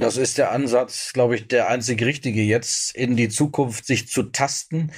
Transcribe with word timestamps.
Das 0.00 0.16
ist 0.16 0.38
der 0.38 0.50
Ansatz, 0.50 1.12
glaube 1.12 1.36
ich, 1.36 1.46
der 1.46 1.68
einzig 1.68 2.02
richtige 2.02 2.42
jetzt 2.42 2.96
in 2.96 3.16
die 3.16 3.28
Zukunft 3.28 3.84
sich 3.84 4.08
zu 4.08 4.24
tasten. 4.24 4.92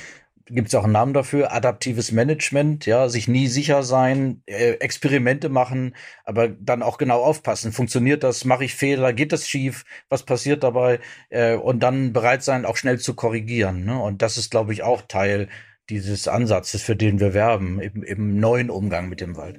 Gibt 0.47 0.69
es 0.69 0.75
auch 0.77 0.85
einen 0.85 0.93
Namen 0.93 1.13
dafür? 1.13 1.53
Adaptives 1.53 2.13
Management, 2.13 2.87
ja, 2.87 3.09
sich 3.09 3.27
nie 3.27 3.49
sicher 3.49 3.83
sein, 3.83 4.43
äh, 4.47 4.73
Experimente 4.75 5.49
machen, 5.49 5.97
aber 6.25 6.49
dann 6.49 6.83
auch 6.83 6.99
genau 6.99 7.23
aufpassen. 7.23 7.73
Funktioniert 7.73 8.23
das? 8.23 8.45
Mache 8.45 8.65
ich 8.65 8.75
Fehler? 8.75 9.13
Geht 9.13 9.33
das 9.33 9.49
schief? 9.49 9.85
Was 10.09 10.23
passiert 10.23 10.63
dabei? 10.63 11.01
Äh, 11.31 11.57
und 11.57 11.81
dann 11.81 12.13
bereit 12.13 12.45
sein, 12.45 12.65
auch 12.65 12.77
schnell 12.77 13.01
zu 13.01 13.15
korrigieren. 13.15 13.85
Ne? 13.85 14.01
Und 14.01 14.23
das 14.23 14.37
ist, 14.37 14.51
glaube 14.51 14.73
ich, 14.73 14.83
auch 14.83 15.03
Teil 15.03 15.49
dieses 15.91 16.29
Ansatzes, 16.29 16.83
für 16.83 16.97
den 16.97 17.19
wir 17.19 17.35
werben, 17.35 17.81
im, 17.81 18.03
im 18.05 18.39
neuen 18.39 18.71
Umgang 18.71 19.09
mit 19.09 19.21
dem 19.21 19.37
Wald. 19.37 19.59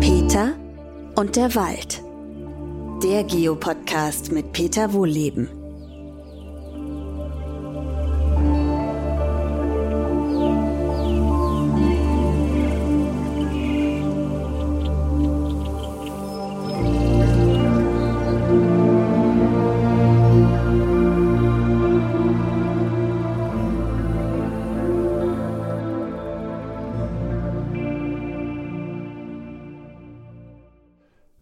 Peter 0.00 0.56
und 1.14 1.36
der 1.36 1.54
Wald. 1.54 2.03
Der 3.04 3.22
Geopodcast 3.22 4.32
mit 4.32 4.52
Peter 4.52 4.94
Wohlleben. 4.94 5.63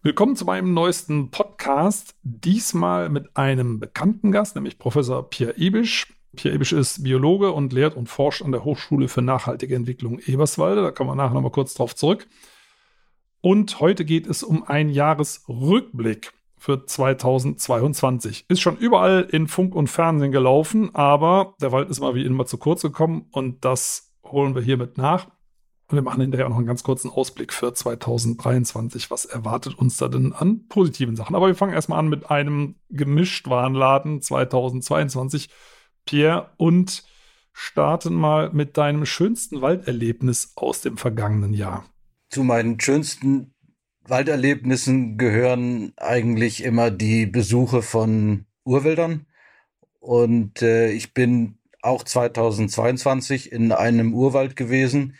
Willkommen 0.05 0.35
zu 0.35 0.43
meinem 0.43 0.73
neuesten 0.73 1.31
Podcast. 1.31 2.15
Diesmal 2.23 3.07
mit 3.07 3.37
einem 3.37 3.79
bekannten 3.79 4.33
Gast, 4.33 4.53
nämlich 4.53 4.77
Professor 4.77 5.29
Pierre 5.29 5.53
Ibisch. 5.55 6.13
Pierre 6.35 6.55
Ibisch 6.55 6.73
ist 6.73 7.05
Biologe 7.05 7.53
und 7.53 7.71
lehrt 7.71 7.95
und 7.95 8.09
forscht 8.09 8.41
an 8.41 8.51
der 8.51 8.65
Hochschule 8.65 9.07
für 9.07 9.21
nachhaltige 9.21 9.75
Entwicklung 9.75 10.19
Eberswalde. 10.19 10.81
Da 10.81 10.91
kommen 10.91 11.11
wir 11.11 11.15
nachher 11.15 11.35
nochmal 11.35 11.51
kurz 11.51 11.73
drauf 11.73 11.95
zurück. 11.95 12.27
Und 13.39 13.79
heute 13.79 14.03
geht 14.03 14.27
es 14.27 14.43
um 14.43 14.63
einen 14.63 14.89
Jahresrückblick 14.89 16.33
für 16.57 16.85
2022. 16.85 18.43
Ist 18.49 18.59
schon 18.59 18.75
überall 18.75 19.29
in 19.31 19.47
Funk 19.47 19.73
und 19.73 19.87
Fernsehen 19.87 20.33
gelaufen, 20.33 20.93
aber 20.93 21.55
der 21.61 21.71
Wald 21.71 21.89
ist 21.89 22.01
mal 22.01 22.13
wie 22.13 22.25
immer 22.25 22.45
zu 22.45 22.57
kurz 22.57 22.81
gekommen 22.81 23.27
und 23.31 23.63
das 23.63 24.13
holen 24.25 24.53
wir 24.53 24.63
hiermit 24.63 24.97
nach. 24.97 25.27
Und 25.93 25.97
wir 25.97 26.01
machen 26.01 26.21
hinterher 26.21 26.47
auch 26.47 26.49
noch 26.49 26.57
einen 26.57 26.65
ganz 26.65 26.81
kurzen 26.81 27.11
Ausblick 27.11 27.53
für 27.53 27.71
2023. 27.71 29.11
Was 29.11 29.25
erwartet 29.25 29.77
uns 29.77 29.95
da 29.97 30.07
denn 30.07 30.33
an 30.33 30.67
positiven 30.67 31.15
Sachen? 31.15 31.35
Aber 31.35 31.45
wir 31.45 31.53
fangen 31.53 31.73
erstmal 31.73 31.99
an 31.99 32.09
mit 32.09 32.31
einem 32.31 32.77
Gemischtwarenladen 32.89 34.19
2022. 34.19 35.51
Pierre, 36.03 36.49
und 36.57 37.03
starten 37.51 38.15
mal 38.15 38.51
mit 38.51 38.75
deinem 38.75 39.05
schönsten 39.05 39.61
Walderlebnis 39.61 40.53
aus 40.55 40.81
dem 40.81 40.97
vergangenen 40.97 41.53
Jahr. 41.53 41.85
Zu 42.31 42.43
meinen 42.43 42.79
schönsten 42.79 43.53
Walderlebnissen 44.01 45.19
gehören 45.19 45.93
eigentlich 45.97 46.63
immer 46.63 46.89
die 46.89 47.27
Besuche 47.27 47.83
von 47.83 48.47
Urwäldern. 48.63 49.27
Und 49.99 50.63
äh, 50.63 50.89
ich 50.89 51.13
bin 51.13 51.59
auch 51.83 52.01
2022 52.03 53.51
in 53.51 53.71
einem 53.71 54.15
Urwald 54.15 54.55
gewesen, 54.55 55.13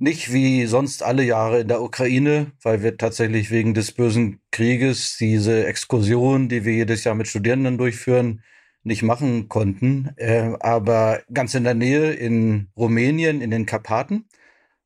nicht 0.00 0.32
wie 0.32 0.66
sonst 0.66 1.02
alle 1.02 1.22
Jahre 1.24 1.60
in 1.60 1.68
der 1.68 1.82
Ukraine, 1.82 2.52
weil 2.62 2.82
wir 2.82 2.96
tatsächlich 2.96 3.50
wegen 3.50 3.74
des 3.74 3.92
bösen 3.92 4.40
Krieges 4.50 5.18
diese 5.18 5.66
Exkursion, 5.66 6.48
die 6.48 6.64
wir 6.64 6.72
jedes 6.72 7.04
Jahr 7.04 7.14
mit 7.14 7.28
Studierenden 7.28 7.76
durchführen, 7.76 8.42
nicht 8.82 9.02
machen 9.02 9.48
konnten. 9.48 10.10
Äh, 10.16 10.54
aber 10.60 11.20
ganz 11.32 11.54
in 11.54 11.64
der 11.64 11.74
Nähe 11.74 12.12
in 12.12 12.68
Rumänien, 12.76 13.42
in 13.42 13.50
den 13.50 13.66
Karpaten. 13.66 14.26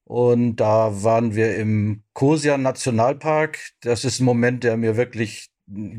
Und 0.05 0.57
da 0.57 1.05
waren 1.05 1.37
wir 1.37 1.57
im 1.57 2.03
Kosia 2.13 2.59
Nationalpark. 2.59 3.59
Das 3.83 4.05
ist 4.05 4.21
ein 4.21 4.25
Moment, 4.25 4.65
der 4.65 4.77
mir 4.77 4.97
wirklich 4.97 5.51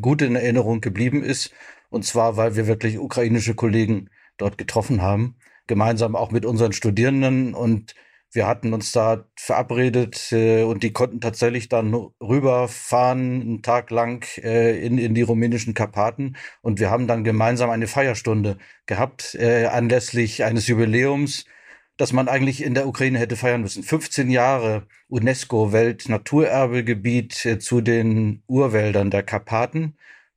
gut 0.01 0.21
in 0.21 0.35
Erinnerung 0.35 0.81
geblieben 0.81 1.23
ist. 1.23 1.51
Und 1.89 2.03
zwar, 2.05 2.35
weil 2.35 2.57
wir 2.57 2.67
wirklich 2.67 2.99
ukrainische 2.99 3.55
Kollegen 3.55 4.09
dort 4.37 4.57
getroffen 4.57 5.01
haben. 5.01 5.37
Gemeinsam 5.67 6.15
auch 6.17 6.31
mit 6.31 6.45
unseren 6.45 6.73
Studierenden 6.73 7.53
und 7.55 7.95
wir 8.35 8.47
hatten 8.47 8.73
uns 8.73 8.91
da 8.91 9.25
verabredet 9.35 10.31
äh, 10.31 10.63
und 10.63 10.83
die 10.83 10.93
konnten 10.93 11.21
tatsächlich 11.21 11.69
dann 11.69 11.93
rüberfahren, 12.21 13.41
einen 13.41 13.61
Tag 13.61 13.91
lang 13.91 14.25
äh, 14.43 14.77
in, 14.85 14.97
in 14.97 15.13
die 15.15 15.21
rumänischen 15.21 15.73
Karpaten. 15.73 16.35
Und 16.61 16.79
wir 16.79 16.89
haben 16.89 17.07
dann 17.07 17.23
gemeinsam 17.23 17.69
eine 17.69 17.87
Feierstunde 17.87 18.57
gehabt, 18.85 19.35
äh, 19.35 19.65
anlässlich 19.67 20.43
eines 20.43 20.67
Jubiläums, 20.67 21.45
das 21.97 22.11
man 22.13 22.27
eigentlich 22.27 22.63
in 22.63 22.73
der 22.73 22.87
Ukraine 22.87 23.19
hätte 23.19 23.35
feiern 23.37 23.61
müssen. 23.61 23.83
15 23.83 24.29
Jahre 24.29 24.87
UNESCO-Weltnaturerbegebiet 25.07 27.45
äh, 27.45 27.59
zu 27.59 27.81
den 27.81 28.43
Urwäldern 28.47 29.11
der 29.11 29.23
Karpaten 29.23 29.95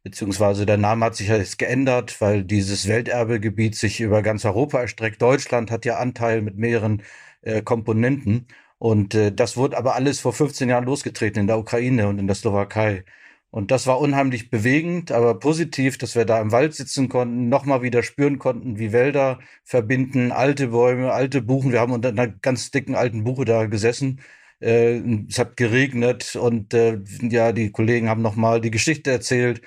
beziehungsweise 0.08 0.64
der 0.64 0.78
Name 0.78 1.04
hat 1.04 1.16
sich 1.16 1.28
ja 1.28 1.36
jetzt 1.36 1.58
geändert, 1.58 2.20
weil 2.20 2.42
dieses 2.42 2.88
Welterbegebiet 2.88 3.76
sich 3.76 4.00
über 4.00 4.22
ganz 4.22 4.46
Europa 4.46 4.80
erstreckt. 4.80 5.20
Deutschland 5.20 5.70
hat 5.70 5.84
ja 5.84 5.98
Anteil 5.98 6.40
mit 6.40 6.56
mehreren 6.56 7.02
äh, 7.42 7.62
Komponenten. 7.62 8.46
Und 8.78 9.14
äh, 9.14 9.32
das 9.32 9.56
wurde 9.56 9.76
aber 9.76 9.94
alles 9.94 10.20
vor 10.20 10.32
15 10.32 10.68
Jahren 10.68 10.84
losgetreten 10.84 11.40
in 11.40 11.46
der 11.46 11.58
Ukraine 11.58 12.08
und 12.08 12.18
in 12.18 12.26
der 12.26 12.36
Slowakei. 12.36 13.04
Und 13.50 13.70
das 13.70 13.86
war 13.86 13.98
unheimlich 14.00 14.50
bewegend, 14.50 15.10
aber 15.10 15.38
positiv, 15.38 15.96
dass 15.96 16.14
wir 16.14 16.26
da 16.26 16.40
im 16.40 16.52
Wald 16.52 16.74
sitzen 16.74 17.08
konnten, 17.08 17.48
nochmal 17.48 17.82
wieder 17.82 18.02
spüren 18.02 18.38
konnten, 18.38 18.78
wie 18.78 18.92
Wälder 18.92 19.38
verbinden, 19.64 20.32
alte 20.32 20.68
Bäume, 20.68 21.12
alte 21.12 21.40
Buchen. 21.40 21.72
Wir 21.72 21.80
haben 21.80 21.92
unter 21.92 22.10
einer 22.10 22.28
ganz 22.28 22.70
dicken 22.70 22.94
alten 22.94 23.24
Buche 23.24 23.46
da 23.46 23.64
gesessen. 23.66 24.20
Äh, 24.60 24.98
es 25.28 25.38
hat 25.38 25.56
geregnet 25.56 26.36
und 26.36 26.74
äh, 26.74 27.00
ja, 27.22 27.52
die 27.52 27.70
Kollegen 27.72 28.08
haben 28.08 28.22
nochmal 28.22 28.60
die 28.60 28.70
Geschichte 28.70 29.10
erzählt 29.10 29.62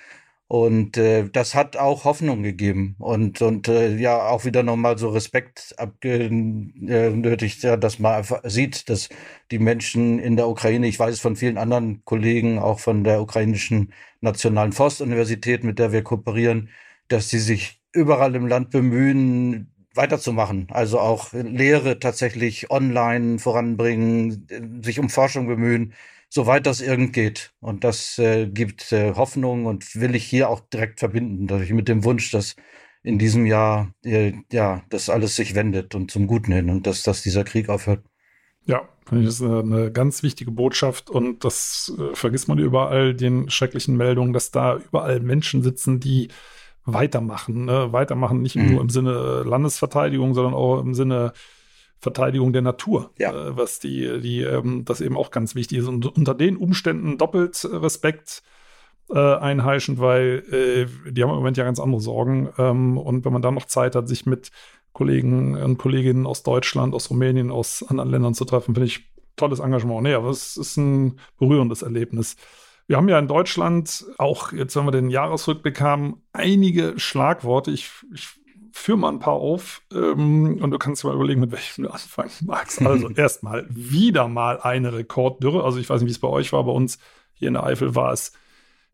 und 0.51 0.97
äh, 0.97 1.29
das 1.29 1.55
hat 1.55 1.77
auch 1.77 2.03
Hoffnung 2.03 2.43
gegeben. 2.43 2.97
Und, 2.99 3.41
und 3.41 3.69
äh, 3.69 3.95
ja 3.95 4.27
auch 4.27 4.43
wieder 4.43 4.63
nochmal 4.63 4.97
so 4.97 5.07
Respekt 5.07 5.73
abgenötigt, 5.77 7.63
ja, 7.63 7.77
dass 7.77 7.99
man 7.99 8.15
einfach 8.15 8.41
sieht, 8.43 8.89
dass 8.89 9.07
die 9.49 9.59
Menschen 9.59 10.19
in 10.19 10.35
der 10.35 10.49
Ukraine, 10.49 10.87
ich 10.87 10.99
weiß 10.99 11.21
von 11.21 11.37
vielen 11.37 11.57
anderen 11.57 12.03
Kollegen, 12.03 12.59
auch 12.59 12.81
von 12.81 13.05
der 13.05 13.21
ukrainischen 13.21 13.93
Nationalen 14.19 14.73
Forstuniversität, 14.73 15.63
mit 15.63 15.79
der 15.79 15.93
wir 15.93 16.03
kooperieren, 16.03 16.67
dass 17.07 17.29
sie 17.29 17.39
sich 17.39 17.79
überall 17.93 18.35
im 18.35 18.45
Land 18.45 18.71
bemühen, 18.71 19.70
weiterzumachen. 19.93 20.67
Also 20.71 20.99
auch 20.99 21.33
Lehre 21.33 21.99
tatsächlich 21.99 22.71
online 22.71 23.39
voranbringen, 23.39 24.81
sich 24.83 24.99
um 24.99 25.09
Forschung 25.09 25.47
bemühen 25.47 25.93
soweit 26.31 26.65
das 26.65 26.81
irgend 26.81 27.13
geht. 27.13 27.53
Und 27.59 27.83
das 27.83 28.17
äh, 28.17 28.47
gibt 28.47 28.91
äh, 28.91 29.13
Hoffnung 29.15 29.65
und 29.65 29.95
will 29.95 30.15
ich 30.15 30.23
hier 30.23 30.49
auch 30.49 30.61
direkt 30.61 30.99
verbinden, 30.99 31.45
dass 31.45 31.61
ich 31.61 31.71
mit 31.71 31.87
dem 31.87 32.03
Wunsch, 32.03 32.31
dass 32.31 32.55
in 33.03 33.19
diesem 33.19 33.45
Jahr 33.45 33.93
äh, 34.03 34.33
ja 34.51 34.83
das 34.89 35.09
alles 35.09 35.35
sich 35.35 35.55
wendet 35.55 35.93
und 35.93 36.09
zum 36.09 36.27
Guten 36.27 36.53
hin 36.53 36.69
und 36.69 36.87
dass, 36.87 37.03
dass 37.03 37.21
dieser 37.21 37.43
Krieg 37.43 37.69
aufhört. 37.69 38.03
Ja, 38.65 38.87
das 39.09 39.35
ist 39.35 39.41
eine 39.41 39.91
ganz 39.91 40.23
wichtige 40.23 40.51
Botschaft 40.51 41.09
und 41.09 41.43
das 41.43 41.91
äh, 41.97 42.15
vergisst 42.15 42.47
man 42.47 42.59
überall, 42.59 43.13
den 43.13 43.49
schrecklichen 43.49 43.97
Meldungen, 43.97 44.33
dass 44.33 44.51
da 44.51 44.77
überall 44.77 45.19
Menschen 45.19 45.63
sitzen, 45.63 45.99
die 45.99 46.29
weitermachen. 46.85 47.65
Ne? 47.65 47.91
Weitermachen 47.91 48.41
nicht 48.41 48.55
mhm. 48.55 48.71
nur 48.71 48.81
im 48.81 48.89
Sinne 48.89 49.43
Landesverteidigung, 49.45 50.33
sondern 50.33 50.53
auch 50.53 50.79
im 50.79 50.93
Sinne 50.93 51.33
Verteidigung 51.99 52.51
der 52.51 52.63
Natur, 52.63 53.11
ja. 53.19 53.31
äh, 53.31 53.55
was 53.55 53.79
die, 53.79 54.19
die, 54.21 54.41
ähm, 54.41 54.85
das 54.85 55.01
eben 55.01 55.15
auch 55.15 55.29
ganz 55.29 55.53
wichtig 55.53 55.77
ist. 55.79 55.87
Und 55.87 56.05
unter 56.17 56.33
den 56.33 56.57
Umständen 56.57 57.17
doppelt 57.17 57.63
Respekt 57.71 58.41
äh, 59.11 59.35
einheischen, 59.35 59.99
weil 59.99 60.43
äh, 60.51 61.11
die 61.11 61.21
haben 61.21 61.29
im 61.29 61.35
Moment 61.35 61.57
ja 61.57 61.63
ganz 61.63 61.79
andere 61.79 62.01
Sorgen. 62.01 62.49
Ähm, 62.57 62.97
und 62.97 63.23
wenn 63.23 63.33
man 63.33 63.43
dann 63.43 63.53
noch 63.53 63.65
Zeit 63.65 63.95
hat, 63.95 64.07
sich 64.07 64.25
mit 64.25 64.51
Kollegen 64.93 65.55
und 65.55 65.77
Kolleginnen 65.77 66.25
aus 66.25 66.43
Deutschland, 66.43 66.95
aus 66.95 67.09
Rumänien, 67.11 67.51
aus 67.51 67.83
anderen 67.87 68.09
Ländern 68.09 68.33
zu 68.33 68.45
treffen, 68.45 68.73
finde 68.73 68.87
ich 68.87 69.11
tolles 69.35 69.59
Engagement. 69.59 70.03
Nee, 70.03 70.13
aber 70.13 70.29
es 70.29 70.57
ist 70.57 70.77
ein 70.77 71.19
berührendes 71.37 71.81
Erlebnis. 71.81 72.35
Wir 72.91 72.97
haben 72.97 73.07
ja 73.07 73.19
in 73.19 73.29
Deutschland 73.29 74.05
auch, 74.17 74.51
jetzt 74.51 74.75
wenn 74.75 74.83
wir 74.83 74.91
den 74.91 75.09
Jahresrückblick 75.09 75.79
haben, 75.79 76.21
einige 76.33 76.99
Schlagworte. 76.99 77.71
Ich, 77.71 77.89
ich 78.13 78.27
führ 78.73 78.97
mal 78.97 79.13
ein 79.13 79.19
paar 79.19 79.35
auf 79.35 79.81
ähm, 79.93 80.61
und 80.61 80.71
du 80.71 80.77
kannst 80.77 81.05
mal 81.05 81.15
überlegen, 81.15 81.39
mit 81.39 81.53
welchem 81.53 81.85
du 81.85 81.89
anfangen 81.89 82.31
magst. 82.41 82.81
Also 82.81 83.09
erstmal 83.15 83.65
wieder 83.69 84.27
mal 84.27 84.59
eine 84.59 84.91
Rekorddürre. 84.91 85.63
Also 85.63 85.79
ich 85.79 85.89
weiß 85.89 86.01
nicht, 86.01 86.09
wie 86.09 86.11
es 86.11 86.19
bei 86.19 86.27
euch 86.27 86.51
war. 86.51 86.65
Bei 86.65 86.73
uns 86.73 86.99
hier 87.31 87.47
in 87.47 87.53
der 87.53 87.63
Eifel 87.63 87.95
war 87.95 88.11
es 88.11 88.33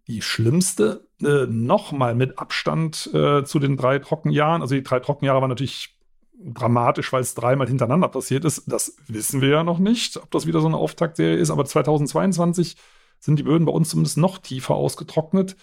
die 0.06 0.22
schlimmste. 0.22 1.08
Äh, 1.24 1.48
Nochmal 1.48 2.14
mit 2.14 2.38
Abstand 2.38 3.10
äh, 3.16 3.46
zu 3.46 3.58
den 3.58 3.78
drei 3.78 3.98
Trockenjahren. 3.98 4.62
Also 4.62 4.76
die 4.76 4.84
drei 4.84 5.00
Trockenjahre 5.00 5.42
waren 5.42 5.50
natürlich 5.50 5.98
dramatisch, 6.40 7.12
weil 7.14 7.22
es 7.22 7.34
dreimal 7.34 7.68
hintereinander 7.68 8.10
passiert 8.10 8.46
ist. 8.46 8.72
Das 8.72 8.96
wissen 9.08 9.42
wir 9.42 9.50
ja 9.50 9.64
noch 9.64 9.80
nicht, 9.80 10.18
ob 10.18 10.30
das 10.30 10.46
wieder 10.46 10.62
so 10.62 10.68
eine 10.68 10.78
Auftaktserie 10.78 11.38
ist. 11.38 11.50
Aber 11.50 11.66
2022 11.66 12.78
sind 13.20 13.40
die 13.40 13.44
Böden 13.44 13.66
bei 13.66 13.72
uns 13.72 13.90
zumindest 13.90 14.18
noch 14.18 14.38
tiefer 14.38 14.76
ausgetrocknet. 14.76 15.56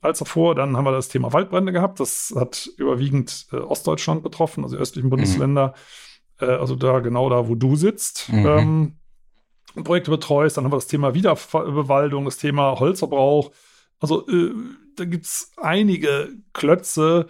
als 0.00 0.18
davor. 0.20 0.54
Dann 0.54 0.76
haben 0.76 0.84
wir 0.84 0.92
das 0.92 1.08
Thema 1.08 1.32
Waldbrände 1.32 1.72
gehabt. 1.72 2.00
Das 2.00 2.32
hat 2.36 2.68
überwiegend 2.76 3.46
äh, 3.52 3.56
Ostdeutschland 3.56 4.22
betroffen, 4.22 4.62
also 4.64 4.76
die 4.76 4.82
östlichen 4.82 5.10
Bundesländer. 5.10 5.74
Mhm. 6.40 6.46
Äh, 6.46 6.52
also 6.52 6.76
da 6.76 7.00
genau 7.00 7.28
da, 7.30 7.48
wo 7.48 7.54
du 7.54 7.76
sitzt. 7.76 8.28
Mhm. 8.30 8.46
Ähm, 8.46 8.96
Projekte 9.84 10.10
betreust. 10.10 10.56
Dann 10.56 10.64
haben 10.64 10.72
wir 10.72 10.76
das 10.76 10.86
Thema 10.86 11.14
Wiederbewaldung, 11.14 12.24
das 12.24 12.38
Thema 12.38 12.78
Holzverbrauch. 12.78 13.50
Also 14.00 14.26
äh, 14.28 14.52
da 14.96 15.04
gibt 15.04 15.26
es 15.26 15.52
einige 15.56 16.30
Klötze, 16.52 17.28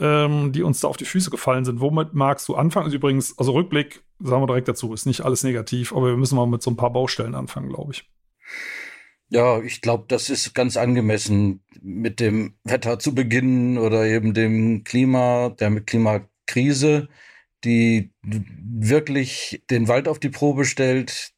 ähm, 0.00 0.52
die 0.52 0.62
uns 0.62 0.80
da 0.80 0.88
auf 0.88 0.96
die 0.96 1.04
Füße 1.04 1.30
gefallen 1.30 1.64
sind. 1.64 1.80
Womit 1.80 2.14
magst 2.14 2.48
du 2.48 2.54
anfangen? 2.54 2.86
Also 2.86 2.96
übrigens, 2.96 3.36
also 3.38 3.52
Rückblick, 3.52 4.02
sagen 4.20 4.42
wir 4.42 4.46
direkt 4.46 4.68
dazu, 4.68 4.92
ist 4.92 5.06
nicht 5.06 5.22
alles 5.22 5.42
negativ, 5.42 5.92
aber 5.92 6.06
wir 6.06 6.16
müssen 6.16 6.36
mal 6.36 6.46
mit 6.46 6.62
so 6.62 6.70
ein 6.70 6.76
paar 6.76 6.92
Baustellen 6.92 7.34
anfangen, 7.34 7.68
glaube 7.68 7.92
ich. 7.92 8.08
Ja, 9.30 9.60
ich 9.60 9.82
glaube, 9.82 10.06
das 10.08 10.30
ist 10.30 10.54
ganz 10.54 10.76
angemessen, 10.78 11.62
mit 11.82 12.18
dem 12.18 12.54
Wetter 12.64 12.98
zu 12.98 13.14
beginnen 13.14 13.76
oder 13.76 14.06
eben 14.06 14.32
dem 14.32 14.84
Klima, 14.84 15.50
der 15.50 15.80
Klimakrise, 15.82 17.08
die 17.64 18.10
wirklich 18.22 19.62
den 19.70 19.86
Wald 19.88 20.08
auf 20.08 20.18
die 20.18 20.30
Probe 20.30 20.64
stellt. 20.64 21.32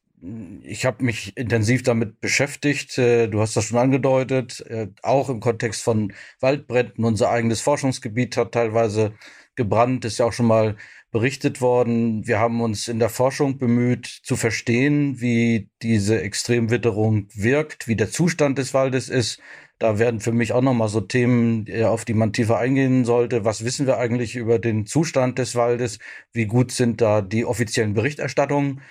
Ich 0.63 0.85
habe 0.85 1.03
mich 1.03 1.35
intensiv 1.35 1.83
damit 1.83 2.21
beschäftigt. 2.21 2.97
Äh, 2.97 3.27
du 3.27 3.41
hast 3.41 3.57
das 3.57 3.65
schon 3.65 3.79
angedeutet, 3.79 4.61
äh, 4.69 4.87
auch 5.01 5.29
im 5.29 5.39
Kontext 5.41 5.81
von 5.81 6.13
Waldbränden. 6.39 7.03
Unser 7.03 7.29
eigenes 7.31 7.59
Forschungsgebiet 7.61 8.37
hat 8.37 8.53
teilweise 8.53 9.13
gebrannt, 9.55 10.05
ist 10.05 10.19
ja 10.19 10.25
auch 10.27 10.33
schon 10.33 10.45
mal 10.45 10.77
berichtet 11.11 11.61
worden. 11.61 12.25
Wir 12.25 12.39
haben 12.39 12.61
uns 12.61 12.87
in 12.87 12.99
der 12.99 13.09
Forschung 13.09 13.57
bemüht 13.57 14.07
zu 14.07 14.35
verstehen, 14.37 15.19
wie 15.19 15.69
diese 15.81 16.21
Extremwitterung 16.21 17.27
wirkt, 17.33 17.87
wie 17.87 17.97
der 17.97 18.09
Zustand 18.09 18.57
des 18.57 18.73
Waldes 18.73 19.09
ist. 19.09 19.39
Da 19.77 19.99
werden 19.99 20.19
für 20.21 20.31
mich 20.31 20.53
auch 20.53 20.61
nochmal 20.61 20.89
so 20.89 21.01
Themen, 21.01 21.65
äh, 21.67 21.83
auf 21.83 22.05
die 22.05 22.13
man 22.13 22.33
tiefer 22.33 22.59
eingehen 22.59 23.03
sollte. 23.03 23.45
Was 23.45 23.65
wissen 23.65 23.87
wir 23.87 23.97
eigentlich 23.97 24.35
über 24.35 24.59
den 24.59 24.85
Zustand 24.85 25.37
des 25.39 25.55
Waldes? 25.55 25.99
Wie 26.33 26.45
gut 26.45 26.71
sind 26.71 27.01
da 27.01 27.21
die 27.21 27.45
offiziellen 27.45 27.93
Berichterstattungen, 27.93 28.81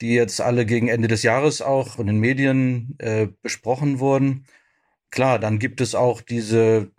die 0.00 0.12
jetzt 0.14 0.40
alle 0.40 0.66
gegen 0.66 0.88
Ende 0.88 1.08
des 1.08 1.22
Jahres 1.22 1.62
auch 1.62 1.98
in 1.98 2.08
den 2.08 2.18
Medien 2.18 2.96
äh, 2.98 3.28
besprochen 3.42 4.00
wurden? 4.00 4.44
Klar, 5.10 5.38
dann 5.38 5.58
gibt 5.58 5.80
es 5.80 5.94
auch 5.94 6.20
diese 6.20 6.90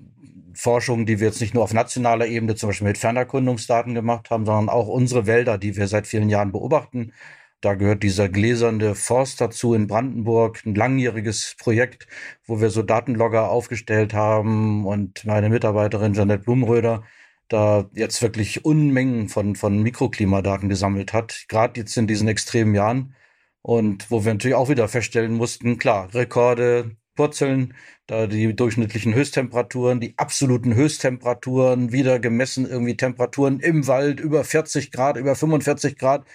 Forschung, 0.56 1.06
die 1.06 1.20
wir 1.20 1.28
jetzt 1.28 1.42
nicht 1.42 1.54
nur 1.54 1.64
auf 1.64 1.74
nationaler 1.74 2.28
Ebene 2.28 2.56
zum 2.56 2.70
Beispiel 2.70 2.88
mit 2.88 2.98
Fernerkundungsdaten 2.98 3.94
gemacht 3.94 4.30
haben, 4.30 4.46
sondern 4.46 4.70
auch 4.70 4.88
unsere 4.88 5.28
Wälder, 5.28 5.58
die 5.58 5.76
wir 5.78 5.88
seit 5.88 6.08
vielen 6.08 6.30
Jahren 6.30 6.52
beobachten. 6.52 7.14
Da 7.62 7.76
gehört 7.76 8.04
dieser 8.04 8.28
gläserne 8.28 8.96
Forst 8.96 9.40
dazu 9.40 9.74
in 9.76 9.88
Brandenburg, 9.88 10.66
ein 10.66 10.76
langjähriges 10.76 11.56
Projekt, 11.60 12.08
wo 12.48 12.60
wir 12.60 12.72
so 12.72 12.82
Datenlogger 12.82 13.50
aufgestellt 13.50 14.14
haben 14.14 14.86
und 14.86 15.26
meine 15.26 15.50
Mitarbeiterin 15.50 16.14
Janette 16.14 16.44
Blumröder 16.44 17.04
da 17.52 17.90
jetzt 17.94 18.22
wirklich 18.22 18.66
Unmengen 18.66 19.30
von, 19.30 19.56
von 19.56 19.82
Mikroklimadaten 19.84 20.70
gesammelt 20.70 21.14
hat, 21.14 21.46
gerade 21.50 21.82
jetzt 21.82 21.98
in 21.98 22.08
diesen 22.08 22.28
extremen 22.28 22.74
Jahren. 22.76 23.16
Und 23.62 24.10
wo 24.10 24.26
wir 24.26 24.34
natürlich 24.34 24.56
auch 24.56 24.70
wieder 24.70 24.88
feststellen 24.88 25.34
mussten, 25.34 25.78
klar, 25.78 26.14
Rekorde, 26.14 26.96
Purzeln, 27.16 27.74
da 28.08 28.28
die 28.28 28.56
durchschnittlichen 28.56 29.14
Höchsttemperaturen, 29.14 30.00
die 30.00 30.18
absoluten 30.18 30.76
Höchsttemperaturen, 30.76 31.92
wieder 31.92 32.20
gemessen 32.20 32.68
irgendwie 32.70 32.98
Temperaturen 32.98 33.60
im 33.60 33.88
Wald 33.88 34.20
über 34.20 34.44
40 34.44 34.92
Grad, 34.92 35.18
über 35.18 35.36
45 35.36 35.98
Grad, 35.98 36.26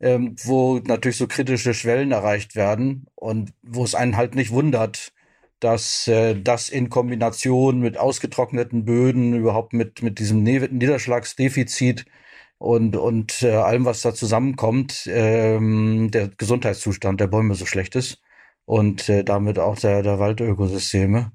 ähm, 0.00 0.36
wo 0.44 0.78
natürlich 0.78 1.16
so 1.16 1.26
kritische 1.26 1.74
Schwellen 1.74 2.12
erreicht 2.12 2.56
werden 2.56 3.06
und 3.14 3.52
wo 3.62 3.84
es 3.84 3.94
einen 3.94 4.16
halt 4.16 4.34
nicht 4.34 4.50
wundert, 4.50 5.12
dass 5.60 6.06
äh, 6.08 6.40
das 6.40 6.68
in 6.68 6.88
Kombination 6.90 7.80
mit 7.80 7.98
ausgetrockneten 7.98 8.84
Böden, 8.84 9.34
überhaupt 9.34 9.72
mit, 9.72 10.02
mit 10.02 10.18
diesem 10.18 10.42
Niederschlagsdefizit 10.42 12.06
und, 12.58 12.96
und 12.96 13.42
äh, 13.42 13.52
allem, 13.52 13.84
was 13.84 14.02
da 14.02 14.14
zusammenkommt, 14.14 15.08
ähm, 15.12 16.10
der 16.12 16.28
Gesundheitszustand 16.28 17.20
der 17.20 17.26
Bäume 17.28 17.54
so 17.54 17.66
schlecht 17.66 17.96
ist 17.96 18.22
und 18.68 19.08
äh, 19.08 19.24
damit 19.24 19.58
auch 19.58 19.78
der, 19.78 20.02
der 20.02 20.18
Waldökosysteme. 20.18 21.32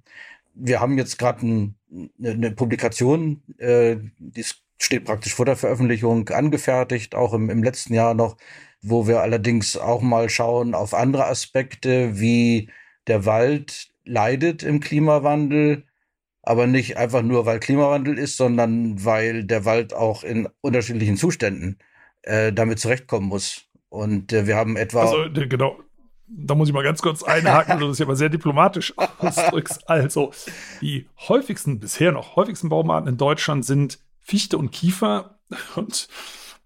Wir 0.53 0.80
haben 0.80 1.00
jetzt 1.00 1.18
gerade 1.18 1.44
ein, 1.44 1.75
eine, 2.19 2.35
ne 2.35 2.51
Publikation, 2.51 3.41
äh, 3.57 3.95
die 4.19 4.45
steht 4.80 5.06
praktisch 5.06 5.33
vor 5.33 5.45
der 5.45 5.56
Veröffentlichung 5.56 6.30
angefertigt, 6.30 7.15
auch 7.15 7.33
im, 7.33 7.50
im 7.50 7.63
letzten 7.63 7.95
Jahr 7.95 8.13
noch, 8.13 8.38
wo 8.83 9.07
wir 9.07 9.21
allerdings 9.21 9.77
auch 9.77 10.03
mal 10.03 10.30
schauen 10.30 10.75
auf 10.75 10.94
andere 10.94 11.25
Aspekte, 11.25 12.19
wie 12.19 12.69
der 13.07 13.25
Wald 13.25 13.89
leidet 14.06 14.62
im 14.62 14.80
Klimawandel, 14.80 15.85
aber 16.44 16.68
nicht 16.68 16.97
einfach 16.97 17.24
nur, 17.24 17.47
weil 17.47 17.59
Klimawandel 17.59 18.19
ist, 18.19 18.38
sondern 18.38 19.03
weil 19.03 19.44
der 19.44 19.65
Wald 19.65 19.95
auch 19.95 20.24
in 20.24 20.47
unterschiedlichen 20.62 21.18
Zuständen 21.18 21.80
äh, 22.21 22.53
damit 22.53 22.77
zurechtkommen 22.77 23.27
muss. 23.27 23.65
Und 23.89 24.31
äh, 24.33 24.45
wir 24.45 24.56
haben 24.56 24.77
etwa. 24.77 25.01
Also, 25.01 25.25
genau, 25.33 25.80
da 26.27 26.55
muss 26.55 26.67
ich 26.67 26.73
mal 26.73 26.83
ganz 26.83 27.01
kurz 27.01 27.23
einhaken, 27.23 27.79
du 27.79 27.87
das 27.87 27.99
ja 27.99 28.05
mal 28.05 28.15
sehr 28.15 28.29
diplomatisch 28.29 28.93
ausdrückst. 29.19 29.89
Also, 29.89 30.31
die 30.81 31.07
häufigsten, 31.27 31.79
bisher 31.79 32.11
noch 32.11 32.35
häufigsten 32.35 32.69
Baumarten 32.69 33.07
in 33.09 33.17
Deutschland 33.17 33.65
sind 33.65 33.99
Fichte 34.19 34.57
und 34.57 34.71
Kiefer. 34.71 35.39
Und 35.75 36.07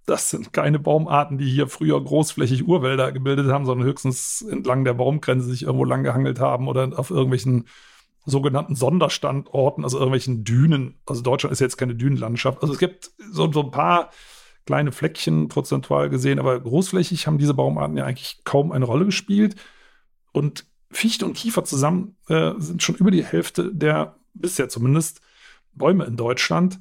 das 0.06 0.30
sind 0.30 0.54
keine 0.54 0.80
Baumarten, 0.80 1.38
die 1.38 1.50
hier 1.50 1.68
früher 1.68 2.01
großflächig 2.01 2.65
Urwälder 2.65 3.12
gebildet 3.12 3.48
haben, 3.51 3.65
sondern 3.65 3.88
höchstens 3.88 4.42
entlang 4.42 4.86
der 4.86 4.94
Baumgrenze 4.94 5.48
sich 5.48 5.63
irgendwo 5.63 5.83
lang 5.83 6.04
gehangelt 6.04 6.39
haben 6.39 6.68
oder 6.68 6.98
auf 6.98 7.09
irgendwelchen 7.09 7.68
sogenannten 8.25 8.75
Sonderstandorten, 8.75 9.83
also 9.83 9.98
irgendwelchen 9.98 10.44
Dünen. 10.44 11.00
Also 11.06 11.21
Deutschland 11.21 11.51
ist 11.51 11.59
jetzt 11.59 11.77
keine 11.77 11.95
Dünenlandschaft. 11.95 12.62
Also 12.62 12.74
es 12.74 12.80
gibt 12.80 13.12
so, 13.31 13.51
so 13.51 13.63
ein 13.63 13.71
paar 13.71 14.12
kleine 14.68 14.92
Fleckchen 14.92 15.48
prozentual 15.48 16.10
gesehen, 16.10 16.38
aber 16.38 16.60
großflächig 16.60 17.25
haben 17.25 17.40
diese 17.40 17.56
Baumarten 17.56 17.98
ja 17.98 18.06
eigentlich 18.06 18.42
kaum 18.44 18.72
eine 18.72 18.86
Rolle 18.86 19.06
gespielt. 19.06 19.56
Und 20.34 20.68
Fichte 20.92 21.25
und 21.25 21.36
Kiefer 21.36 21.64
zusammen 21.64 22.16
äh, 22.28 22.52
sind 22.58 22.84
schon 22.84 22.96
über 22.96 23.10
die 23.10 23.25
Hälfte 23.25 23.74
der, 23.74 24.18
bisher 24.34 24.69
zumindest, 24.69 25.22
Bäume 25.74 26.06
in 26.06 26.18
Deutschland. 26.18 26.80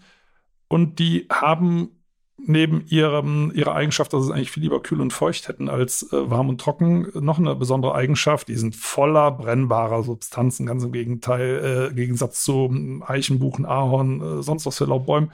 Und 0.69 0.99
die 0.99 1.27
haben 1.31 1.91
neben 2.39 2.85
ihrem, 2.87 3.51
ihrer 3.55 3.75
Eigenschaft, 3.75 4.13
dass 4.13 4.25
es 4.25 4.31
eigentlich 4.31 4.51
viel 4.51 4.63
lieber 4.63 4.83
kühl 4.83 5.01
und 5.01 5.13
feucht 5.13 5.49
hätten 5.49 5.69
als 5.69 6.13
äh, 6.13 6.31
warm 6.31 6.49
und 6.49 6.61
trocken, 6.61 7.09
noch 7.15 7.39
eine 7.39 7.55
besondere 7.55 7.95
Eigenschaft. 7.95 8.49
Die 8.49 8.57
sind 8.57 8.77
voller 8.77 9.31
brennbarer 9.31 10.03
Substanzen, 10.03 10.67
ganz 10.67 10.85
im 10.85 10.93
Gegenteil, 10.93 11.91
äh, 11.93 11.95
Gegensatz 11.95 12.43
zu 12.43 13.01
Eichenbuchen, 13.07 13.65
Ahorn, 13.65 14.21
äh, 14.21 14.43
sonst 14.43 14.67
was 14.67 14.79
für 14.79 14.85
Laubbäumen. 14.85 15.31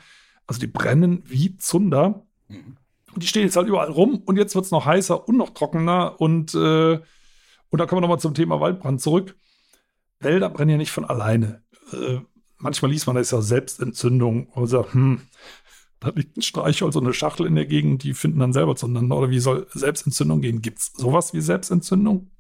Also 0.47 0.61
die 0.61 0.67
brennen 0.67 1.23
wie 1.27 1.57
Zunder. 1.57 2.27
Die 3.17 3.27
stehen 3.27 3.45
jetzt 3.45 3.57
halt 3.57 3.69
überall 3.69 3.91
rum 3.91 4.23
und 4.25 4.37
jetzt 4.37 4.55
wird 4.55 4.65
es 4.65 4.71
noch 4.71 4.87
heißer 4.87 5.29
und 5.29 5.37
noch 5.37 5.51
trockener 5.51 6.21
und, 6.21 6.55
äh, 6.55 6.99
und 7.71 7.79
da 7.79 7.87
kommen 7.87 7.99
wir 7.99 8.03
nochmal 8.03 8.21
zum 8.21 8.35
Thema 8.35 8.61
Waldbrand 8.61 9.01
zurück. 9.01 9.37
Wälder 10.21 10.49
brennen 10.49 10.71
ja 10.71 10.77
nicht 10.77 10.93
von 10.93 11.05
alleine. 11.05 11.63
Äh, 11.93 12.21
manchmal 12.59 12.91
liest 12.91 13.07
man, 13.07 13.17
das 13.17 13.27
ist 13.27 13.33
ja 13.33 13.43
Selbstentzündung 13.43 14.47
und 14.47 14.67
sagt, 14.67 14.95
hm, 14.95 15.21
da 16.01 16.09
liegt 16.15 16.37
ein 16.37 16.43
Streichholz 16.43 16.97
und 16.97 17.05
eine 17.05 17.15
Schachtel 17.15 17.47
in 17.47 17.55
der 17.55 17.67
Gegend, 17.67 18.03
die 18.03 18.15
finden 18.15 18.41
dann 18.41 18.53
selber 18.53 18.75
zueinander. 18.75 19.17
Oder 19.17 19.31
wie 19.31 19.39
soll 19.39 19.67
Selbstentzündung 19.73 20.41
gehen? 20.41 20.63
Gibt 20.63 20.79
es 20.79 20.93
sowas 20.97 21.33
wie 21.33 21.41
Selbstentzündung? 21.41 22.31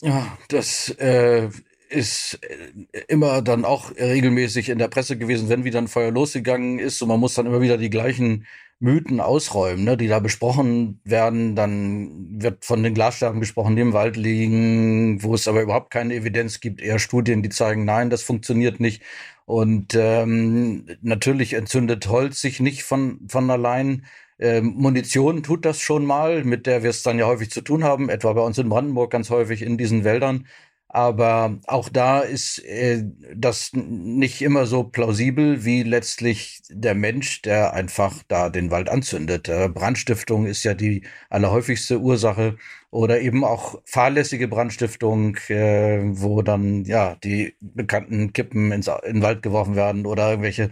Ja, 0.00 0.38
das 0.48 0.90
äh, 0.90 1.50
ist 1.88 2.38
äh, 2.42 3.00
immer 3.08 3.42
dann 3.42 3.64
auch 3.64 3.90
regelmäßig 3.96 4.68
in 4.68 4.78
der 4.78 4.88
Presse 4.88 5.16
gewesen, 5.16 5.48
wenn 5.48 5.64
wieder 5.64 5.78
ein 5.78 5.88
Feuer 5.88 6.10
losgegangen 6.10 6.78
ist 6.78 7.00
und 7.02 7.08
man 7.08 7.20
muss 7.20 7.34
dann 7.34 7.46
immer 7.46 7.60
wieder 7.60 7.78
die 7.78 7.90
gleichen 7.90 8.46
Mythen 8.78 9.20
ausräumen, 9.20 9.84
ne, 9.84 9.96
die 9.96 10.08
da 10.08 10.18
besprochen 10.18 11.00
werden. 11.04 11.56
Dann 11.56 12.42
wird 12.42 12.64
von 12.64 12.82
den 12.82 12.94
Glassterben 12.94 13.40
gesprochen, 13.40 13.76
die 13.76 13.82
im 13.82 13.92
Wald 13.94 14.16
liegen, 14.16 15.22
wo 15.22 15.34
es 15.34 15.48
aber 15.48 15.62
überhaupt 15.62 15.90
keine 15.90 16.14
Evidenz 16.14 16.60
gibt, 16.60 16.80
eher 16.80 16.98
Studien, 16.98 17.42
die 17.42 17.48
zeigen, 17.48 17.84
nein, 17.84 18.10
das 18.10 18.22
funktioniert 18.22 18.80
nicht. 18.80 19.02
Und 19.46 19.94
ähm, 19.94 20.86
natürlich 21.02 21.54
entzündet 21.54 22.08
Holz 22.08 22.40
sich 22.40 22.60
nicht 22.60 22.82
von, 22.82 23.20
von 23.28 23.50
allein. 23.50 24.04
Ähm, 24.38 24.74
Munition 24.76 25.42
tut 25.42 25.64
das 25.64 25.80
schon 25.80 26.04
mal, 26.04 26.44
mit 26.44 26.66
der 26.66 26.82
wir 26.82 26.90
es 26.90 27.02
dann 27.02 27.18
ja 27.18 27.26
häufig 27.26 27.50
zu 27.50 27.62
tun 27.62 27.84
haben, 27.84 28.10
etwa 28.10 28.32
bei 28.34 28.42
uns 28.42 28.58
in 28.58 28.68
Brandenburg 28.68 29.10
ganz 29.10 29.30
häufig 29.30 29.62
in 29.62 29.78
diesen 29.78 30.04
Wäldern. 30.04 30.46
Aber 30.88 31.58
auch 31.66 31.88
da 31.88 32.20
ist 32.20 32.58
äh, 32.64 33.04
das 33.34 33.72
nicht 33.74 34.40
immer 34.40 34.66
so 34.66 34.84
plausibel 34.84 35.64
wie 35.64 35.82
letztlich 35.82 36.62
der 36.70 36.94
Mensch, 36.94 37.42
der 37.42 37.74
einfach 37.74 38.22
da 38.28 38.50
den 38.50 38.70
Wald 38.70 38.88
anzündet. 38.88 39.48
Äh, 39.48 39.68
Brandstiftung 39.68 40.46
ist 40.46 40.62
ja 40.64 40.74
die 40.74 41.02
allerhäufigste 41.28 42.00
Ursache 42.00 42.56
oder 42.90 43.20
eben 43.20 43.44
auch 43.44 43.82
fahrlässige 43.84 44.48
Brandstiftung, 44.48 45.36
äh, 45.48 46.00
wo 46.02 46.42
dann 46.42 46.84
ja 46.84 47.16
die 47.16 47.56
bekannten 47.60 48.32
Kippen 48.32 48.70
ins, 48.72 48.88
in 48.88 49.14
den 49.14 49.22
Wald 49.22 49.42
geworfen 49.42 49.74
werden 49.74 50.06
oder 50.06 50.30
irgendwelche 50.30 50.70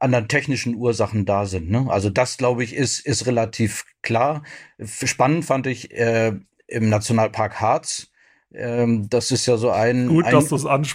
anderen 0.00 0.28
technischen 0.28 0.74
Ursachen 0.74 1.26
da 1.26 1.44
sind. 1.46 1.70
Ne? 1.70 1.86
Also 1.90 2.10
das, 2.10 2.38
glaube 2.38 2.64
ich, 2.64 2.74
ist, 2.74 3.00
ist 3.06 3.26
relativ 3.26 3.84
klar. 4.02 4.42
Spannend 4.82 5.44
fand 5.44 5.66
ich 5.66 5.90
äh, 5.92 6.32
im 6.66 6.88
Nationalpark 6.88 7.60
Harz 7.60 8.09
Ähm, 8.52 9.08
das 9.08 9.30
ist 9.30 9.46
ja 9.46 9.56
so 9.56 9.70
ein, 9.70 10.08
Gut, 10.08 10.24
ein, 10.24 10.34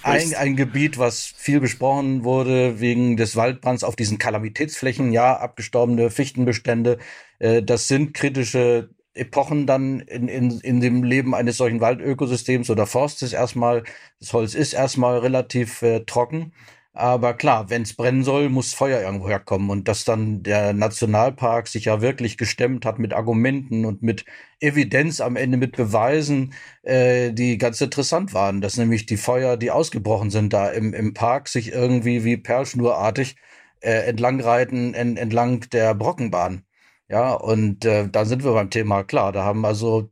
ein, 0.03 0.33
ein 0.35 0.55
Gebiet, 0.55 0.97
was 0.97 1.33
viel 1.37 1.59
besprochen 1.59 2.23
wurde 2.23 2.79
wegen 2.81 3.15
des 3.15 3.35
Waldbrands 3.35 3.83
auf 3.83 3.95
diesen 3.95 4.17
Kalamitätsflächen, 4.17 5.13
ja, 5.13 5.37
abgestorbene 5.37 6.09
Fichtenbestände. 6.09 6.97
Äh, 7.39 7.63
das 7.63 7.87
sind 7.87 8.13
kritische 8.13 8.89
Epochen 9.13 9.65
dann 9.65 10.01
in, 10.01 10.27
in, 10.27 10.59
in 10.59 10.81
dem 10.81 11.03
Leben 11.03 11.33
eines 11.33 11.55
solchen 11.55 11.79
Waldökosystems 11.79 12.69
oder 12.69 12.85
Forstes 12.85 13.31
erstmal. 13.31 13.83
Das 14.19 14.33
Holz 14.33 14.53
ist 14.53 14.73
erstmal 14.73 15.19
relativ 15.19 15.81
äh, 15.81 16.01
trocken. 16.01 16.51
Aber 16.95 17.33
klar, 17.33 17.69
wenn 17.69 17.81
es 17.81 17.93
brennen 17.93 18.23
soll, 18.23 18.49
muss 18.49 18.73
Feuer 18.73 19.01
irgendwo 19.01 19.27
herkommen. 19.27 19.69
Und 19.69 19.87
dass 19.89 20.05
dann 20.05 20.43
der 20.43 20.73
Nationalpark 20.73 21.67
sich 21.67 21.85
ja 21.85 22.01
wirklich 22.01 22.37
gestemmt 22.37 22.85
hat 22.85 22.99
mit 22.99 23.13
Argumenten 23.13 23.85
und 23.85 24.01
mit 24.01 24.25
Evidenz 24.61 25.19
am 25.19 25.35
Ende, 25.35 25.57
mit 25.57 25.75
Beweisen, 25.75 26.53
äh, 26.83 27.33
die 27.33 27.57
ganz 27.57 27.81
interessant 27.81 28.33
waren. 28.33 28.61
Dass 28.61 28.77
nämlich 28.77 29.05
die 29.05 29.17
Feuer, 29.17 29.57
die 29.57 29.71
ausgebrochen 29.71 30.29
sind 30.31 30.53
da 30.53 30.69
im, 30.69 30.93
im 30.93 31.13
Park, 31.13 31.49
sich 31.49 31.71
irgendwie 31.73 32.23
wie 32.23 32.37
perlschnurartig 32.37 33.35
äh, 33.81 34.07
entlangreiten 34.07 34.93
en, 34.93 35.17
entlang 35.17 35.61
der 35.71 35.95
Brockenbahn. 35.95 36.64
Ja, 37.07 37.33
und 37.33 37.85
äh, 37.85 38.09
da 38.09 38.25
sind 38.25 38.43
wir 38.43 38.53
beim 38.53 38.71
Thema 38.71 39.03
klar. 39.03 39.31
Da 39.31 39.43
haben 39.43 39.63
also 39.63 40.09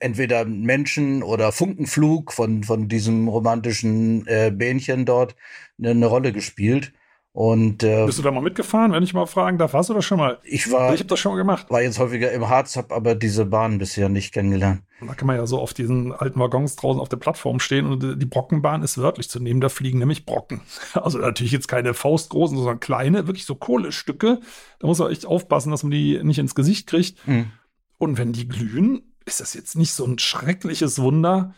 entweder 0.00 0.44
Menschen 0.44 1.22
oder 1.22 1.52
Funkenflug 1.52 2.32
von, 2.32 2.64
von 2.64 2.88
diesem 2.88 3.28
romantischen 3.28 4.26
äh, 4.26 4.50
Bähnchen 4.52 5.04
dort 5.06 5.36
eine, 5.78 5.90
eine 5.90 6.06
Rolle 6.06 6.32
gespielt. 6.32 6.92
Und, 7.38 7.84
äh, 7.84 8.04
Bist 8.04 8.18
du 8.18 8.24
da 8.24 8.32
mal 8.32 8.40
mitgefahren, 8.40 8.90
wenn 8.90 9.04
ich 9.04 9.14
mal 9.14 9.26
fragen 9.26 9.58
darf? 9.58 9.72
Warst 9.72 9.88
du 9.88 9.94
das 9.94 10.04
schon 10.04 10.18
mal? 10.18 10.38
Ich 10.42 10.72
war. 10.72 10.92
Ich 10.92 10.98
habe 10.98 11.08
das 11.08 11.20
schon 11.20 11.30
mal 11.30 11.38
gemacht. 11.38 11.70
War 11.70 11.80
jetzt 11.80 12.00
häufiger 12.00 12.32
im 12.32 12.48
Harz, 12.48 12.74
habe 12.74 12.92
aber 12.92 13.14
diese 13.14 13.44
Bahn 13.44 13.78
bisher 13.78 14.08
nicht 14.08 14.34
kennengelernt. 14.34 14.82
Da 15.00 15.14
kann 15.14 15.28
man 15.28 15.36
ja 15.36 15.46
so 15.46 15.60
auf 15.60 15.72
diesen 15.72 16.12
alten 16.12 16.40
Waggons 16.40 16.74
draußen 16.74 17.00
auf 17.00 17.08
der 17.08 17.18
Plattform 17.18 17.60
stehen 17.60 17.86
und 17.86 18.20
die 18.20 18.26
Brockenbahn 18.26 18.82
ist 18.82 18.98
wörtlich 18.98 19.30
zu 19.30 19.38
nehmen. 19.38 19.60
Da 19.60 19.68
fliegen 19.68 20.00
nämlich 20.00 20.26
Brocken. 20.26 20.62
Also 20.94 21.18
natürlich 21.18 21.52
jetzt 21.52 21.68
keine 21.68 21.94
faustgroßen, 21.94 22.56
sondern 22.56 22.80
kleine, 22.80 23.28
wirklich 23.28 23.44
so 23.44 23.54
Kohlestücke. 23.54 24.40
Da 24.80 24.86
muss 24.88 24.98
man 24.98 25.12
echt 25.12 25.24
aufpassen, 25.24 25.70
dass 25.70 25.84
man 25.84 25.92
die 25.92 26.20
nicht 26.24 26.40
ins 26.40 26.56
Gesicht 26.56 26.88
kriegt. 26.88 27.24
Mhm. 27.28 27.52
Und 27.98 28.18
wenn 28.18 28.32
die 28.32 28.48
glühen, 28.48 29.14
ist 29.26 29.38
das 29.38 29.54
jetzt 29.54 29.76
nicht 29.76 29.92
so 29.92 30.04
ein 30.04 30.18
schreckliches 30.18 31.00
Wunder, 31.00 31.54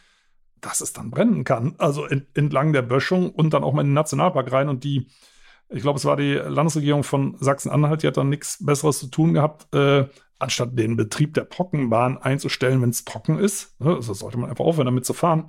dass 0.61 0.83
es 0.83 0.93
dann 0.93 1.11
brennen 1.11 1.45
kann. 1.45 1.75
Also 1.79 2.05
entlang 2.05 2.75
der 2.75 2.83
Böschung 2.83 3.31
und 3.31 3.55
dann 3.55 3.65
auch 3.65 3.73
mal 3.73 3.81
in 3.81 3.89
den 3.89 3.95
Nationalpark 3.95 4.53
rein 4.53 4.69
und 4.69 4.85
die 4.85 5.07
ich 5.71 5.83
glaube, 5.83 5.99
es 5.99 6.05
war 6.05 6.17
die 6.17 6.35
Landesregierung 6.35 7.05
von 7.05 7.37
Sachsen-Anhalt, 7.39 8.03
die 8.03 8.09
hat 8.09 8.17
dann 8.17 8.29
nichts 8.29 8.65
Besseres 8.65 8.99
zu 8.99 9.07
tun 9.07 9.35
gehabt, 9.35 9.73
äh, 9.75 10.07
anstatt 10.39 10.79
den 10.79 10.97
Betrieb 10.97 11.35
der 11.35 11.49
Trockenbahn 11.49 12.19
einzustellen, 12.19 12.83
wenn 12.83 12.91
es 12.91 13.05
trocken 13.05 13.39
ist. 13.39 13.81
Ne, 13.81 13.95
also 13.95 14.15
sollte 14.15 14.39
man 14.39 14.51
einfach 14.51 14.65
aufhören, 14.65 14.87
damit 14.87 15.05
zu 15.05 15.13
fahren. 15.13 15.47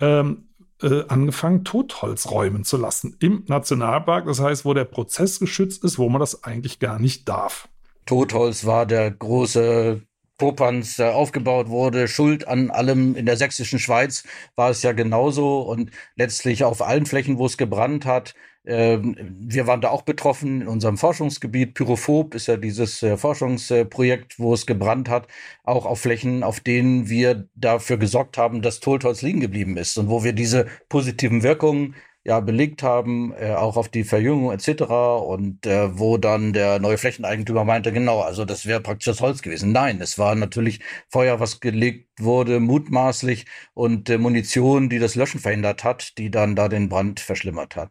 Ähm, 0.00 0.48
äh, 0.80 1.04
angefangen, 1.08 1.64
Totholz 1.64 2.30
räumen 2.30 2.62
zu 2.64 2.76
lassen 2.76 3.16
im 3.20 3.44
Nationalpark. 3.48 4.26
Das 4.26 4.40
heißt, 4.40 4.64
wo 4.64 4.74
der 4.74 4.84
Prozess 4.84 5.40
geschützt 5.40 5.82
ist, 5.82 5.98
wo 5.98 6.08
man 6.08 6.20
das 6.20 6.44
eigentlich 6.44 6.78
gar 6.78 6.98
nicht 7.00 7.28
darf. 7.28 7.68
Totholz 8.06 8.64
war 8.64 8.86
der 8.86 9.10
große 9.10 10.02
Popanz 10.38 10.94
der 10.96 11.16
aufgebaut 11.16 11.68
wurde, 11.68 12.06
Schuld 12.06 12.46
an 12.46 12.70
allem 12.70 13.16
in 13.16 13.26
der 13.26 13.36
sächsischen 13.36 13.80
Schweiz 13.80 14.22
war 14.54 14.70
es 14.70 14.82
ja 14.82 14.92
genauso 14.92 15.62
und 15.62 15.90
letztlich 16.14 16.62
auf 16.62 16.80
allen 16.80 17.06
Flächen, 17.06 17.38
wo 17.38 17.46
es 17.46 17.58
gebrannt 17.58 18.06
hat, 18.06 18.34
wir 18.68 19.66
waren 19.66 19.80
da 19.80 19.88
auch 19.88 20.02
betroffen 20.02 20.60
in 20.62 20.68
unserem 20.68 20.98
Forschungsgebiet. 20.98 21.74
Pyrophob 21.74 22.34
ist 22.34 22.48
ja 22.48 22.58
dieses 22.58 23.02
äh, 23.02 23.16
Forschungsprojekt, 23.16 24.38
wo 24.38 24.52
es 24.52 24.66
gebrannt 24.66 25.08
hat, 25.08 25.26
auch 25.64 25.86
auf 25.86 26.00
Flächen, 26.00 26.42
auf 26.42 26.60
denen 26.60 27.08
wir 27.08 27.48
dafür 27.54 27.96
gesorgt 27.96 28.36
haben, 28.36 28.60
dass 28.60 28.80
Toltholz 28.80 29.22
liegen 29.22 29.40
geblieben 29.40 29.78
ist 29.78 29.96
und 29.96 30.10
wo 30.10 30.22
wir 30.22 30.34
diese 30.34 30.66
positiven 30.90 31.42
Wirkungen 31.42 31.94
ja 32.24 32.40
belegt 32.40 32.82
haben, 32.82 33.32
äh, 33.38 33.54
auch 33.54 33.78
auf 33.78 33.88
die 33.88 34.04
Verjüngung 34.04 34.52
etc. 34.52 34.82
Und 35.26 35.64
äh, 35.66 35.98
wo 35.98 36.18
dann 36.18 36.52
der 36.52 36.78
neue 36.78 36.98
Flächeneigentümer 36.98 37.64
meinte, 37.64 37.90
genau, 37.90 38.20
also 38.20 38.44
das 38.44 38.66
wäre 38.66 38.80
praktisch 38.80 39.06
das 39.06 39.22
Holz 39.22 39.40
gewesen. 39.40 39.72
Nein, 39.72 40.00
es 40.02 40.18
war 40.18 40.34
natürlich 40.34 40.80
Feuer, 41.08 41.40
was 41.40 41.60
gelegt 41.60 42.08
wurde, 42.20 42.60
mutmaßlich 42.60 43.46
und 43.72 44.10
äh, 44.10 44.18
Munition, 44.18 44.90
die 44.90 44.98
das 44.98 45.14
Löschen 45.14 45.40
verhindert 45.40 45.84
hat, 45.84 46.18
die 46.18 46.30
dann 46.30 46.54
da 46.54 46.68
den 46.68 46.90
Brand 46.90 47.20
verschlimmert 47.20 47.76
hat. 47.76 47.90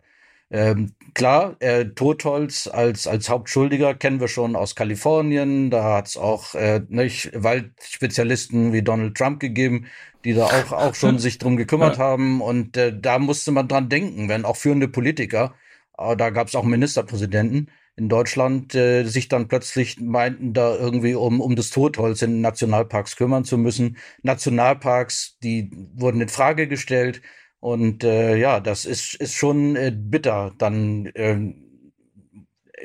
Ähm, 0.50 0.94
klar, 1.14 1.58
äh, 1.60 1.86
Totholz 1.88 2.68
als, 2.68 3.06
als 3.06 3.30
Hauptschuldiger 3.30 3.94
kennen 3.96 4.22
wir 4.22 4.30
schon 4.30 4.56
aus 4.56 4.76
Kalifornien. 4.76 5.70
Da 5.70 5.96
hat 5.96 6.08
es 6.08 6.18
auch 6.18 6.56
äh, 6.56 6.82
nicht, 6.88 7.32
Waldspezialisten 7.34 8.72
wie 8.72 8.82
Donald 8.82 9.18
Trump 9.18 9.42
gegeben, 9.42 9.88
die 10.24 10.34
da 10.34 10.46
auch, 10.46 10.72
auch 10.72 10.96
schon 10.96 11.20
sich 11.20 11.38
drum 11.38 11.58
gekümmert 11.58 11.98
haben. 11.98 12.42
Und 12.42 12.78
äh, 12.78 12.98
da 12.98 13.20
musste 13.20 13.52
man 13.52 13.68
dran 13.68 13.90
denken, 13.90 14.30
wenn 14.30 14.46
auch 14.46 14.56
führende 14.56 14.88
Politiker, 14.88 15.54
äh, 15.98 16.16
da 16.16 16.30
gab 16.30 16.48
es 16.48 16.56
auch 16.56 16.64
Ministerpräsidenten 16.64 17.70
in 17.98 18.08
Deutschland, 18.08 18.74
äh, 18.74 19.04
sich 19.04 19.28
dann 19.28 19.50
plötzlich 19.50 20.00
meinten, 20.00 20.54
da 20.54 20.76
irgendwie 20.76 21.16
um, 21.16 21.42
um 21.42 21.58
das 21.58 21.72
Totholz 21.72 22.22
in 22.22 22.40
Nationalparks 22.40 23.18
kümmern 23.18 23.44
zu 23.44 23.58
müssen. 23.58 23.98
Nationalparks, 24.22 25.40
die 25.44 25.72
wurden 25.94 26.22
in 26.22 26.30
Frage 26.30 26.68
gestellt 26.70 27.22
und 27.60 28.04
äh, 28.04 28.36
ja, 28.38 28.60
das 28.60 28.86
ist, 28.86 29.16
ist 29.16 29.34
schon 29.34 29.76
äh, 29.76 29.92
bitter, 29.96 30.54
dann 30.58 31.08
äh, 31.08 31.54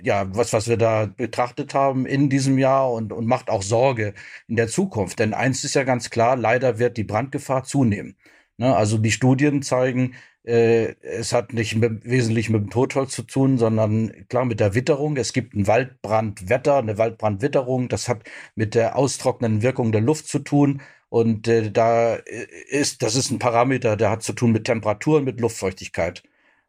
ja, 0.02 0.26
was, 0.34 0.52
was 0.52 0.68
wir 0.68 0.76
da 0.76 1.06
betrachtet 1.06 1.74
haben 1.74 2.06
in 2.06 2.30
diesem 2.30 2.58
Jahr 2.58 2.90
und, 2.92 3.12
und 3.12 3.26
macht 3.26 3.50
auch 3.50 3.62
Sorge 3.62 4.14
in 4.48 4.56
der 4.56 4.68
Zukunft. 4.68 5.18
Denn 5.18 5.34
eins 5.34 5.64
ist 5.64 5.74
ja 5.74 5.84
ganz 5.84 6.10
klar, 6.10 6.36
leider 6.36 6.78
wird 6.78 6.96
die 6.96 7.04
Brandgefahr 7.04 7.64
zunehmen. 7.64 8.16
Ne? 8.56 8.74
Also 8.74 8.98
die 8.98 9.12
Studien 9.12 9.62
zeigen, 9.62 10.14
äh, 10.44 10.94
es 11.02 11.32
hat 11.32 11.52
nicht 11.52 11.76
mit, 11.76 12.04
wesentlich 12.04 12.50
mit 12.50 12.62
dem 12.62 12.70
Totholz 12.70 13.12
zu 13.12 13.22
tun, 13.22 13.58
sondern 13.58 14.26
klar 14.28 14.44
mit 14.44 14.60
der 14.60 14.74
Witterung. 14.74 15.16
Es 15.16 15.32
gibt 15.32 15.54
ein 15.54 15.66
Waldbrandwetter, 15.66 16.78
eine 16.78 16.98
Waldbrandwitterung. 16.98 17.88
Das 17.88 18.08
hat 18.08 18.22
mit 18.54 18.74
der 18.74 18.96
austrocknenden 18.96 19.62
Wirkung 19.62 19.92
der 19.92 20.00
Luft 20.00 20.26
zu 20.28 20.40
tun. 20.40 20.82
Und 21.12 21.46
äh, 21.46 21.70
da 21.70 22.16
äh, 22.16 22.46
ist, 22.70 23.02
das 23.02 23.16
ist 23.16 23.30
ein 23.30 23.38
Parameter, 23.38 23.96
der 23.98 24.08
hat 24.08 24.22
zu 24.22 24.32
tun 24.32 24.50
mit 24.50 24.64
Temperaturen, 24.64 25.24
mit 25.24 25.40
Luftfeuchtigkeit. 25.40 26.22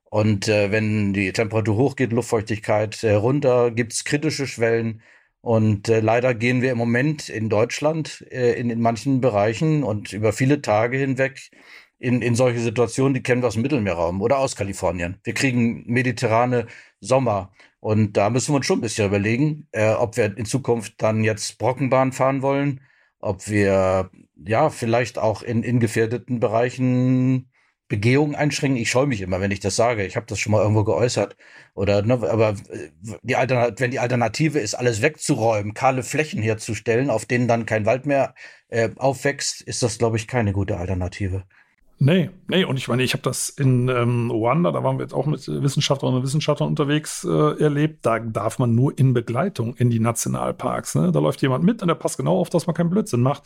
Und 0.10 0.50
äh, 0.50 0.70
wenn 0.70 1.14
die 1.14 1.32
Temperatur 1.32 1.78
hochgeht, 1.78 2.12
Luftfeuchtigkeit 2.12 3.02
äh, 3.06 3.14
runter, 3.14 3.72
gibt's 3.72 4.04
kritische 4.04 4.46
Schwellen. 4.46 5.02
Und 5.40 5.88
äh, 5.88 6.02
leider 6.02 6.34
gehen 6.36 6.62
wir 6.62 6.74
im 6.74 6.78
Moment 6.78 7.30
in 7.30 7.48
Deutschland 7.50 8.26
äh, 8.32 8.60
in, 8.60 8.70
in 8.70 8.82
manchen 8.82 9.22
Bereichen 9.22 9.82
und 9.82 10.12
über 10.12 10.34
viele 10.34 10.62
Tage 10.62 10.98
hinweg 10.98 11.50
in, 11.98 12.22
in 12.22 12.36
solche 12.36 12.60
Situationen, 12.60 13.14
die 13.14 13.24
kennen 13.24 13.42
wir 13.44 13.48
aus 13.48 13.54
dem 13.54 13.62
Mittelmeerraum 13.62 14.22
oder 14.22 14.40
aus 14.40 14.58
Kalifornien. 14.58 15.20
Wir 15.24 15.34
kriegen 15.36 15.86
mediterrane 15.88 16.68
Sommer. 17.00 17.54
Und 17.80 18.18
da 18.18 18.30
müssen 18.30 18.52
wir 18.52 18.58
uns 18.58 18.66
schon 18.66 18.80
ein 18.80 18.82
bisschen 18.82 19.08
überlegen, 19.08 19.68
äh, 19.72 19.94
ob 19.94 20.18
wir 20.18 20.38
in 20.38 20.46
Zukunft 20.46 20.96
dann 20.98 21.24
jetzt 21.24 21.58
Brockenbahn 21.60 22.12
fahren 22.12 22.42
wollen, 22.42 22.82
ob 23.20 23.48
wir 23.48 24.12
ja, 24.46 24.70
vielleicht 24.70 25.18
auch 25.18 25.42
in, 25.42 25.64
in 25.64 25.80
gefährdeten 25.80 26.40
Bereichen 26.40 27.50
Begehungen 27.90 28.34
einschränken. 28.34 28.82
Ich 28.82 28.90
scheue 28.90 29.06
mich 29.08 29.22
immer, 29.22 29.40
wenn 29.40 29.52
ich 29.52 29.60
das 29.60 29.76
sage. 29.76 30.06
Ich 30.06 30.16
habe 30.16 30.26
das 30.26 30.40
schon 30.40 30.52
mal 30.52 30.62
irgendwo 30.62 30.84
geäußert. 30.84 31.36
Oder, 31.76 32.02
ne, 32.02 32.14
aber 32.14 32.56
äh, 32.70 32.90
die 33.22 33.36
Alternat 33.36 33.80
wenn 33.80 33.92
die 33.92 34.00
Alternative 34.00 34.60
ist, 34.60 34.74
alles 34.74 35.02
wegzuräumen, 35.02 35.74
kahle 35.74 36.02
Flächen 36.02 36.42
herzustellen, 36.42 37.10
auf 37.10 37.26
denen 37.26 37.48
dann 37.48 37.66
kein 37.66 37.86
Wald 37.86 38.06
mehr 38.06 38.34
äh, 38.70 38.90
aufwächst, 38.96 39.62
ist 39.62 39.84
das, 39.84 39.98
glaube 39.98 40.18
ich, 40.18 40.28
keine 40.28 40.54
gute 40.54 40.78
Alternative. 40.78 41.44
Nee, 42.00 42.32
nee, 42.48 42.66
und 42.66 42.78
ich 42.78 42.88
meine, 42.88 43.04
ich 43.04 43.14
habe 43.14 43.22
das 43.22 43.50
in 43.50 43.88
ähm, 43.88 44.32
Ruanda, 44.32 44.72
da 44.72 44.84
waren 44.84 44.98
wir 44.98 45.04
jetzt 45.04 45.14
auch 45.14 45.26
mit 45.26 45.48
Wissenschaftlerinnen 45.48 46.20
und 46.20 46.26
Wissenschaftlern 46.26 46.68
unterwegs 46.68 47.24
äh, 47.24 47.62
erlebt. 47.62 48.06
Da 48.06 48.20
darf 48.20 48.60
man 48.60 48.76
nur 48.76 48.98
in 48.98 49.14
Begleitung 49.14 49.76
in 49.76 49.90
die 49.90 50.00
Nationalparks. 50.00 50.96
Ne? 50.96 51.12
Da 51.12 51.20
läuft 51.20 51.42
jemand 51.42 51.64
mit 51.64 51.82
und 51.82 51.88
der 51.88 51.96
passt 51.96 52.18
genau 52.18 52.40
auf, 52.40 52.50
dass 52.50 52.68
man 52.68 52.76
keinen 52.76 52.90
Blödsinn 52.90 53.22
macht. 53.22 53.44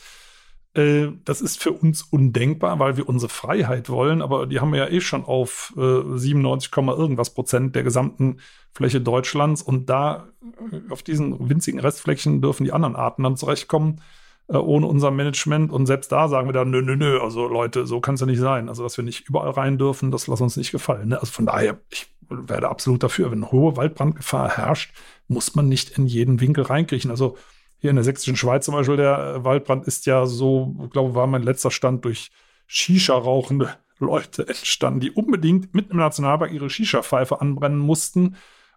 Äh, 0.73 1.07
das 1.25 1.41
ist 1.41 1.61
für 1.61 1.71
uns 1.71 2.03
undenkbar, 2.03 2.79
weil 2.79 2.97
wir 2.97 3.07
unsere 3.07 3.29
Freiheit 3.29 3.89
wollen, 3.89 4.21
aber 4.21 4.47
die 4.47 4.59
haben 4.59 4.71
wir 4.71 4.79
ja 4.79 4.89
eh 4.89 5.01
schon 5.01 5.25
auf 5.25 5.73
äh, 5.77 6.17
97, 6.17 6.71
irgendwas 6.75 7.33
Prozent 7.33 7.75
der 7.75 7.83
gesamten 7.83 8.37
Fläche 8.73 9.01
Deutschlands 9.01 9.61
und 9.61 9.89
da 9.89 10.27
äh, 10.71 10.91
auf 10.91 11.03
diesen 11.03 11.49
winzigen 11.49 11.79
Restflächen 11.79 12.41
dürfen 12.41 12.63
die 12.63 12.73
anderen 12.73 12.95
Arten 12.95 13.23
dann 13.23 13.37
zurechtkommen 13.37 14.01
äh, 14.49 14.57
ohne 14.57 14.87
unser 14.87 15.11
Management 15.11 15.71
und 15.71 15.85
selbst 15.85 16.11
da 16.11 16.27
sagen 16.27 16.47
wir 16.47 16.53
dann, 16.53 16.69
nö, 16.69 16.81
nö, 16.81 16.95
nö, 16.95 17.19
also 17.19 17.47
Leute, 17.47 17.85
so 17.85 17.99
kann 17.99 18.15
es 18.15 18.21
ja 18.21 18.27
nicht 18.27 18.39
sein. 18.39 18.69
Also, 18.69 18.83
dass 18.83 18.97
wir 18.97 19.03
nicht 19.03 19.27
überall 19.27 19.51
rein 19.51 19.77
dürfen, 19.77 20.11
das 20.11 20.27
lass 20.27 20.41
uns 20.41 20.57
nicht 20.57 20.71
gefallen. 20.71 21.09
Ne? 21.09 21.19
Also 21.19 21.31
von 21.31 21.45
daher, 21.45 21.79
ich 21.89 22.07
werde 22.29 22.69
absolut 22.69 23.03
dafür, 23.03 23.31
wenn 23.31 23.51
hohe 23.51 23.75
Waldbrandgefahr 23.75 24.57
herrscht, 24.57 24.93
muss 25.27 25.55
man 25.55 25.67
nicht 25.67 25.97
in 25.97 26.07
jeden 26.07 26.39
Winkel 26.39 26.63
reinkriechen. 26.63 27.11
Also 27.11 27.37
hier 27.79 27.89
in 27.89 27.95
der 27.95 28.05
sächsischen 28.05 28.35
Schweiz 28.35 28.65
zum 28.65 28.73
Beispiel, 28.73 28.97
der 28.97 29.35
äh, 29.35 29.43
Waldbrand 29.43 29.85
ist 29.85 30.05
ja 30.05 30.25
so, 30.25 30.75
ich 30.83 30.89
glaube, 30.91 31.15
war 31.15 31.27
mein 31.27 31.43
letzter 31.43 31.71
Stand 31.71 32.05
durch 32.05 32.31
Shisha-rauchende 32.67 33.75
Leute 33.99 34.47
entstanden, 34.47 34.99
die 34.99 35.11
unbedingt 35.11 35.73
mitten 35.73 35.93
im 35.93 35.97
Nationalpark 35.97 36.51
ihre 36.51 36.69
Shisha-Pfeife 36.69 37.41
anbrennen 37.41 37.79
mussten 37.79 38.35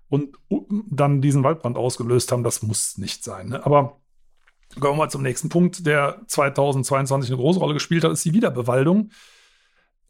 und 0.09 0.37
dann 0.49 1.21
diesen 1.21 1.45
Waldbrand 1.45 1.77
ausgelöst 1.77 2.33
haben. 2.33 2.43
Das 2.43 2.63
muss 2.63 2.97
nicht 2.99 3.23
sein. 3.23 3.51
Ne? 3.51 3.65
Aber 3.65 4.01
Kommen 4.79 4.95
wir 4.95 5.05
mal 5.05 5.11
zum 5.11 5.23
nächsten 5.23 5.49
Punkt, 5.49 5.85
der 5.85 6.23
2022 6.29 7.31
eine 7.31 7.41
große 7.41 7.59
Rolle 7.59 7.75
gespielt 7.75 8.05
hat, 8.05 8.13
ist 8.13 8.25
die 8.25 8.35
Wiederbewaldung. 8.35 9.11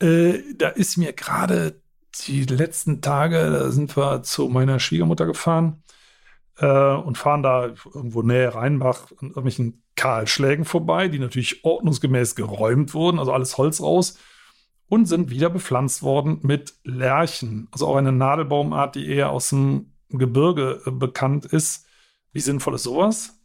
Äh, 0.00 0.40
da 0.54 0.68
ist 0.68 0.98
mir 0.98 1.14
gerade 1.14 1.80
die 2.26 2.44
letzten 2.44 3.00
Tage, 3.00 3.50
da 3.50 3.70
sind 3.70 3.96
wir 3.96 4.22
zu 4.22 4.48
meiner 4.48 4.78
Schwiegermutter 4.78 5.24
gefahren 5.24 5.82
äh, 6.60 6.94
und 6.94 7.18
fahren 7.18 7.42
da 7.42 7.72
irgendwo 7.94 8.22
näher 8.22 8.54
Rheinbach 8.54 9.10
an 9.12 9.28
irgendwelchen 9.28 9.82
Kahlschlägen 9.96 10.64
vorbei, 10.64 11.08
die 11.08 11.18
natürlich 11.18 11.64
ordnungsgemäß 11.64 12.36
geräumt 12.36 12.94
wurden, 12.94 13.18
also 13.18 13.32
alles 13.32 13.58
Holz 13.58 13.80
raus 13.80 14.18
und 14.88 15.06
sind 15.06 15.30
wieder 15.30 15.50
bepflanzt 15.50 16.02
worden 16.02 16.40
mit 16.42 16.74
Lärchen, 16.84 17.68
also 17.72 17.86
auch 17.86 17.96
eine 17.96 18.12
Nadelbaumart, 18.12 18.94
die 18.96 19.08
eher 19.08 19.30
aus 19.30 19.50
dem 19.50 19.92
Gebirge 20.08 20.82
äh, 20.86 20.90
bekannt 20.90 21.46
ist. 21.46 21.86
Wie 22.32 22.40
sinnvoll 22.40 22.74
ist 22.74 22.84
sowas? 22.84 23.40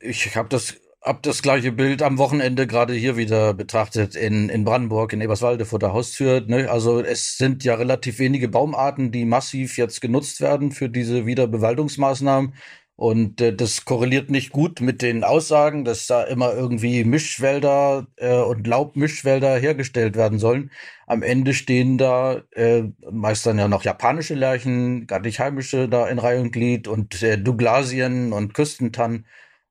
Ich 0.00 0.36
habe 0.36 0.48
das 0.48 0.76
hab 1.02 1.22
das 1.22 1.40
gleiche 1.42 1.72
Bild 1.72 2.02
am 2.02 2.18
Wochenende 2.18 2.66
gerade 2.66 2.92
hier 2.92 3.16
wieder 3.16 3.54
betrachtet 3.54 4.14
in, 4.14 4.50
in 4.50 4.64
Brandenburg, 4.64 5.12
in 5.12 5.20
Eberswalde 5.22 5.64
vor 5.64 5.78
der 5.78 5.92
Haustür. 5.94 6.42
Ne? 6.46 6.70
Also 6.70 7.00
es 7.00 7.38
sind 7.38 7.64
ja 7.64 7.74
relativ 7.74 8.18
wenige 8.18 8.48
Baumarten, 8.48 9.10
die 9.10 9.24
massiv 9.24 9.78
jetzt 9.78 10.00
genutzt 10.02 10.40
werden 10.42 10.72
für 10.72 10.90
diese 10.90 11.24
Wiederbewaldungsmaßnahmen. 11.24 12.54
Und 12.96 13.40
äh, 13.40 13.56
das 13.56 13.86
korreliert 13.86 14.30
nicht 14.30 14.50
gut 14.52 14.82
mit 14.82 15.00
den 15.00 15.24
Aussagen, 15.24 15.86
dass 15.86 16.06
da 16.06 16.22
immer 16.24 16.52
irgendwie 16.52 17.02
Mischwälder 17.04 18.06
äh, 18.16 18.36
und 18.36 18.66
Laubmischwälder 18.66 19.56
hergestellt 19.56 20.16
werden 20.16 20.38
sollen. 20.38 20.70
Am 21.06 21.22
Ende 21.22 21.54
stehen 21.54 21.96
da 21.96 22.42
äh, 22.50 22.82
meist 23.10 23.46
dann 23.46 23.58
ja 23.58 23.68
noch 23.68 23.84
japanische 23.84 24.34
Lärchen, 24.34 25.06
gar 25.06 25.20
nicht 25.20 25.40
heimische 25.40 25.88
da 25.88 26.08
in 26.08 26.18
Reihe 26.18 26.42
und 26.42 26.52
Glied 26.52 26.88
und 26.88 27.22
äh, 27.22 27.38
Douglasien 27.38 28.34
und 28.34 28.52
Küstentannen. 28.52 29.24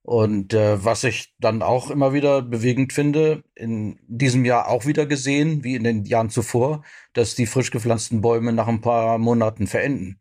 Und 0.10 0.56
äh, 0.56 0.84
was 0.84 1.04
ich 1.04 1.36
dann 1.38 1.62
auch 1.62 1.92
immer 1.92 2.14
wieder 2.14 2.42
bewegend 2.42 2.94
finde, 2.94 3.44
in 3.54 4.00
diesem 4.08 4.44
Jahr 4.44 4.68
auch 4.68 4.88
wieder 4.88 5.06
gesehen, 5.06 5.64
wie 5.64 5.76
in 5.76 5.84
den 5.84 6.04
Jahren 6.04 6.32
zuvor, 6.32 6.84
dass 7.14 7.36
die 7.36 7.46
frisch 7.46 7.70
gepflanzten 7.70 8.20
Bäume 8.20 8.52
nach 8.52 8.68
ein 8.68 8.82
paar 8.82 9.20
Monaten 9.20 9.68
verenden. 9.68 10.20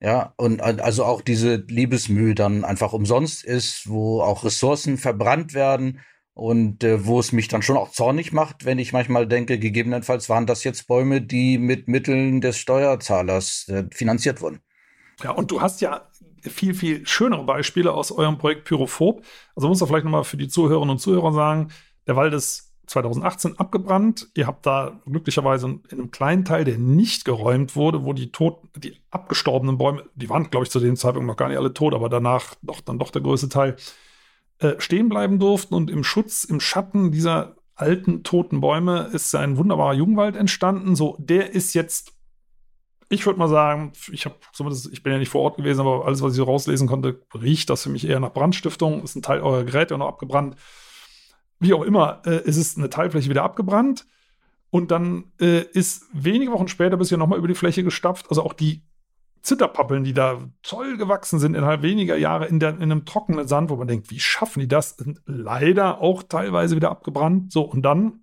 Ja, 0.00 0.32
und 0.38 0.62
also 0.62 1.04
auch 1.04 1.20
diese 1.20 1.56
Liebesmühe 1.56 2.34
dann 2.34 2.64
einfach 2.64 2.94
umsonst 2.94 3.44
ist, 3.44 3.90
wo 3.90 4.22
auch 4.22 4.42
Ressourcen 4.42 4.96
verbrannt 4.96 5.52
werden 5.52 6.00
und 6.32 6.82
äh, 6.82 7.04
wo 7.04 7.20
es 7.20 7.32
mich 7.32 7.48
dann 7.48 7.60
schon 7.60 7.76
auch 7.76 7.90
zornig 7.90 8.32
macht, 8.32 8.64
wenn 8.64 8.78
ich 8.78 8.94
manchmal 8.94 9.28
denke, 9.28 9.58
gegebenenfalls 9.58 10.30
waren 10.30 10.46
das 10.46 10.64
jetzt 10.64 10.86
Bäume, 10.86 11.20
die 11.20 11.58
mit 11.58 11.88
Mitteln 11.88 12.40
des 12.40 12.56
Steuerzahlers 12.56 13.68
äh, 13.68 13.84
finanziert 13.92 14.40
wurden. 14.40 14.60
Ja, 15.22 15.32
und 15.32 15.50
du 15.50 15.60
hast 15.60 15.82
ja 15.82 16.09
viel, 16.42 16.74
viel 16.74 17.06
schönere 17.06 17.44
Beispiele 17.44 17.92
aus 17.92 18.12
eurem 18.12 18.38
Projekt 18.38 18.64
Pyrophob. 18.64 19.24
Also 19.54 19.68
muss 19.68 19.80
man 19.80 19.88
vielleicht 19.88 20.04
nochmal 20.04 20.24
für 20.24 20.36
die 20.36 20.48
Zuhörerinnen 20.48 20.90
und 20.90 20.98
Zuhörer 20.98 21.32
sagen, 21.32 21.68
der 22.06 22.16
Wald 22.16 22.34
ist 22.34 22.70
2018 22.86 23.58
abgebrannt. 23.58 24.28
Ihr 24.34 24.46
habt 24.46 24.66
da 24.66 25.00
glücklicherweise 25.06 25.66
in 25.66 25.82
einem 25.92 26.10
kleinen 26.10 26.44
Teil, 26.44 26.64
der 26.64 26.76
nicht 26.76 27.24
geräumt 27.24 27.76
wurde, 27.76 28.04
wo 28.04 28.12
die 28.12 28.32
tot, 28.32 28.62
die 28.76 28.96
abgestorbenen 29.10 29.78
Bäume, 29.78 30.04
die 30.16 30.28
waren, 30.28 30.50
glaube 30.50 30.64
ich, 30.64 30.70
zu 30.70 30.80
dem 30.80 30.96
Zeitpunkt 30.96 31.28
noch 31.28 31.36
gar 31.36 31.48
nicht 31.48 31.58
alle 31.58 31.72
tot, 31.72 31.94
aber 31.94 32.08
danach 32.08 32.54
doch 32.62 32.80
dann 32.80 32.98
doch 32.98 33.10
der 33.10 33.22
größte 33.22 33.48
Teil, 33.48 33.76
äh, 34.58 34.74
stehen 34.78 35.08
bleiben 35.08 35.38
durften 35.38 35.74
und 35.74 35.88
im 35.88 36.02
Schutz, 36.02 36.44
im 36.44 36.58
Schatten 36.58 37.12
dieser 37.12 37.56
alten 37.76 38.24
toten 38.24 38.60
Bäume 38.60 39.08
ist 39.12 39.34
ein 39.34 39.56
wunderbarer 39.56 39.94
Jugendwald 39.94 40.36
entstanden. 40.36 40.96
So, 40.96 41.16
der 41.18 41.54
ist 41.54 41.74
jetzt 41.74 42.12
ich 43.12 43.26
würde 43.26 43.40
mal 43.40 43.48
sagen, 43.48 43.92
ich 44.12 44.24
habe 44.24 44.36
zumindest, 44.52 44.90
ich 44.92 45.02
bin 45.02 45.12
ja 45.12 45.18
nicht 45.18 45.30
vor 45.30 45.42
Ort 45.42 45.56
gewesen, 45.56 45.80
aber 45.80 46.06
alles, 46.06 46.22
was 46.22 46.32
ich 46.32 46.36
so 46.36 46.44
rauslesen 46.44 46.86
konnte, 46.86 47.20
riecht 47.34 47.68
das 47.68 47.82
für 47.82 47.90
mich 47.90 48.06
eher 48.06 48.20
nach 48.20 48.32
Brandstiftung. 48.32 49.02
Ist 49.02 49.16
ein 49.16 49.22
Teil 49.22 49.40
eurer 49.40 49.64
Geräte 49.64 49.98
noch 49.98 50.06
abgebrannt. 50.06 50.54
Wie 51.58 51.74
auch 51.74 51.82
immer, 51.82 52.22
äh, 52.24 52.40
ist 52.44 52.56
es 52.56 52.78
eine 52.78 52.88
Teilfläche 52.88 53.28
wieder 53.28 53.42
abgebrannt. 53.42 54.06
Und 54.70 54.92
dann 54.92 55.24
äh, 55.40 55.62
ist 55.72 56.06
wenige 56.12 56.52
Wochen 56.52 56.68
später 56.68 56.96
du 56.96 57.04
ja 57.04 57.16
nochmal 57.16 57.40
über 57.40 57.48
die 57.48 57.56
Fläche 57.56 57.82
gestapft. 57.82 58.26
Also 58.30 58.44
auch 58.44 58.52
die 58.52 58.84
Zitterpappeln, 59.42 60.04
die 60.04 60.12
da 60.12 60.38
toll 60.62 60.96
gewachsen 60.96 61.40
sind 61.40 61.56
innerhalb 61.56 61.82
weniger 61.82 62.16
Jahre 62.16 62.46
in, 62.46 62.60
der, 62.60 62.70
in 62.76 62.82
einem 62.82 63.06
trockenen 63.06 63.48
Sand, 63.48 63.70
wo 63.70 63.76
man 63.76 63.88
denkt, 63.88 64.12
wie 64.12 64.20
schaffen 64.20 64.60
die 64.60 64.68
das? 64.68 64.90
Sind 64.90 65.20
leider 65.26 66.00
auch 66.00 66.22
teilweise 66.22 66.76
wieder 66.76 66.90
abgebrannt. 66.92 67.50
So, 67.50 67.62
und 67.62 67.82
dann 67.82 68.20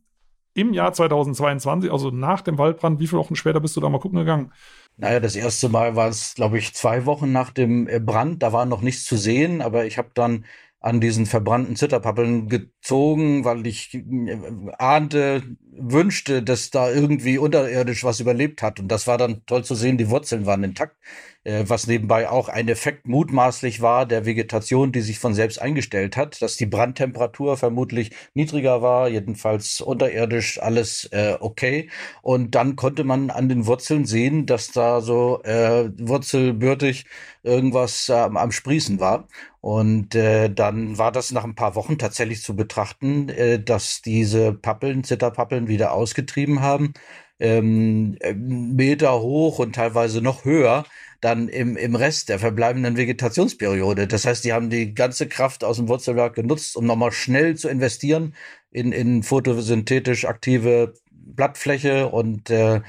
im 0.57 0.73
Jahr 0.73 0.91
2022, 0.91 1.91
also 1.91 2.09
nach 2.09 2.41
dem 2.41 2.57
Waldbrand, 2.57 2.99
wie 2.99 3.05
viele 3.05 3.19
Wochen 3.19 3.35
später 3.35 3.59
bist 3.59 3.75
du 3.77 3.79
da 3.79 3.89
mal 3.89 3.99
gucken 3.99 4.17
gegangen? 4.17 4.51
Naja, 4.97 5.19
das 5.19 5.35
erste 5.35 5.69
Mal 5.69 5.95
war 5.95 6.09
es, 6.09 6.33
glaube 6.33 6.57
ich, 6.57 6.73
zwei 6.73 7.05
Wochen 7.05 7.31
nach 7.31 7.51
dem 7.51 7.87
äh, 7.87 7.99
Brand. 7.99 8.41
Da 8.41 8.51
war 8.51 8.65
noch 8.65 8.81
nichts 8.81 9.05
zu 9.05 9.15
sehen, 9.15 9.61
aber 9.61 9.85
ich 9.85 9.99
habe 9.99 10.09
dann 10.15 10.45
an 10.88 11.02
diesen 11.02 11.26
verbrannten 11.26 11.76
Zitterpappeln 11.76 12.47
gezogen, 12.47 13.43
weil 13.43 13.67
ich 13.67 13.93
äh, 13.93 14.38
ahnte, 14.78 15.43
wünschte, 15.78 16.41
dass 16.41 16.69
da 16.69 16.89
irgendwie 16.89 17.38
unterirdisch 17.38 18.06
was 18.06 18.21
überlebt 18.21 18.62
hat. 18.62 18.80
Und 18.80 18.88
das 18.88 19.06
war 19.06 19.17
dann 19.17 19.45
toll 19.45 19.65
zu 19.65 19.76
sehen, 19.76 19.97
die 19.97 20.10
Wurzeln 20.10 20.45
waren 20.45 20.63
intakt, 20.63 20.95
äh, 21.43 21.65
was 21.67 21.88
nebenbei 21.88 22.30
auch 22.30 22.47
ein 22.47 22.69
Effekt 22.69 23.06
mutmaßlich 23.06 23.82
war 23.82 24.06
der 24.06 24.26
Vegetation, 24.26 24.93
die 24.93 25.02
sich 25.02 25.19
von 25.19 25.34
selbst 25.34 25.62
eingestellt 25.62 26.15
hat, 26.15 26.41
dass 26.41 26.56
die 26.56 26.65
Brandtemperatur 26.65 27.58
vermutlich 27.58 28.12
niedriger 28.34 28.82
war, 28.82 29.10
jedenfalls 29.10 29.82
unterirdisch 29.82 30.58
alles 30.62 31.10
äh, 31.12 31.36
okay. 31.41 31.89
Und 32.21 32.56
dann 32.56 32.78
konnte 32.78 33.04
man 33.04 33.30
an 33.30 33.50
den 33.50 33.65
Wurzeln 33.65 34.06
sehen, 34.06 34.45
dass 34.45 34.71
da 34.71 35.02
so 35.02 35.43
äh, 35.43 35.89
wurzelbürtig 36.00 37.06
irgendwas 37.43 38.10
am 38.10 38.52
Sprießen 38.52 39.00
war. 39.00 39.28
Und 39.67 40.15
äh, 40.15 40.49
dann 40.49 40.97
war 40.97 41.12
das 41.12 41.34
nach 41.34 41.43
ein 41.43 41.56
paar 41.56 41.75
Wochen 41.75 41.97
tatsächlich 41.97 42.41
zu 42.41 42.56
betrachten, 42.56 43.27
äh, 43.27 43.62
dass 43.62 44.01
diese 44.01 44.53
Pappeln, 44.53 45.03
Zitterpappeln 45.03 45.67
wieder 45.67 45.91
ausgetrieben 45.91 46.62
haben, 46.62 46.93
ähm, 47.38 48.17
Meter 48.34 49.19
hoch 49.19 49.60
und 49.60 49.75
teilweise 49.75 50.21
noch 50.21 50.45
höher, 50.45 50.86
dann 51.19 51.49
im, 51.49 51.75
im 51.75 51.95
Rest 51.95 52.30
der 52.30 52.39
verbleibenden 52.39 52.95
Vegetationsperiode. 52.95 54.08
Das 54.08 54.25
heißt, 54.25 54.45
die 54.45 54.53
haben 54.53 54.69
die 54.69 54.93
ganze 54.93 55.27
Kraft 55.27 55.65
aus 55.65 55.75
dem 55.75 55.89
Wurzelwerk 55.89 56.36
genutzt, 56.36 56.77
um 56.77 56.86
nochmal 56.86 57.12
schnell 57.12 57.56
zu 57.58 57.67
investieren 57.67 58.36
in, 58.71 58.93
in 58.93 59.21
photosynthetisch 59.21 60.23
aktive 60.23 60.93
Blattfläche 61.12 62.08
und 62.08 62.49
äh, 62.49 62.80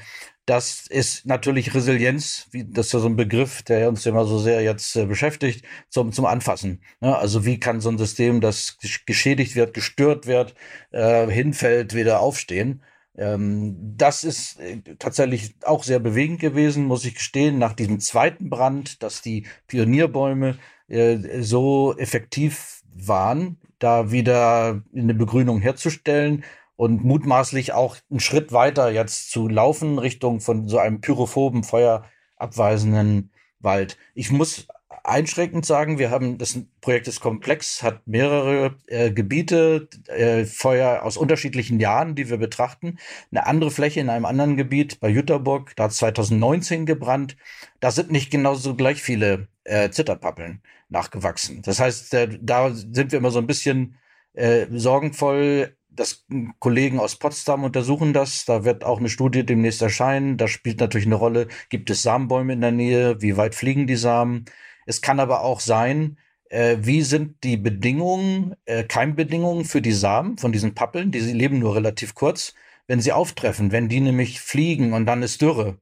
das 0.49 0.87
ist 0.87 1.27
natürlich 1.27 1.75
Resilienz, 1.75 2.47
wie, 2.51 2.65
das 2.65 2.87
ist 2.87 2.93
ja 2.93 2.99
so 2.99 3.07
ein 3.07 3.15
Begriff, 3.15 3.61
der 3.61 3.87
uns 3.87 4.05
immer 4.07 4.25
so 4.25 4.39
sehr 4.39 4.61
jetzt 4.63 4.95
äh, 4.95 5.05
beschäftigt, 5.05 5.63
zum, 5.89 6.11
zum 6.11 6.25
Anfassen. 6.25 6.81
Ja, 7.01 7.19
also 7.19 7.45
wie 7.45 7.59
kann 7.59 7.81
so 7.81 7.89
ein 7.89 7.99
System, 7.99 8.41
das 8.41 8.79
geschädigt 9.05 9.55
wird, 9.55 9.75
gestört 9.75 10.25
wird, 10.25 10.55
äh, 10.91 11.27
hinfällt, 11.27 11.93
wieder 11.93 12.21
aufstehen? 12.21 12.81
Ähm, 13.15 13.75
das 13.95 14.23
ist 14.23 14.59
äh, 14.59 14.81
tatsächlich 14.97 15.53
auch 15.63 15.83
sehr 15.83 15.99
bewegend 15.99 16.39
gewesen, 16.39 16.85
muss 16.85 17.05
ich 17.05 17.13
gestehen, 17.13 17.59
nach 17.59 17.73
diesem 17.73 17.99
zweiten 17.99 18.49
Brand, 18.49 19.03
dass 19.03 19.21
die 19.21 19.45
Pionierbäume 19.67 20.57
äh, 20.87 21.41
so 21.41 21.95
effektiv 21.97 22.81
waren, 22.95 23.57
da 23.77 24.11
wieder 24.11 24.81
eine 24.95 25.13
Begrünung 25.13 25.61
herzustellen 25.61 26.43
und 26.79 27.03
mutmaßlich 27.03 27.73
auch 27.73 27.97
einen 28.09 28.21
Schritt 28.21 28.53
weiter 28.53 28.89
jetzt 28.89 29.31
zu 29.31 29.49
laufen 29.49 29.99
Richtung 29.99 30.39
von 30.39 30.69
so 30.69 30.77
einem 30.77 31.01
pyrophoben, 31.01 31.65
feuerabweisenden 31.65 33.33
Wald. 33.59 33.97
Ich 34.13 34.31
muss 34.31 34.65
einschränkend 35.03 35.65
sagen, 35.65 35.99
wir 35.99 36.09
haben 36.09 36.37
das 36.37 36.57
Projekt 36.79 37.09
ist 37.09 37.19
komplex, 37.19 37.83
hat 37.83 38.07
mehrere 38.07 38.77
äh, 38.87 39.11
Gebiete, 39.11 39.89
äh, 40.07 40.45
Feuer 40.45 41.03
aus 41.03 41.17
unterschiedlichen 41.17 41.81
Jahren, 41.81 42.15
die 42.15 42.29
wir 42.29 42.37
betrachten. 42.37 42.97
Eine 43.29 43.45
andere 43.45 43.71
Fläche 43.71 43.99
in 43.99 44.09
einem 44.09 44.23
anderen 44.23 44.55
Gebiet 44.55 45.01
bei 45.01 45.09
Jüterburg, 45.09 45.75
da 45.75 45.83
hat 45.83 45.91
2019 45.91 46.85
gebrannt. 46.85 47.35
Da 47.81 47.91
sind 47.91 48.09
nicht 48.09 48.31
genauso 48.31 48.75
gleich 48.75 49.01
viele 49.01 49.49
äh, 49.65 49.89
Zitterpappeln 49.89 50.61
nachgewachsen. 50.87 51.61
Das 51.61 51.81
heißt, 51.81 52.13
äh, 52.13 52.39
da 52.41 52.73
sind 52.73 53.11
wir 53.11 53.19
immer 53.19 53.31
so 53.31 53.39
ein 53.39 53.47
bisschen 53.47 53.97
äh, 54.31 54.67
sorgenvoll 54.71 55.75
das 55.99 56.25
Kollegen 56.59 56.99
aus 56.99 57.17
Potsdam 57.17 57.63
untersuchen 57.63 58.13
das. 58.13 58.45
Da 58.45 58.63
wird 58.63 58.83
auch 58.83 58.99
eine 58.99 59.09
Studie 59.09 59.45
demnächst 59.45 59.81
erscheinen. 59.81 60.37
Da 60.37 60.47
spielt 60.47 60.79
natürlich 60.79 61.07
eine 61.07 61.15
Rolle, 61.15 61.47
gibt 61.69 61.89
es 61.89 62.01
Samenbäume 62.03 62.53
in 62.53 62.61
der 62.61 62.71
Nähe? 62.71 63.21
Wie 63.21 63.37
weit 63.37 63.55
fliegen 63.55 63.87
die 63.87 63.95
Samen? 63.95 64.45
Es 64.85 65.01
kann 65.01 65.19
aber 65.19 65.41
auch 65.41 65.59
sein, 65.59 66.17
äh, 66.49 66.77
wie 66.79 67.01
sind 67.01 67.43
die 67.43 67.57
Bedingungen, 67.57 68.55
äh, 68.65 68.83
Keimbedingungen 68.83 69.65
für 69.65 69.81
die 69.81 69.91
Samen 69.91 70.37
von 70.37 70.51
diesen 70.51 70.73
Pappeln? 70.73 71.11
Die 71.11 71.19
leben 71.19 71.59
nur 71.59 71.75
relativ 71.75 72.15
kurz. 72.15 72.53
Wenn 72.87 73.01
sie 73.01 73.11
auftreffen, 73.11 73.71
wenn 73.71 73.87
die 73.89 73.99
nämlich 73.99 74.41
fliegen 74.41 74.93
und 74.93 75.05
dann 75.05 75.21
ist 75.21 75.41
Dürre 75.41 75.79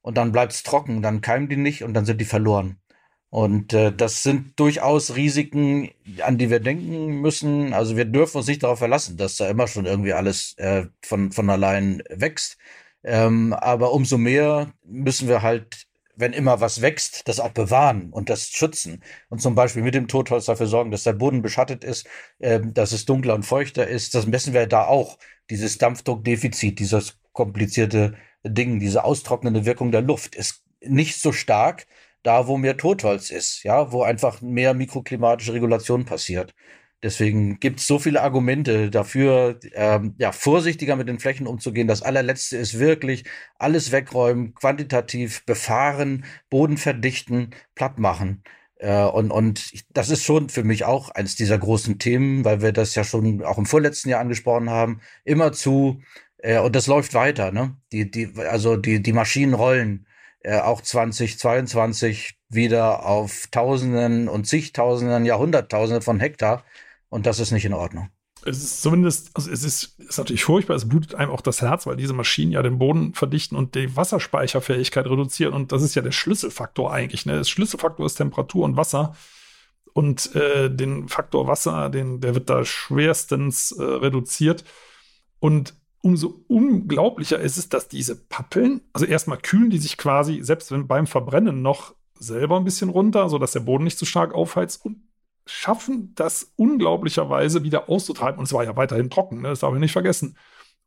und 0.00 0.16
dann 0.18 0.32
bleibt 0.32 0.52
es 0.52 0.64
trocken, 0.64 1.02
dann 1.02 1.20
keimen 1.20 1.48
die 1.48 1.56
nicht 1.56 1.84
und 1.84 1.94
dann 1.94 2.04
sind 2.04 2.20
die 2.20 2.24
verloren. 2.24 2.81
Und 3.32 3.72
äh, 3.72 3.90
das 3.90 4.22
sind 4.22 4.60
durchaus 4.60 5.16
Risiken, 5.16 5.88
an 6.20 6.36
die 6.36 6.50
wir 6.50 6.60
denken 6.60 7.22
müssen. 7.22 7.72
Also 7.72 7.96
wir 7.96 8.04
dürfen 8.04 8.36
uns 8.36 8.46
nicht 8.46 8.62
darauf 8.62 8.78
verlassen, 8.78 9.16
dass 9.16 9.38
da 9.38 9.48
immer 9.48 9.68
schon 9.68 9.86
irgendwie 9.86 10.12
alles 10.12 10.52
äh, 10.58 10.84
von, 11.00 11.32
von 11.32 11.48
allein 11.48 12.02
wächst. 12.10 12.58
Ähm, 13.02 13.54
aber 13.54 13.92
umso 13.94 14.18
mehr 14.18 14.74
müssen 14.84 15.28
wir 15.28 15.40
halt 15.40 15.86
wenn 16.14 16.34
immer 16.34 16.60
was 16.60 16.82
wächst, 16.82 17.26
das 17.26 17.40
auch 17.40 17.52
bewahren 17.52 18.10
und 18.10 18.28
das 18.28 18.48
schützen. 18.48 19.02
Und 19.30 19.40
zum 19.40 19.54
Beispiel 19.54 19.82
mit 19.82 19.94
dem 19.94 20.08
Totholz 20.08 20.44
dafür 20.44 20.66
sorgen, 20.66 20.90
dass 20.90 21.04
der 21.04 21.14
Boden 21.14 21.40
beschattet 21.40 21.84
ist, 21.84 22.06
äh, 22.38 22.60
dass 22.62 22.92
es 22.92 23.06
dunkler 23.06 23.34
und 23.34 23.44
feuchter 23.44 23.86
ist. 23.86 24.14
Das 24.14 24.26
messen 24.26 24.52
wir 24.52 24.66
da 24.66 24.84
auch. 24.84 25.16
Dieses 25.48 25.78
Dampfdruckdefizit, 25.78 26.78
dieses 26.78 27.16
komplizierte 27.32 28.14
Ding, 28.44 28.78
diese 28.78 29.04
austrocknende 29.04 29.64
Wirkung 29.64 29.90
der 29.90 30.02
Luft 30.02 30.34
ist 30.34 30.62
nicht 30.82 31.18
so 31.18 31.32
stark 31.32 31.86
da, 32.22 32.46
wo 32.46 32.56
mehr 32.56 32.76
Totholz 32.76 33.30
ist, 33.30 33.62
ja, 33.64 33.92
wo 33.92 34.02
einfach 34.02 34.40
mehr 34.42 34.74
mikroklimatische 34.74 35.52
Regulation 35.54 36.04
passiert. 36.04 36.54
Deswegen 37.02 37.58
gibt 37.58 37.80
es 37.80 37.86
so 37.88 37.98
viele 37.98 38.22
Argumente 38.22 38.88
dafür, 38.88 39.58
ähm, 39.74 40.14
ja, 40.18 40.30
vorsichtiger 40.30 40.94
mit 40.94 41.08
den 41.08 41.18
Flächen 41.18 41.48
umzugehen. 41.48 41.88
Das 41.88 42.02
allerletzte 42.02 42.56
ist 42.56 42.78
wirklich 42.78 43.24
alles 43.58 43.90
wegräumen, 43.90 44.54
quantitativ 44.54 45.44
befahren, 45.44 46.24
Boden 46.48 46.76
verdichten, 46.76 47.50
platt 47.74 47.98
machen. 47.98 48.44
Äh, 48.76 49.04
und, 49.04 49.32
und 49.32 49.72
das 49.90 50.10
ist 50.10 50.22
schon 50.22 50.48
für 50.48 50.62
mich 50.62 50.84
auch 50.84 51.10
eines 51.10 51.34
dieser 51.34 51.58
großen 51.58 51.98
Themen, 51.98 52.44
weil 52.44 52.62
wir 52.62 52.72
das 52.72 52.94
ja 52.94 53.02
schon 53.02 53.42
auch 53.42 53.58
im 53.58 53.66
vorletzten 53.66 54.08
Jahr 54.10 54.20
angesprochen 54.20 54.70
haben. 54.70 55.00
Immer 55.24 55.52
zu, 55.52 56.02
äh, 56.38 56.60
und 56.60 56.76
das 56.76 56.86
läuft 56.86 57.14
weiter, 57.14 57.50
ne? 57.52 57.76
Die, 57.92 58.10
die, 58.10 58.32
also 58.48 58.76
die, 58.76 59.02
die 59.02 59.12
Maschinen 59.12 59.54
rollen 59.54 60.06
äh, 60.44 60.60
auch 60.60 60.80
2022 60.80 62.34
wieder 62.48 63.06
auf 63.06 63.46
Tausenden 63.50 64.28
und 64.28 64.46
zigtausenden, 64.46 65.24
Jahrhunderttausende 65.24 66.02
von 66.02 66.20
Hektar. 66.20 66.64
Und 67.08 67.26
das 67.26 67.38
ist 67.38 67.52
nicht 67.52 67.64
in 67.64 67.74
Ordnung. 67.74 68.08
Es 68.44 68.58
ist 68.58 68.82
zumindest, 68.82 69.30
also 69.34 69.50
es 69.50 69.62
ist, 69.62 70.00
ist 70.00 70.18
natürlich 70.18 70.42
furchtbar, 70.44 70.74
es 70.74 70.88
blutet 70.88 71.14
einem 71.14 71.30
auch 71.30 71.42
das 71.42 71.62
Herz, 71.62 71.86
weil 71.86 71.96
diese 71.96 72.12
Maschinen 72.12 72.50
ja 72.50 72.62
den 72.62 72.78
Boden 72.78 73.14
verdichten 73.14 73.56
und 73.56 73.76
die 73.76 73.96
Wasserspeicherfähigkeit 73.96 75.06
reduzieren. 75.06 75.54
Und 75.54 75.70
das 75.70 75.82
ist 75.82 75.94
ja 75.94 76.02
der 76.02 76.12
Schlüsselfaktor 76.12 76.92
eigentlich. 76.92 77.24
Ne? 77.24 77.36
Der 77.36 77.44
Schlüsselfaktor 77.44 78.04
ist 78.04 78.14
Temperatur 78.14 78.64
und 78.64 78.76
Wasser. 78.76 79.14
Und 79.92 80.34
äh, 80.34 80.70
den 80.70 81.08
Faktor 81.08 81.46
Wasser, 81.46 81.90
den, 81.90 82.20
der 82.20 82.34
wird 82.34 82.50
da 82.50 82.64
schwerstens 82.64 83.72
äh, 83.72 83.82
reduziert. 83.82 84.64
Und 85.38 85.74
umso 86.02 86.44
unglaublicher 86.48 87.38
ist 87.38 87.56
es, 87.56 87.68
dass 87.68 87.88
diese 87.88 88.16
Pappeln, 88.16 88.82
also 88.92 89.06
erstmal 89.06 89.38
kühlen 89.38 89.70
die 89.70 89.78
sich 89.78 89.96
quasi, 89.96 90.42
selbst 90.42 90.70
wenn 90.72 90.88
beim 90.88 91.06
Verbrennen 91.06 91.62
noch 91.62 91.94
selber 92.18 92.56
ein 92.56 92.64
bisschen 92.64 92.90
runter, 92.90 93.28
sodass 93.28 93.52
der 93.52 93.60
Boden 93.60 93.84
nicht 93.84 93.98
zu 93.98 94.04
stark 94.04 94.34
aufheizt 94.34 94.84
und 94.84 95.02
schaffen 95.46 96.12
das 96.14 96.52
unglaublicherweise 96.56 97.64
wieder 97.64 97.88
auszutreiben. 97.88 98.38
Und 98.38 98.44
es 98.44 98.52
war 98.52 98.64
ja 98.64 98.76
weiterhin 98.76 99.10
trocken, 99.10 99.42
ne? 99.42 99.48
das 99.48 99.60
darf 99.60 99.72
ich 99.74 99.80
nicht 99.80 99.92
vergessen. 99.92 100.36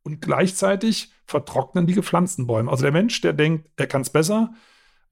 Und 0.04 0.22
gleichzeitig 0.22 1.12
vertrocknen 1.26 1.88
die 1.88 1.96
gepflanzten 1.96 2.46
Bäume. 2.46 2.70
Also 2.70 2.84
der 2.84 2.92
Mensch, 2.92 3.20
der 3.22 3.34
denkt, 3.34 3.70
er 3.76 3.88
kann 3.88 4.02
es 4.02 4.10
besser, 4.10 4.54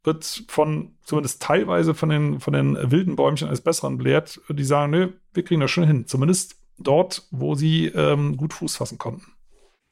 wird 0.03 0.43
von, 0.49 0.95
zumindest 1.03 1.41
teilweise 1.41 1.93
von 1.93 2.09
den, 2.09 2.39
von 2.39 2.53
den 2.53 2.77
wilden 2.91 3.15
Bäumchen 3.15 3.47
eines 3.47 3.61
Besseren 3.61 3.97
belehrt, 3.97 4.39
die 4.49 4.63
sagen, 4.63 4.91
nö, 4.91 5.13
wir 5.33 5.43
kriegen 5.43 5.61
das 5.61 5.71
schon 5.71 5.85
hin. 5.85 6.07
Zumindest 6.07 6.57
dort, 6.77 7.27
wo 7.31 7.55
sie 7.55 7.87
ähm, 7.87 8.37
gut 8.37 8.53
Fuß 8.53 8.75
fassen 8.75 8.97
konnten 8.97 9.32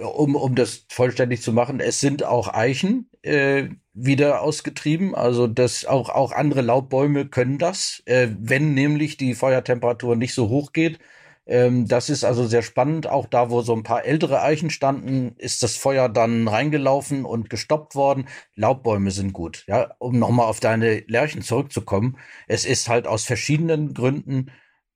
um, 0.01 0.35
um 0.35 0.55
das 0.55 0.85
vollständig 0.89 1.41
zu 1.41 1.53
machen, 1.53 1.79
es 1.79 1.99
sind 1.99 2.23
auch 2.23 2.53
Eichen 2.53 3.09
äh, 3.23 3.69
wieder 3.93 4.41
ausgetrieben. 4.41 5.15
Also 5.15 5.47
das 5.47 5.85
auch, 5.85 6.09
auch 6.09 6.31
andere 6.31 6.61
Laubbäume 6.61 7.27
können 7.27 7.57
das, 7.57 8.01
äh, 8.05 8.27
wenn 8.39 8.73
nämlich 8.73 9.17
die 9.17 9.35
Feuertemperatur 9.35 10.15
nicht 10.15 10.33
so 10.33 10.49
hoch 10.49 10.73
geht. 10.73 10.99
Ähm, 11.45 11.87
das 11.87 12.09
ist 12.09 12.23
also 12.23 12.45
sehr 12.47 12.61
spannend. 12.61 13.07
Auch 13.07 13.25
da, 13.27 13.49
wo 13.49 13.61
so 13.61 13.73
ein 13.75 13.83
paar 13.83 14.05
ältere 14.05 14.41
Eichen 14.41 14.69
standen, 14.69 15.35
ist 15.37 15.63
das 15.63 15.75
Feuer 15.77 16.09
dann 16.09 16.47
reingelaufen 16.47 17.25
und 17.25 17.49
gestoppt 17.49 17.95
worden. 17.95 18.27
Laubbäume 18.55 19.11
sind 19.11 19.33
gut. 19.33 19.63
Ja, 19.67 19.95
um 19.99 20.19
nochmal 20.19 20.47
auf 20.47 20.59
deine 20.59 20.99
Lärchen 21.07 21.41
zurückzukommen. 21.41 22.17
Es 22.47 22.65
ist 22.65 22.87
halt 22.89 23.07
aus 23.07 23.25
verschiedenen 23.25 23.93
Gründen 23.93 24.51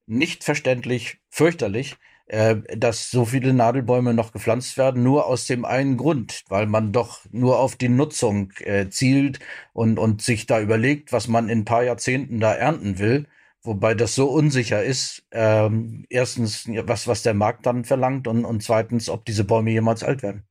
nicht 0.08 0.44
verständlich, 0.44 1.20
fürchterlich, 1.30 1.98
äh, 2.28 2.56
dass 2.76 3.12
so 3.12 3.26
viele 3.26 3.54
Nadelbäume 3.54 4.14
noch 4.14 4.32
gepflanzt 4.32 4.78
werden, 4.78 5.04
nur 5.04 5.28
aus 5.28 5.46
dem 5.46 5.64
einen 5.64 5.98
Grund, 5.98 6.44
weil 6.50 6.66
man 6.66 6.92
doch 6.92 7.20
nur 7.32 7.60
auf 7.60 7.76
die 7.76 7.90
Nutzung 7.90 8.52
äh, 8.60 8.90
zielt 8.90 9.40
und, 9.74 10.00
und 10.00 10.22
sich 10.22 10.46
da 10.48 10.60
überlegt, 10.60 11.12
was 11.12 11.28
man 11.28 11.50
in 11.50 11.60
ein 11.60 11.66
paar 11.66 11.84
Jahrzehnten 11.84 12.40
da 12.40 12.54
ernten 12.54 12.98
will. 13.00 13.28
Wobei 13.62 13.96
das 13.96 14.16
so 14.16 14.30
unsicher 14.30 14.84
ist, 14.84 15.24
ähm, 15.32 16.06
erstens, 16.10 16.68
was, 16.68 17.08
was 17.08 17.24
der 17.24 17.34
Markt 17.34 17.66
dann 17.66 17.84
verlangt 17.84 18.28
und, 18.28 18.46
und 18.46 18.62
zweitens, 18.62 19.10
ob 19.10 19.26
diese 19.26 19.44
Bäume 19.44 19.72
jemals 19.72 20.04
alt 20.04 20.22
werden. 20.22 20.44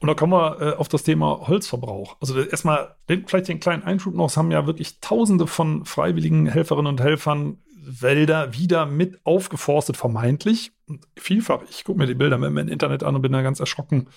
Und 0.00 0.08
da 0.08 0.14
kommen 0.14 0.32
wir 0.32 0.60
äh, 0.60 0.74
auf 0.76 0.88
das 0.88 1.04
Thema 1.04 1.46
Holzverbrauch. 1.46 2.16
Also 2.20 2.40
erstmal 2.40 2.96
vielleicht 3.06 3.48
den 3.48 3.60
kleinen 3.60 3.84
Einschub 3.84 4.14
noch. 4.14 4.26
Es 4.26 4.36
haben 4.36 4.50
ja 4.50 4.66
wirklich 4.66 5.00
Tausende 5.00 5.46
von 5.46 5.84
freiwilligen 5.84 6.46
Helferinnen 6.46 6.88
und 6.88 7.00
Helfern 7.00 7.58
Wälder 7.84 8.54
wieder 8.54 8.86
mit 8.86 9.20
aufgeforstet, 9.24 9.96
vermeintlich. 9.96 10.72
Vielfach, 11.16 11.62
ich 11.68 11.84
gucke 11.84 11.98
mir 11.98 12.06
die 12.06 12.14
Bilder 12.14 12.36
im 12.36 12.58
Internet 12.58 13.02
an 13.02 13.16
und 13.16 13.22
bin 13.22 13.32
da 13.32 13.42
ganz 13.42 13.60
erschrocken, 13.60 14.08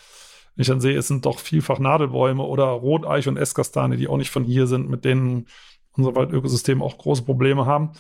wenn 0.55 0.61
ich 0.61 0.67
dann 0.67 0.81
sehe, 0.81 0.97
es 0.97 1.07
sind 1.07 1.25
doch 1.25 1.39
vielfach 1.39 1.79
Nadelbäume 1.79 2.43
oder 2.43 2.65
Roteich 2.65 3.27
und 3.27 3.38
Esskastane, 3.38 3.97
die 3.97 4.07
auch 4.07 4.17
nicht 4.17 4.31
von 4.31 4.43
hier 4.43 4.67
sind, 4.67 4.89
mit 4.89 5.03
denen 5.03 5.47
unser 5.91 6.15
Waldökosystem 6.15 6.81
auch 6.81 6.97
große 6.97 7.23
Probleme 7.23 7.65
haben. 7.65 7.91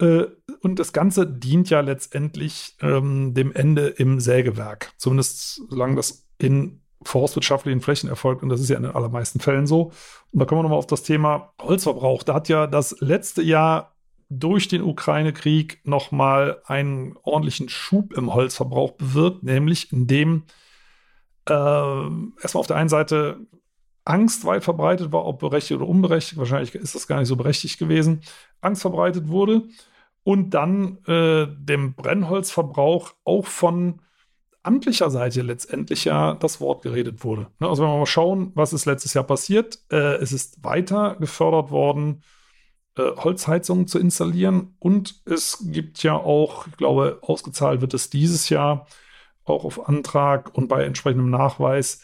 Äh, 0.00 0.24
und 0.60 0.78
das 0.78 0.92
Ganze 0.92 1.26
dient 1.26 1.70
ja 1.70 1.80
letztendlich 1.80 2.76
ähm, 2.80 3.34
dem 3.34 3.52
Ende 3.52 3.86
im 3.88 4.20
Sägewerk. 4.20 4.92
Zumindest 4.96 5.62
solange 5.68 5.96
das 5.96 6.26
in 6.38 6.80
forstwirtschaftlichen 7.02 7.80
Flächen 7.80 8.08
erfolgt. 8.08 8.42
Und 8.42 8.48
das 8.48 8.60
ist 8.60 8.68
ja 8.68 8.76
in 8.76 8.82
den 8.82 8.94
allermeisten 8.94 9.40
Fällen 9.40 9.66
so. 9.66 9.92
Und 10.32 10.40
da 10.40 10.44
kommen 10.44 10.60
wir 10.60 10.62
nochmal 10.64 10.78
auf 10.78 10.86
das 10.86 11.02
Thema 11.02 11.52
Holzverbrauch. 11.60 12.22
Da 12.22 12.34
hat 12.34 12.48
ja 12.48 12.66
das 12.66 12.96
letzte 13.00 13.42
Jahr 13.42 13.95
durch 14.28 14.68
den 14.68 14.82
Ukraine-Krieg 14.82 15.80
nochmal 15.84 16.60
einen 16.66 17.16
ordentlichen 17.22 17.68
Schub 17.68 18.12
im 18.14 18.34
Holzverbrauch 18.34 18.92
bewirkt, 18.92 19.42
nämlich 19.42 19.92
indem 19.92 20.44
äh, 21.48 21.52
erstmal 21.52 22.60
auf 22.60 22.66
der 22.66 22.76
einen 22.76 22.88
Seite 22.88 23.38
Angst 24.04 24.44
weit 24.44 24.64
verbreitet 24.64 25.12
war, 25.12 25.24
ob 25.26 25.40
berechtigt 25.40 25.80
oder 25.80 25.88
unberechtigt, 25.88 26.38
wahrscheinlich 26.38 26.74
ist 26.74 26.94
das 26.94 27.06
gar 27.06 27.18
nicht 27.18 27.28
so 27.28 27.36
berechtigt 27.36 27.78
gewesen, 27.78 28.22
Angst 28.60 28.82
verbreitet 28.82 29.28
wurde 29.28 29.62
und 30.22 30.50
dann 30.50 30.98
äh, 31.06 31.46
dem 31.48 31.94
Brennholzverbrauch 31.94 33.14
auch 33.24 33.46
von 33.46 34.00
amtlicher 34.62 35.10
Seite 35.10 35.42
letztendlich 35.42 36.04
ja 36.04 36.34
das 36.34 36.60
Wort 36.60 36.82
geredet 36.82 37.22
wurde. 37.24 37.46
Also 37.60 37.82
wenn 37.82 37.90
wir 37.90 37.98
mal 37.98 38.06
schauen, 38.06 38.50
was 38.54 38.72
ist 38.72 38.86
letztes 38.86 39.14
Jahr 39.14 39.24
passiert, 39.24 39.78
äh, 39.90 40.16
es 40.16 40.32
ist 40.32 40.64
weiter 40.64 41.16
gefördert 41.20 41.70
worden, 41.70 42.22
Holzheizungen 43.02 43.86
zu 43.86 43.98
installieren. 43.98 44.74
Und 44.78 45.22
es 45.26 45.64
gibt 45.66 46.02
ja 46.02 46.14
auch, 46.14 46.66
ich 46.66 46.76
glaube, 46.76 47.18
ausgezahlt 47.22 47.80
wird 47.80 47.94
es 47.94 48.10
dieses 48.10 48.48
Jahr 48.48 48.86
auch 49.44 49.64
auf 49.64 49.88
Antrag 49.88 50.54
und 50.54 50.68
bei 50.68 50.84
entsprechendem 50.84 51.30
Nachweis 51.30 52.02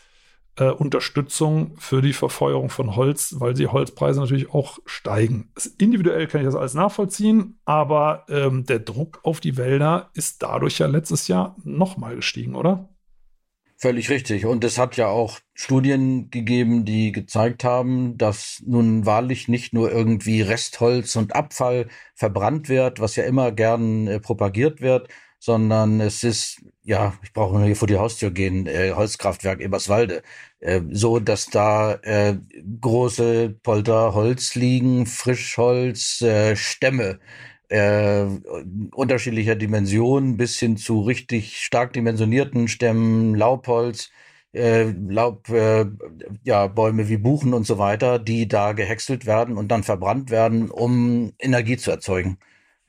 äh, 0.57 0.71
Unterstützung 0.71 1.77
für 1.79 2.03
die 2.03 2.13
Verfeuerung 2.13 2.69
von 2.69 2.95
Holz, 2.95 3.37
weil 3.39 3.55
die 3.55 3.69
Holzpreise 3.69 4.21
natürlich 4.21 4.53
auch 4.53 4.79
steigen. 4.85 5.51
Individuell 5.79 6.27
kann 6.27 6.43
ich 6.43 6.47
das 6.47 6.55
alles 6.55 6.75
nachvollziehen, 6.75 7.59
aber 7.65 8.27
ähm, 8.29 8.67
der 8.67 8.79
Druck 8.79 9.21
auf 9.23 9.41
die 9.41 9.57
Wälder 9.57 10.11
ist 10.15 10.43
dadurch 10.43 10.79
ja 10.79 10.87
letztes 10.87 11.29
Jahr 11.29 11.57
nochmal 11.65 12.17
gestiegen, 12.17 12.55
oder? 12.55 12.89
Völlig 13.83 14.11
richtig. 14.11 14.47
Und 14.47 14.63
es 14.63 14.79
hat 14.79 14.97
ja 14.97 15.09
auch 15.09 15.41
Studien 15.55 16.31
gegeben, 16.31 16.85
die 16.85 17.11
gezeigt 17.11 17.65
haben, 17.65 18.17
dass 18.17 18.63
nun 18.65 19.07
wahrlich 19.07 19.49
nicht 19.49 19.75
nur 19.75 19.91
irgendwie 19.91 20.41
Restholz 20.41 21.17
und 21.17 21.35
Abfall 21.35 21.89
verbrannt 22.15 22.69
wird, 22.69 23.01
was 23.01 23.17
ja 23.17 23.25
immer 23.25 23.51
gern 23.51 24.07
äh, 24.07 24.21
propagiert 24.21 24.81
wird, 24.83 25.09
sondern 25.41 26.01
es 26.01 26.23
ist, 26.23 26.65
ja, 26.85 27.15
ich 27.25 27.33
brauche 27.33 27.57
nur 27.57 27.67
hier 27.67 27.75
vor 27.75 27.89
die 27.89 27.99
Haustür 27.99 28.31
gehen, 28.31 28.69
äh, 28.69 28.93
Holzkraftwerk 28.93 29.61
Eberswalde, 29.61 30.23
äh, 30.61 30.81
so 30.93 31.19
dass 31.19 31.47
da 31.47 31.95
äh, 32.03 32.37
große 32.81 33.57
Polter 33.65 34.15
Holz 34.15 34.55
liegen, 34.55 35.07
Frischholz, 35.07 36.21
äh, 36.21 36.55
Stämme, 36.55 37.19
äh, 37.73 38.27
unterschiedlicher 38.95 39.55
Dimensionen 39.57 40.37
bis 40.37 40.59
hin 40.59 40.77
zu 40.77 41.01
richtig 41.01 41.59
stark 41.59 41.93
dimensionierten 41.95 42.69
Stämmen, 42.69 43.35
Laubholz, 43.35 44.11
äh, 44.53 44.91
Laub, 44.91 45.49
äh, 45.49 45.87
ja, 46.45 46.67
Bäume 46.67 47.09
wie 47.09 47.17
Buchen 47.17 47.55
und 47.55 47.67
so 47.67 47.79
weiter, 47.79 48.19
die 48.19 48.47
da 48.47 48.73
gehäckselt 48.73 49.25
werden 49.27 49.57
und 49.57 49.69
dann 49.69 49.85
verbrannt 49.85 50.31
werden, 50.31 50.71
um 50.71 51.33
Energie 51.39 51.79
zu 51.79 51.91
erzeugen. 51.91 52.39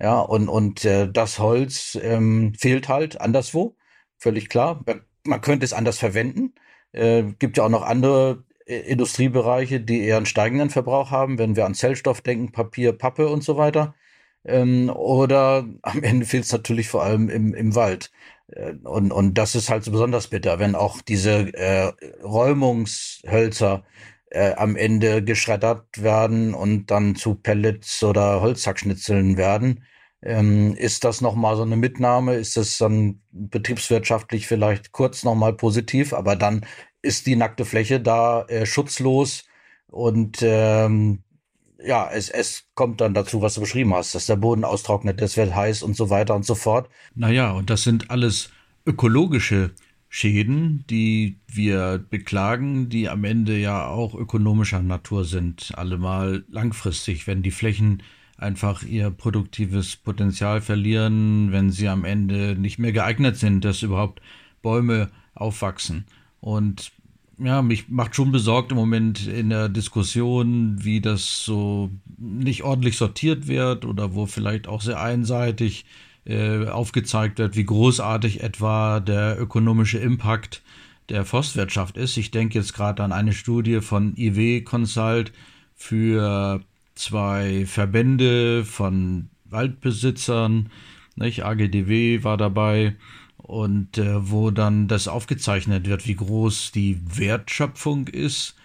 Ja, 0.01 0.19
und, 0.19 0.49
und 0.49 0.83
äh, 0.85 1.09
das 1.11 1.39
Holz 1.39 1.97
ähm, 2.01 2.53
fehlt 2.57 2.89
halt 2.89 3.21
anderswo, 3.21 3.77
völlig 4.17 4.49
klar. 4.49 4.83
Man 5.25 5.41
könnte 5.41 5.65
es 5.65 5.73
anders 5.73 5.97
verwenden. 5.99 6.55
Äh, 6.91 7.23
gibt 7.39 7.57
ja 7.57 7.65
auch 7.65 7.69
noch 7.69 7.83
andere 7.83 8.43
äh, 8.65 8.79
Industriebereiche, 8.79 9.79
die 9.79 10.01
eher 10.01 10.17
einen 10.17 10.25
steigenden 10.25 10.69
Verbrauch 10.69 11.11
haben, 11.11 11.37
wenn 11.39 11.55
wir 11.55 11.65
an 11.65 11.75
Zellstoff 11.75 12.21
denken, 12.21 12.51
Papier, 12.51 12.93
Pappe 12.93 13.29
und 13.29 13.43
so 13.43 13.55
weiter. 13.57 13.95
Ähm, 14.45 14.89
oder 14.89 15.65
am 15.83 16.03
Ende 16.03 16.25
fehlt 16.25 16.45
es 16.45 16.51
natürlich 16.51 16.89
vor 16.89 17.03
allem 17.03 17.29
im, 17.29 17.53
im 17.53 17.75
Wald. 17.75 18.11
Äh, 18.47 18.73
und, 18.83 19.11
und 19.11 19.37
das 19.37 19.55
ist 19.55 19.69
halt 19.69 19.83
so 19.83 19.91
besonders 19.91 20.27
bitter, 20.27 20.59
wenn 20.59 20.75
auch 20.75 21.01
diese 21.01 21.53
äh, 21.53 21.93
Räumungshölzer 22.23 23.83
äh, 24.31 24.53
am 24.55 24.75
Ende 24.75 25.23
geschreddert 25.23 26.01
werden 26.01 26.53
und 26.53 26.87
dann 26.91 27.15
zu 27.15 27.35
Pellets 27.35 28.03
oder 28.03 28.41
Holzhackschnitzeln 28.41 29.37
werden. 29.37 29.85
Ähm, 30.21 30.75
ist 30.75 31.03
das 31.03 31.21
nochmal 31.21 31.55
so 31.57 31.63
eine 31.63 31.75
Mitnahme? 31.75 32.35
Ist 32.35 32.57
das 32.57 32.77
dann 32.77 33.21
betriebswirtschaftlich 33.31 34.47
vielleicht 34.47 34.91
kurz 34.91 35.23
nochmal 35.23 35.53
positiv, 35.53 36.13
aber 36.13 36.35
dann 36.35 36.65
ist 37.01 37.25
die 37.27 37.35
nackte 37.35 37.65
Fläche 37.65 37.99
da 37.99 38.43
äh, 38.47 38.65
schutzlos 38.65 39.45
und 39.87 40.39
ähm, 40.41 41.22
ja, 41.85 42.09
es, 42.11 42.29
es 42.29 42.65
kommt 42.75 43.01
dann 43.01 43.13
dazu, 43.13 43.41
was 43.41 43.55
du 43.55 43.61
beschrieben 43.61 43.93
hast, 43.93 44.15
dass 44.15 44.25
der 44.25 44.35
Boden 44.35 44.63
austrocknet, 44.63 45.21
es 45.21 45.37
wird 45.37 45.55
heiß 45.55 45.83
und 45.83 45.95
so 45.95 46.09
weiter 46.09 46.35
und 46.35 46.45
so 46.45 46.55
fort. 46.55 46.89
Naja, 47.15 47.51
und 47.51 47.69
das 47.69 47.83
sind 47.83 48.09
alles 48.09 48.49
ökologische 48.85 49.71
Schäden, 50.09 50.85
die 50.89 51.39
wir 51.47 52.03
beklagen, 52.09 52.89
die 52.89 53.09
am 53.09 53.23
Ende 53.23 53.57
ja 53.57 53.87
auch 53.87 54.13
ökonomischer 54.13 54.81
Natur 54.81 55.25
sind, 55.25 55.71
allemal 55.75 56.45
langfristig, 56.49 57.25
wenn 57.25 57.41
die 57.41 57.51
Flächen 57.51 58.03
einfach 58.37 58.83
ihr 58.83 59.09
produktives 59.09 59.95
Potenzial 59.95 60.61
verlieren, 60.61 61.51
wenn 61.51 61.71
sie 61.71 61.87
am 61.87 62.05
Ende 62.05 62.55
nicht 62.55 62.77
mehr 62.77 62.91
geeignet 62.91 63.37
sind, 63.37 63.65
dass 63.65 63.81
überhaupt 63.81 64.21
Bäume 64.61 65.09
aufwachsen. 65.33 66.05
Und 66.39 66.91
ja, 67.43 67.61
mich 67.61 67.89
macht 67.89 68.15
schon 68.15 68.31
besorgt 68.31 68.71
im 68.71 68.77
Moment 68.77 69.27
in 69.27 69.49
der 69.49 69.69
Diskussion, 69.69 70.83
wie 70.83 71.01
das 71.01 71.43
so 71.43 71.89
nicht 72.17 72.63
ordentlich 72.63 72.97
sortiert 72.97 73.47
wird 73.47 73.85
oder 73.85 74.15
wo 74.15 74.25
vielleicht 74.25 74.67
auch 74.67 74.81
sehr 74.81 75.01
einseitig 75.01 75.85
äh, 76.25 76.67
aufgezeigt 76.67 77.39
wird, 77.39 77.55
wie 77.55 77.65
großartig 77.65 78.41
etwa 78.41 78.99
der 78.99 79.39
ökonomische 79.39 79.97
Impact 79.97 80.61
der 81.09 81.25
Forstwirtschaft 81.25 81.97
ist. 81.97 82.17
Ich 82.17 82.31
denke 82.31 82.57
jetzt 82.57 82.73
gerade 82.73 83.03
an 83.03 83.11
eine 83.11 83.33
Studie 83.33 83.81
von 83.81 84.15
IW 84.15 84.61
Consult 84.61 85.33
für 85.75 86.61
zwei 86.95 87.65
Verbände 87.65 88.63
von 88.63 89.29
Waldbesitzern, 89.45 90.69
nicht? 91.15 91.45
AGDW 91.45 92.23
war 92.23 92.37
dabei 92.37 92.95
und 93.43 93.97
äh, 93.97 94.31
wo 94.31 94.51
dann 94.51 94.87
das 94.87 95.07
aufgezeichnet 95.07 95.85
wird, 95.87 96.07
wie 96.07 96.15
groß 96.15 96.71
die 96.71 96.99
Wertschöpfung 97.05 98.07
ist 98.07 98.55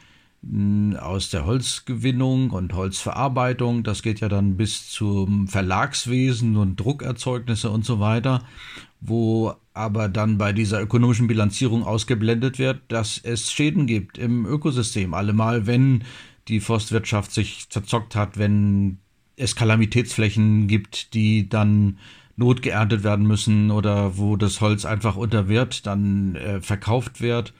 mh, 0.42 1.00
aus 1.00 1.30
der 1.30 1.44
Holzgewinnung 1.44 2.50
und 2.50 2.72
Holzverarbeitung. 2.72 3.82
Das 3.82 4.02
geht 4.02 4.20
ja 4.20 4.28
dann 4.28 4.56
bis 4.56 4.88
zum 4.88 5.48
Verlagswesen 5.48 6.56
und 6.56 6.76
Druckerzeugnisse 6.76 7.70
und 7.70 7.84
so 7.84 7.98
weiter, 7.98 8.44
wo 9.00 9.54
aber 9.74 10.08
dann 10.08 10.38
bei 10.38 10.52
dieser 10.52 10.80
ökonomischen 10.80 11.26
Bilanzierung 11.26 11.84
ausgeblendet 11.84 12.60
wird, 12.60 12.80
dass 12.88 13.18
es 13.18 13.52
Schäden 13.52 13.86
gibt 13.86 14.16
im 14.16 14.46
Ökosystem. 14.46 15.12
Allemal, 15.12 15.66
wenn 15.66 16.04
die 16.46 16.60
Forstwirtschaft 16.60 17.32
sich 17.32 17.68
zerzockt 17.68 18.14
hat, 18.14 18.38
wenn 18.38 18.98
es 19.36 19.56
Kalamitätsflächen 19.56 20.68
gibt, 20.68 21.14
die 21.14 21.48
dann 21.48 21.98
notgeerntet 22.38 23.02
werden 23.02 23.26
müssen 23.26 23.70
oder 23.70 24.16
wo 24.16 24.36
das 24.36 24.60
Holz 24.60 24.84
einfach 24.84 25.16
unter 25.16 25.48
Wert 25.48 25.86
dann 25.86 26.36
äh, 26.36 26.60
verkauft 26.60 27.20
wird 27.20 27.52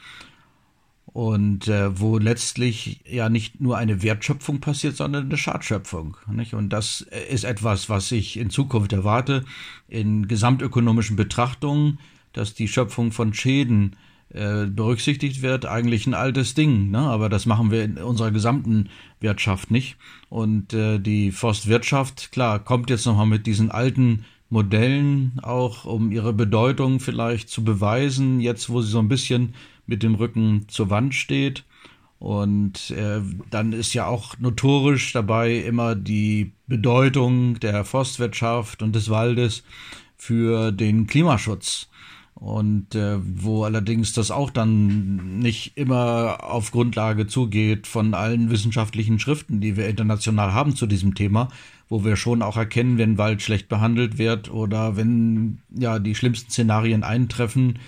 und 1.07 1.67
äh, 1.67 1.99
wo 1.99 2.19
letztlich 2.19 3.01
ja 3.05 3.29
nicht 3.29 3.61
nur 3.61 3.77
eine 3.77 4.03
Wertschöpfung 4.03 4.61
passiert, 4.61 4.97
sondern 4.97 5.25
eine 5.25 5.37
Schadschöpfung. 5.37 6.17
Nicht? 6.31 6.55
Und 6.55 6.69
das 6.69 7.01
ist 7.29 7.43
etwas, 7.43 7.89
was 7.89 8.13
ich 8.13 8.37
in 8.37 8.51
Zukunft 8.51 8.93
erwarte, 8.93 9.45
in 9.89 10.29
gesamtökonomischen 10.29 11.17
Betrachtungen, 11.17 11.99
dass 12.33 12.55
die 12.55 12.69
Schöpfung 12.69 13.11
von 13.11 13.35
Schäden 13.35 13.97
äh, 14.31 14.67
berücksichtigt 14.67 15.43
wird, 15.43 15.67
eigentlich 15.67 16.07
ein 16.07 16.15
altes 16.15 16.55
Ding, 16.55 16.91
ne? 16.91 17.01
aber 17.01 17.29
das 17.29 17.47
machen 17.47 17.73
wir 17.73 17.83
in 17.83 17.97
unserer 17.97 18.31
gesamten 18.31 18.91
Wirtschaft 19.19 19.73
nicht. 19.73 19.97
Und 20.29 20.73
äh, 20.73 21.01
die 21.01 21.33
Forstwirtschaft, 21.33 22.31
klar, 22.31 22.61
kommt 22.61 22.91
jetzt 22.91 23.07
nochmal 23.07 23.27
mit 23.27 23.47
diesen 23.47 23.73
alten 23.73 24.25
Modellen 24.51 25.39
auch, 25.43 25.85
um 25.85 26.11
ihre 26.11 26.33
Bedeutung 26.33 27.01
vielleicht 27.01 27.51
zu 27.51 27.65
beweisen, 27.65 28.41
jetzt 28.41 28.71
wo 28.71 28.81
sie 28.81 28.91
so 28.91 28.99
ein 28.99 29.09
bisschen 29.09 29.55
mit 29.87 30.03
dem 30.03 30.15
Rücken 30.15 30.67
zur 30.69 30.91
Wand 30.91 31.15
steht. 31.15 31.65
Und 32.19 32.91
äh, 32.91 33.21
dann 33.51 33.73
ist 33.73 33.95
ja 33.95 34.07
auch 34.07 34.39
notorisch 34.39 35.13
dabei 35.13 35.55
immer 35.55 35.95
die 35.95 36.53
Bedeutung 36.67 37.61
der 37.61 37.85
Forstwirtschaft 37.85 38.83
und 38.83 38.95
des 38.95 39.09
Waldes 39.09 39.63
für 40.17 40.73
den 40.73 41.07
Klimaschutz. 41.07 41.89
Und 42.35 42.95
äh, 42.95 43.19
wo 43.21 43.65
allerdings 43.65 44.13
das 44.13 44.31
auch 44.31 44.51
dann 44.51 45.39
nicht 45.39 45.77
immer 45.77 46.39
auf 46.43 46.71
Grundlage 46.71 47.27
zugeht 47.27 47.87
von 47.89 48.15
allen 48.15 48.51
wissenschaftlichen 48.51 49.19
Schriften, 49.19 49.61
die 49.61 49.77
wir 49.77 49.89
international 49.89 50.53
haben 50.53 50.77
zu 50.77 50.87
diesem 50.87 51.17
Thema, 51.17 51.49
wo 51.89 52.05
wir 52.05 52.17
schon 52.17 52.43
auch 52.43 52.57
erkennen, 52.57 52.99
wenn 52.99 53.19
Wald 53.19 53.43
schlecht 53.43 53.69
behandelt 53.69 54.19
wird 54.19 54.51
oder 54.51 54.97
wenn 54.97 55.59
ja 55.71 55.99
die 55.99 56.15
schlimmsten 56.15 56.51
Szenarien 56.51 57.03
eintreffen, 57.03 57.79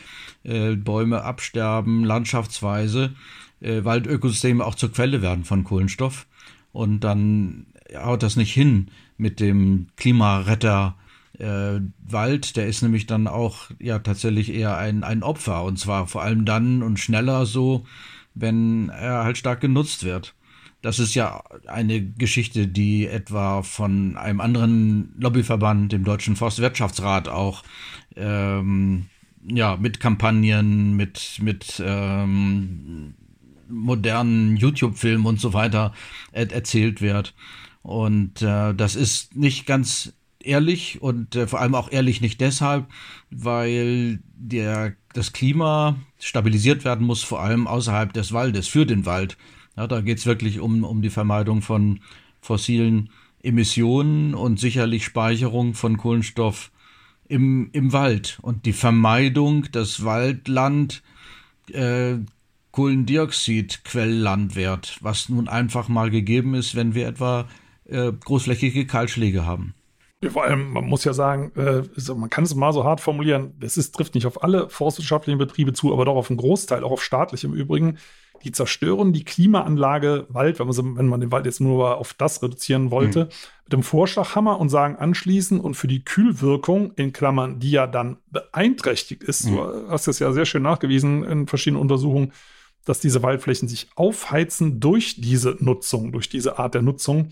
äh, 0.43 0.77
Bäume 0.77 1.23
absterben, 1.23 2.05
Landschaftsweise, 2.05 3.15
äh, 3.61 3.85
Waldökosysteme 3.85 4.65
auch 4.65 4.75
zur 4.75 4.93
Quelle 4.93 5.23
werden 5.23 5.45
von 5.45 5.65
Kohlenstoff. 5.65 6.27
Und 6.73 7.01
dann 7.01 7.67
haut 7.95 8.23
das 8.23 8.37
nicht 8.37 8.53
hin 8.53 8.89
mit 9.19 9.41
dem 9.41 9.89
Klimaretter 9.97 10.97
äh, 11.39 11.81
Wald, 12.07 12.57
der 12.57 12.67
ist 12.67 12.83
nämlich 12.83 13.07
dann 13.07 13.27
auch 13.27 13.71
ja 13.79 13.99
tatsächlich 13.99 14.53
eher 14.53 14.77
ein, 14.77 15.05
ein 15.05 15.23
Opfer 15.23 15.65
und 15.65 15.79
zwar 15.79 16.07
vor 16.07 16.23
allem 16.23 16.45
dann 16.45 16.83
und 16.83 16.99
schneller 16.99 17.47
so, 17.47 17.87
wenn 18.35 18.91
er 18.91 19.25
halt 19.25 19.39
stark 19.39 19.61
genutzt 19.61 20.05
wird. 20.05 20.35
Das 20.83 20.99
ist 20.99 21.15
ja 21.15 21.43
eine 21.67 22.01
Geschichte, 22.03 22.67
die 22.67 23.07
etwa 23.07 23.63
von 23.63 24.17
einem 24.17 24.41
anderen 24.41 25.15
Lobbyverband, 25.19 25.93
dem 25.93 26.05
Deutschen 26.05 26.37
Forstwirtschaftsrat, 26.37 27.29
auch 27.29 27.63
ähm, 28.17 29.07
ja 29.47 29.77
mit 29.77 30.01
Kampagnen, 30.01 30.97
mit 30.97 31.39
mit 31.41 31.83
ähm, 31.85 33.15
modernen 33.69 34.57
YouTube-Filmen 34.57 35.27
und 35.27 35.41
so 35.41 35.53
weiter 35.53 35.93
er 36.33 36.51
erzählt 36.51 37.01
wird. 37.01 37.35
Und 37.83 38.43
äh, 38.43 38.75
das 38.75 38.97
ist 38.97 39.37
nicht 39.37 39.67
ganz 39.67 40.13
ehrlich 40.43 41.01
und 41.03 41.37
äh, 41.37 41.47
vor 41.47 41.61
allem 41.61 41.75
auch 41.75 41.91
ehrlich 41.91 42.21
nicht 42.21 42.41
deshalb, 42.41 42.87
weil 43.31 44.21
der, 44.35 44.95
das 45.13 45.33
Klima 45.33 45.97
stabilisiert 46.19 46.85
werden 46.85 47.07
muss, 47.07 47.23
vor 47.23 47.41
allem 47.41 47.67
außerhalb 47.67 48.13
des 48.13 48.33
Waldes, 48.33 48.69
für 48.69 48.87
den 48.87 49.07
Wald. 49.07 49.37
Ja, 49.77 49.87
da 49.87 50.01
geht 50.01 50.19
es 50.19 50.27
wirklich 50.27 50.61
um, 50.61 50.85
um 50.85 51.03
die 51.03 51.11
Vermeidung 51.11 51.63
von 51.63 52.01
fossilen 52.41 53.11
Emissionen 53.43 54.35
und 54.35 54.61
sicherlich 54.61 55.05
Speicherung 55.05 55.75
von 55.75 55.97
Kohlenstoff 55.97 56.71
im, 57.29 57.71
im 57.73 57.93
Wald 57.93 58.39
und 58.43 58.67
die 58.67 58.73
Vermeidung, 58.73 59.67
dass 59.73 60.05
Waldland 60.05 61.03
äh, 61.73 62.17
Kohlendioxidquellland 62.73 64.57
wird, 64.57 64.99
was 65.01 65.29
nun 65.29 65.49
einfach 65.49 65.89
mal 65.89 66.11
gegeben 66.11 66.55
ist, 66.55 66.75
wenn 66.75 66.95
wir 66.95 67.07
etwa 67.07 67.49
äh, 67.87 68.13
großflächige 68.13 68.87
Kahlschläge 68.87 69.47
haben. 69.47 69.75
Vor 70.29 70.45
allem, 70.45 70.73
man 70.73 70.85
muss 70.85 71.05
ja 71.05 71.15
sagen, 71.15 71.51
äh, 71.57 71.83
man 72.13 72.29
kann 72.29 72.45
es 72.45 72.55
mal 72.55 72.73
so 72.75 72.85
hart 72.85 73.01
formulieren, 73.01 73.55
ist, 73.61 73.95
trifft 73.95 74.15
nicht 74.15 74.27
auf 74.27 74.45
alle 74.45 74.69
forstwirtschaftlichen 74.69 75.39
Betriebe 75.39 75.73
zu, 75.73 75.93
aber 75.93 76.05
doch 76.05 76.15
auf 76.15 76.29
einen 76.29 76.37
Großteil, 76.37 76.85
auch 76.85 76.91
auf 76.91 77.03
staatlich 77.03 77.43
im 77.43 77.55
Übrigen. 77.55 77.97
Die 78.45 78.53
zerstören 78.53 79.13
die 79.13 79.25
Klimaanlage 79.25 80.27
Wald, 80.31 80.59
wenn 80.59 80.67
man, 80.67 80.73
so, 80.73 80.97
wenn 80.97 81.09
man 81.09 81.21
den 81.21 81.31
Wald 81.31 81.47
jetzt 81.47 81.61
nur 81.61 81.99
auf 81.99 82.15
das 82.15 82.43
reduzieren 82.43 82.91
wollte, 82.91 83.25
mhm. 83.25 83.31
mit 83.65 83.73
dem 83.73 83.83
Vorschlaghammer 83.83 84.59
und 84.59 84.69
sagen 84.69 84.97
anschließend 84.97 85.63
und 85.63 85.75
für 85.75 85.89
die 85.89 86.05
Kühlwirkung, 86.05 86.93
in 86.97 87.13
Klammern, 87.13 87.59
die 87.61 87.73
ja 87.73 87.87
dann 87.87 88.17
beeinträchtigt 88.31 89.23
ist, 89.23 89.47
mhm. 89.47 89.57
du 89.57 89.89
hast 89.91 90.09
es 90.09 90.19
ja 90.19 90.33
sehr 90.33 90.47
schön 90.47 90.63
nachgewiesen 90.63 91.25
in 91.25 91.47
verschiedenen 91.47 91.83
Untersuchungen, 91.83 92.33
dass 92.85 93.01
diese 93.01 93.23
Waldflächen 93.23 93.69
sich 93.69 93.91
aufheizen 93.95 94.81
durch 94.81 95.21
diese 95.21 95.57
Nutzung, 95.61 96.13
durch 96.13 96.29
diese 96.29 96.59
Art 96.59 96.75
der 96.75 96.83
Nutzung. 96.83 97.29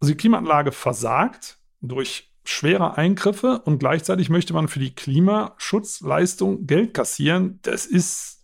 Also 0.00 0.12
die 0.12 0.16
Klimaanlage 0.16 0.72
versagt, 0.72 1.58
durch 1.80 2.32
schwere 2.44 2.96
Eingriffe 2.96 3.60
und 3.64 3.78
gleichzeitig 3.78 4.30
möchte 4.30 4.54
man 4.54 4.68
für 4.68 4.78
die 4.78 4.94
Klimaschutzleistung 4.94 6.66
Geld 6.66 6.94
kassieren. 6.94 7.58
Das 7.62 7.84
ist 7.84 8.37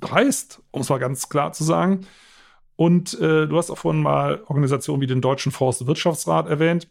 dreist, 0.00 0.62
um 0.70 0.82
es 0.82 0.88
mal 0.88 0.98
ganz 0.98 1.28
klar 1.28 1.52
zu 1.52 1.64
sagen. 1.64 2.06
Und 2.76 3.14
äh, 3.20 3.46
du 3.46 3.56
hast 3.56 3.70
auch 3.70 3.78
vorhin 3.78 4.02
mal 4.02 4.42
Organisationen 4.46 5.00
wie 5.00 5.06
den 5.06 5.22
Deutschen 5.22 5.50
Forstwirtschaftsrat 5.52 6.48
erwähnt. 6.48 6.88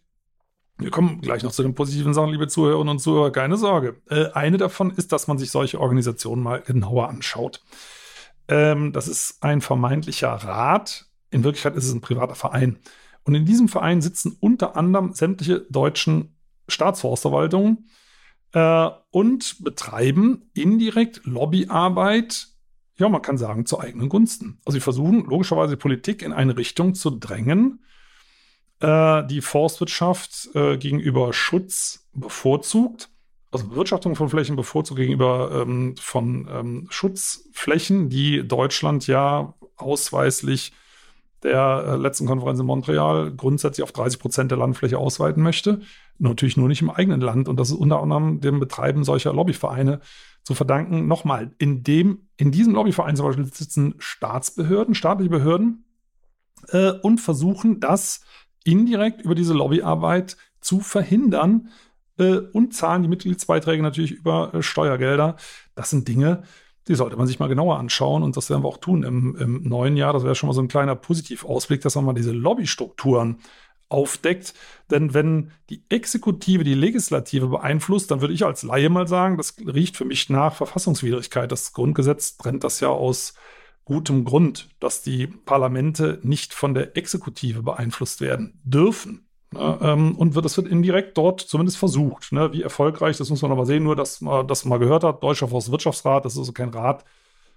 Wir 0.77 0.91
kommen 0.91 1.21
gleich 1.21 1.43
noch 1.43 1.51
zu 1.51 1.63
den 1.63 1.75
positiven 1.75 2.13
Sachen, 2.13 2.31
liebe 2.31 2.47
Zuhörerinnen 2.47 2.89
und 2.89 2.99
Zuhörer, 2.99 3.31
keine 3.31 3.55
Sorge. 3.55 4.01
Äh, 4.09 4.31
eine 4.31 4.57
davon 4.57 4.91
ist, 4.91 5.11
dass 5.11 5.27
man 5.27 5.37
sich 5.37 5.51
solche 5.51 5.79
Organisationen 5.79 6.43
mal 6.43 6.61
genauer 6.61 7.07
anschaut. 7.07 7.61
Ähm, 8.47 8.91
das 8.91 9.07
ist 9.07 9.41
ein 9.43 9.61
vermeintlicher 9.61 10.29
Rat. 10.29 11.05
In 11.29 11.43
Wirklichkeit 11.43 11.75
ist 11.75 11.85
es 11.85 11.93
ein 11.93 12.01
privater 12.01 12.35
Verein. 12.35 12.79
Und 13.23 13.35
in 13.35 13.45
diesem 13.45 13.69
Verein 13.69 14.01
sitzen 14.01 14.35
unter 14.39 14.75
anderem 14.75 15.13
sämtliche 15.13 15.61
deutschen 15.69 16.35
Staatsforstverwaltungen 16.67 17.89
äh, 18.53 18.89
und 19.11 19.63
betreiben 19.63 20.49
indirekt 20.53 21.21
Lobbyarbeit 21.25 22.49
ja, 22.97 23.09
man 23.09 23.21
kann 23.21 23.37
sagen, 23.37 23.65
zu 23.65 23.79
eigenen 23.79 24.09
Gunsten. 24.09 24.59
Also 24.65 24.75
sie 24.75 24.81
versuchen 24.81 25.25
logischerweise 25.25 25.77
Politik 25.77 26.21
in 26.21 26.33
eine 26.33 26.57
Richtung 26.57 26.93
zu 26.93 27.09
drängen, 27.09 27.83
äh, 28.79 29.25
die 29.27 29.41
Forstwirtschaft 29.41 30.49
äh, 30.55 30.77
gegenüber 30.77 31.33
Schutz 31.33 32.07
bevorzugt, 32.13 33.09
also 33.51 33.67
Bewirtschaftung 33.67 34.15
von 34.15 34.29
Flächen 34.29 34.57
bevorzugt 34.57 34.99
gegenüber 34.99 35.61
ähm, 35.61 35.95
von 35.97 36.47
ähm, 36.51 36.87
Schutzflächen, 36.89 38.09
die 38.09 38.45
Deutschland 38.45 39.07
ja 39.07 39.53
ausweislich 39.77 40.73
der 41.41 41.85
äh, 41.87 41.95
letzten 41.95 42.25
Konferenz 42.25 42.59
in 42.59 42.65
Montreal 42.65 43.31
grundsätzlich 43.31 43.83
auf 43.83 43.93
30 43.93 44.19
Prozent 44.19 44.51
der 44.51 44.57
Landfläche 44.57 44.97
ausweiten 44.97 45.41
möchte. 45.41 45.81
Natürlich 46.17 46.57
nur 46.57 46.67
nicht 46.67 46.81
im 46.81 46.89
eigenen 46.89 47.21
Land. 47.21 47.47
Und 47.47 47.57
das 47.57 47.69
ist 47.69 47.77
unter 47.77 48.01
anderem 48.01 48.41
dem 48.41 48.59
Betreiben 48.59 49.03
solcher 49.03 49.31
Lobbyvereine 49.31 50.01
zu 50.45 50.53
verdanken. 50.53 51.07
Nochmal, 51.07 51.51
in, 51.57 51.83
dem, 51.83 52.29
in 52.37 52.51
diesem 52.51 52.73
Lobbyverein 52.73 53.15
zum 53.15 53.25
Beispiel 53.25 53.45
sitzen 53.45 53.95
Staatsbehörden, 53.97 54.93
staatliche 54.93 55.31
Behörden 55.31 55.85
äh, 56.69 56.91
und 56.91 57.19
versuchen 57.19 57.79
das 57.79 58.21
indirekt 58.63 59.21
über 59.21 59.35
diese 59.35 59.53
Lobbyarbeit 59.53 60.37
zu 60.61 60.79
verhindern 60.79 61.69
äh, 62.19 62.37
und 62.37 62.75
zahlen 62.75 63.01
die 63.01 63.09
Mitgliedsbeiträge 63.09 63.81
natürlich 63.81 64.11
über 64.11 64.53
äh, 64.53 64.61
Steuergelder. 64.61 65.35
Das 65.73 65.89
sind 65.89 66.07
Dinge, 66.07 66.43
die 66.87 66.95
sollte 66.95 67.17
man 67.17 67.25
sich 67.25 67.39
mal 67.39 67.47
genauer 67.47 67.79
anschauen 67.79 68.21
und 68.21 68.37
das 68.37 68.51
werden 68.51 68.63
wir 68.63 68.67
auch 68.67 68.77
tun 68.77 69.01
im, 69.01 69.35
im 69.37 69.63
neuen 69.63 69.97
Jahr. 69.97 70.13
Das 70.13 70.23
wäre 70.23 70.35
schon 70.35 70.47
mal 70.47 70.53
so 70.53 70.61
ein 70.61 70.67
kleiner 70.67 70.95
Positivausblick, 70.95 71.81
dass 71.81 71.95
man 71.95 72.05
mal 72.05 72.13
diese 72.13 72.31
Lobbystrukturen 72.31 73.39
aufdeckt. 73.89 74.53
Denn 74.91 75.13
wenn 75.13 75.51
die 75.69 75.83
Exekutive 75.89 76.63
die 76.63 76.73
Legislative 76.73 77.47
beeinflusst, 77.47 78.11
dann 78.11 78.21
würde 78.21 78.33
ich 78.33 78.45
als 78.45 78.63
Laie 78.63 78.89
mal 78.89 79.07
sagen, 79.07 79.37
das 79.37 79.55
riecht 79.65 79.97
für 79.97 80.05
mich 80.05 80.29
nach 80.29 80.55
Verfassungswidrigkeit. 80.55 81.51
Das 81.51 81.73
Grundgesetz 81.73 82.37
trennt 82.37 82.63
das 82.63 82.79
ja 82.79 82.89
aus 82.89 83.33
gutem 83.83 84.25
Grund, 84.25 84.69
dass 84.79 85.03
die 85.03 85.27
Parlamente 85.27 86.19
nicht 86.23 86.53
von 86.53 86.73
der 86.73 86.97
Exekutive 86.97 87.61
beeinflusst 87.61 88.21
werden 88.21 88.59
dürfen. 88.63 89.27
Ne, 89.51 89.77
ähm, 89.81 90.15
und 90.15 90.35
das 90.35 90.57
wird 90.57 90.67
indirekt 90.67 91.17
dort 91.17 91.39
zumindest 91.39 91.77
versucht. 91.77 92.31
Ne? 92.31 92.51
Wie 92.51 92.63
erfolgreich, 92.63 93.17
das 93.17 93.29
muss 93.29 93.43
man 93.43 93.51
aber 93.51 93.65
sehen, 93.65 93.83
nur 93.83 93.95
dass 93.95 94.21
man 94.21 94.47
das 94.47 94.65
mal 94.65 94.79
gehört 94.79 95.03
hat. 95.03 95.23
Deutscher 95.23 95.47
Forstwirtschaftsrat, 95.47 96.25
das 96.25 96.33
ist 96.33 96.39
also 96.39 96.51
kein 96.51 96.69
Rat 96.69 97.05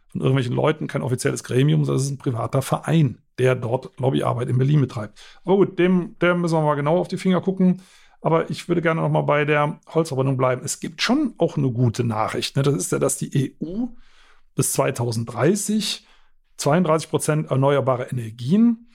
von 0.09 0.21
irgendwelchen 0.21 0.55
Leuten, 0.55 0.87
kein 0.87 1.03
offizielles 1.03 1.45
Gremium, 1.45 1.85
das 1.85 2.03
ist 2.03 2.11
ein 2.11 2.19
privater 2.19 2.63
Verein, 2.63 3.19
der 3.39 3.55
dort 3.55 3.99
Lobbyarbeit 3.99 4.49
in 4.49 4.59
Berlin 4.59 4.81
betreibt. 4.81 5.21
Aber 5.45 5.57
gut, 5.57 5.79
dem, 5.79 6.17
dem 6.21 6.41
müssen 6.41 6.57
wir 6.57 6.63
mal 6.63 6.75
genau 6.75 6.99
auf 6.99 7.09
die 7.09 7.19
Finger 7.19 7.41
gucken. 7.41 7.83
Aber 8.21 8.51
ich 8.51 8.69
würde 8.69 8.83
gerne 8.83 9.01
noch 9.01 9.11
mal 9.11 9.23
bei 9.23 9.45
der 9.45 9.79
Holzverbrennung 9.95 10.37
bleiben. 10.37 10.63
Es 10.65 10.81
gibt 10.81 11.03
schon 11.03 11.35
auch 11.39 11.57
eine 11.57 11.71
gute 11.71 12.03
Nachricht. 12.03 12.57
Ne? 12.57 12.63
Das 12.63 12.75
ist 12.75 12.91
ja, 12.91 12.99
dass 12.99 13.17
die 13.17 13.57
EU 13.63 13.87
bis 14.57 14.73
2030 14.73 16.05
32 16.57 17.11
Prozent 17.11 17.51
erneuerbare 17.53 18.11
Energien 18.11 18.89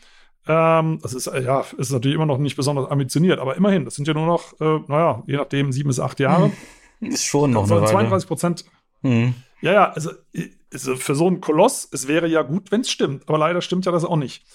ähm, 0.46 1.00
das 1.02 1.14
ist, 1.14 1.28
äh, 1.28 1.42
ja, 1.42 1.64
ist 1.78 1.92
natürlich 1.92 2.16
immer 2.16 2.26
noch 2.26 2.38
nicht 2.38 2.58
besonders 2.58 2.92
ambitioniert, 2.92 3.40
aber 3.40 3.56
immerhin, 3.56 3.86
das 3.86 3.96
sind 3.96 4.08
ja 4.08 4.14
nur 4.14 4.26
noch, 4.26 4.60
äh, 4.60 4.80
naja, 4.88 5.24
je 5.26 5.38
nachdem, 5.38 5.72
sieben 5.72 5.88
bis 5.88 6.00
acht 6.00 6.20
Jahre. 6.20 6.52
Ist 7.00 7.26
schon 7.26 7.52
noch 7.52 7.64
also 7.64 7.86
32 7.86 8.28
Prozent. 8.28 8.66
Mhm. 9.02 9.36
Ja, 9.62 9.74
ja, 9.74 9.92
also, 9.92 10.12
also, 10.12 10.50
für 10.78 11.16
so 11.16 11.28
einen 11.28 11.42
Koloss, 11.42 11.88
es 11.92 12.08
wäre 12.08 12.28
ja 12.28 12.42
gut, 12.42 12.72
wenn 12.72 12.82
es 12.82 12.92
stimmt, 12.92 13.28
aber 13.28 13.38
leider 13.38 13.62
stimmt 13.62 13.86
ja 13.86 13.92
das 13.92 14.06
auch 14.06 14.16
nicht. 14.16 14.46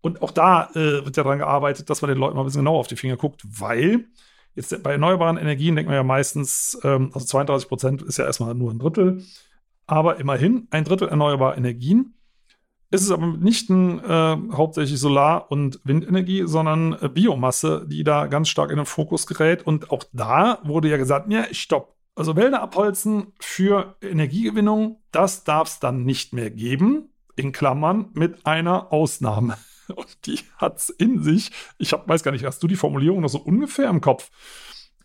Und 0.00 0.22
auch 0.22 0.30
da 0.30 0.70
äh, 0.70 1.04
wird 1.04 1.16
ja 1.16 1.22
daran 1.22 1.38
gearbeitet, 1.38 1.90
dass 1.90 2.02
man 2.02 2.08
den 2.08 2.18
Leuten 2.18 2.36
mal 2.36 2.42
ein 2.42 2.46
bisschen 2.46 2.60
genauer 2.60 2.80
auf 2.80 2.86
die 2.86 2.96
Finger 2.96 3.16
guckt, 3.16 3.42
weil 3.44 4.06
jetzt 4.54 4.82
bei 4.82 4.92
erneuerbaren 4.92 5.36
Energien 5.36 5.76
denkt 5.76 5.88
man 5.88 5.96
ja 5.96 6.02
meistens, 6.02 6.78
ähm, 6.84 7.10
also 7.12 7.26
32 7.26 7.68
Prozent 7.68 8.02
ist 8.02 8.16
ja 8.16 8.24
erstmal 8.24 8.54
nur 8.54 8.70
ein 8.70 8.78
Drittel, 8.78 9.24
aber 9.86 10.18
immerhin 10.18 10.68
ein 10.70 10.84
Drittel 10.84 11.08
erneuerbare 11.08 11.56
Energien 11.56 12.16
ist 12.90 13.02
es 13.02 13.10
aber 13.10 13.26
nicht 13.26 13.68
ein, 13.68 13.98
äh, 13.98 14.36
hauptsächlich 14.52 15.00
Solar- 15.00 15.50
und 15.50 15.80
Windenergie, 15.84 16.44
sondern 16.46 16.92
äh, 17.00 17.08
Biomasse, 17.08 17.84
die 17.88 18.04
da 18.04 18.26
ganz 18.26 18.48
stark 18.48 18.70
in 18.70 18.76
den 18.76 18.86
Fokus 18.86 19.26
gerät. 19.26 19.66
Und 19.66 19.90
auch 19.90 20.04
da 20.12 20.60
wurde 20.62 20.88
ja 20.88 20.96
gesagt, 20.96 21.30
ja, 21.32 21.44
stopp. 21.52 21.95
Also 22.16 22.34
Wälder 22.34 22.62
abholzen 22.62 23.34
für 23.38 23.96
Energiegewinnung, 24.00 25.02
das 25.12 25.44
darf 25.44 25.68
es 25.68 25.80
dann 25.80 26.04
nicht 26.04 26.32
mehr 26.32 26.50
geben, 26.50 27.10
in 27.36 27.52
Klammern 27.52 28.10
mit 28.14 28.46
einer 28.46 28.92
Ausnahme. 28.92 29.58
Und 29.94 30.26
die 30.26 30.40
hat 30.56 30.78
es 30.78 30.88
in 30.88 31.22
sich. 31.22 31.52
Ich 31.78 31.92
hab, 31.92 32.08
weiß 32.08 32.22
gar 32.22 32.32
nicht, 32.32 32.44
hast 32.44 32.62
du 32.62 32.66
die 32.66 32.76
Formulierung 32.76 33.20
noch 33.20 33.28
so 33.28 33.38
ungefähr 33.38 33.88
im 33.90 34.00
Kopf? 34.00 34.30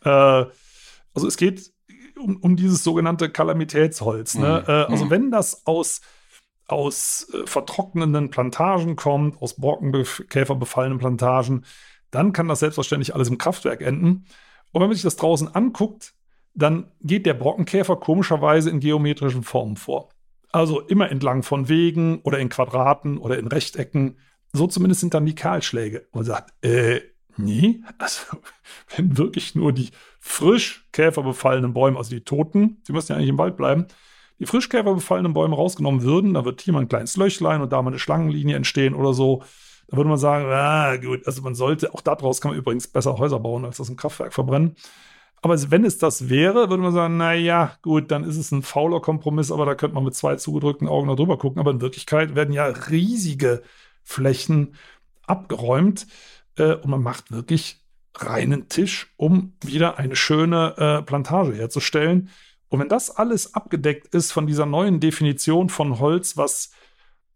Äh, 0.03 0.09
also 0.09 1.27
es 1.27 1.37
geht 1.37 1.71
um, 2.17 2.37
um 2.37 2.55
dieses 2.55 2.83
sogenannte 2.83 3.29
Kalamitätsholz. 3.29 4.35
Ne? 4.35 4.63
Mhm. 4.65 4.73
Äh, 4.73 4.83
also 4.85 5.05
mhm. 5.05 5.09
wenn 5.09 5.31
das 5.31 5.67
aus 5.67 6.01
aus 6.67 7.27
äh, 7.33 7.45
vertrocknenden 7.45 8.29
Plantagen 8.29 8.95
kommt, 8.95 9.41
aus 9.41 9.55
Borkenkäfer 9.55 10.55
befallenen 10.55 10.99
Plantagen, 10.99 11.65
dann 12.11 12.31
kann 12.31 12.47
das 12.47 12.59
selbstverständlich 12.59 13.13
alles 13.13 13.27
im 13.27 13.37
Kraftwerk 13.37 13.81
enden. 13.81 14.25
Und 14.71 14.81
wenn 14.81 14.87
man 14.87 14.93
sich 14.93 15.03
das 15.03 15.17
draußen 15.17 15.53
anguckt, 15.53 16.13
dann 16.53 16.91
geht 17.01 17.25
der 17.25 17.33
Borkenkäfer 17.33 17.95
komischerweise 17.95 18.69
in 18.69 18.79
geometrischen 18.79 19.43
Formen 19.43 19.77
vor. 19.77 20.09
Also 20.51 20.81
immer 20.81 21.09
entlang 21.09 21.43
von 21.43 21.69
Wegen 21.69 22.19
oder 22.23 22.39
in 22.39 22.49
Quadraten 22.49 23.17
oder 23.17 23.39
in 23.39 23.47
Rechtecken. 23.47 24.17
So 24.51 24.67
zumindest 24.67 25.01
sind 25.01 25.13
dann 25.13 25.25
die 25.25 25.35
Kahlschläge. 25.35 26.07
Man 26.11 26.25
sagt, 26.25 26.53
äh, 26.63 27.01
nee, 27.37 27.81
also 27.97 28.37
wenn 28.95 29.17
wirklich 29.17 29.55
nur 29.55 29.71
die 29.71 29.89
frisch 30.19 30.87
käferbefallenen 30.91 31.73
Bäume, 31.73 31.97
also 31.97 32.11
die 32.11 32.23
Toten, 32.23 32.81
die 32.87 32.91
müssen 32.91 33.13
ja 33.13 33.17
eigentlich 33.17 33.29
im 33.29 33.37
Wald 33.37 33.55
bleiben, 33.55 33.87
die 34.39 34.47
Frischkäfer 34.47 34.95
befallenen 34.95 35.33
Bäume 35.33 35.55
rausgenommen 35.55 36.01
würden, 36.01 36.33
da 36.33 36.43
wird 36.43 36.61
hier 36.61 36.73
mal 36.73 36.81
ein 36.81 36.89
kleines 36.89 37.15
Löchlein 37.15 37.61
und 37.61 37.71
da 37.71 37.81
mal 37.81 37.91
eine 37.91 37.99
Schlangenlinie 37.99 38.55
entstehen 38.55 38.95
oder 38.95 39.13
so. 39.13 39.43
Da 39.87 39.97
würde 39.97 40.09
man 40.09 40.17
sagen, 40.17 40.45
ah, 40.45 40.95
gut, 40.97 41.27
also 41.27 41.43
man 41.43 41.53
sollte, 41.53 41.93
auch 41.93 42.01
daraus 42.01 42.41
kann 42.41 42.51
man 42.51 42.57
übrigens 42.57 42.87
besser 42.87 43.17
Häuser 43.17 43.39
bauen, 43.39 43.65
als 43.65 43.77
das 43.77 43.89
im 43.89 43.97
Kraftwerk 43.97 44.33
verbrennen. 44.33 44.75
Aber 45.41 45.71
wenn 45.71 45.85
es 45.85 45.97
das 45.97 46.29
wäre, 46.29 46.69
würde 46.69 46.83
man 46.83 46.93
sagen, 46.93 47.17
na 47.17 47.33
ja, 47.33 47.75
gut, 47.81 48.11
dann 48.11 48.23
ist 48.23 48.37
es 48.37 48.51
ein 48.51 48.61
fauler 48.61 49.01
Kompromiss, 49.01 49.51
aber 49.51 49.65
da 49.65 49.73
könnte 49.73 49.95
man 49.95 50.03
mit 50.03 50.13
zwei 50.13 50.35
zugedrückten 50.35 50.87
Augen 50.87 51.07
noch 51.07 51.15
drüber 51.15 51.37
gucken. 51.37 51.59
Aber 51.59 51.71
in 51.71 51.81
Wirklichkeit 51.81 52.35
werden 52.35 52.53
ja 52.53 52.65
riesige 52.65 53.63
Flächen 54.03 54.75
abgeräumt 55.25 56.05
äh, 56.57 56.75
und 56.75 56.87
man 56.87 57.01
macht 57.01 57.31
wirklich 57.31 57.81
reinen 58.15 58.69
Tisch, 58.69 59.13
um 59.17 59.53
wieder 59.63 59.97
eine 59.97 60.15
schöne 60.15 60.75
äh, 60.77 61.01
Plantage 61.01 61.53
herzustellen. 61.53 62.29
Und 62.69 62.79
wenn 62.79 62.89
das 62.89 63.09
alles 63.09 63.55
abgedeckt 63.55 64.13
ist 64.13 64.31
von 64.31 64.47
dieser 64.47 64.65
neuen 64.65 64.99
Definition 64.99 65.69
von 65.69 65.99
Holz, 65.99 66.37
was 66.37 66.71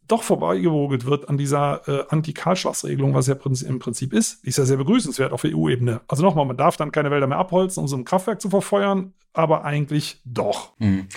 doch 0.07 0.23
vorbeigewogelt 0.23 1.05
wird 1.05 1.29
an 1.29 1.37
dieser 1.37 1.87
äh, 1.87 2.05
Anti-Kahlschlagsregelung, 2.09 3.13
was 3.13 3.27
ja 3.27 3.35
im 3.35 3.79
Prinzip 3.79 4.13
ist, 4.13 4.43
ist 4.43 4.57
ja 4.57 4.65
sehr 4.65 4.77
begrüßenswert 4.77 5.31
auf 5.31 5.43
EU-Ebene. 5.45 6.01
Also 6.07 6.23
nochmal, 6.23 6.45
man 6.45 6.57
darf 6.57 6.77
dann 6.77 6.91
keine 6.91 7.11
Wälder 7.11 7.27
mehr 7.27 7.37
abholzen, 7.37 7.81
um 7.81 7.87
so 7.87 7.97
ein 7.97 8.05
Kraftwerk 8.05 8.41
zu 8.41 8.49
verfeuern, 8.49 9.13
aber 9.33 9.63
eigentlich 9.65 10.21
doch. 10.25 10.73
Hm. 10.79 11.07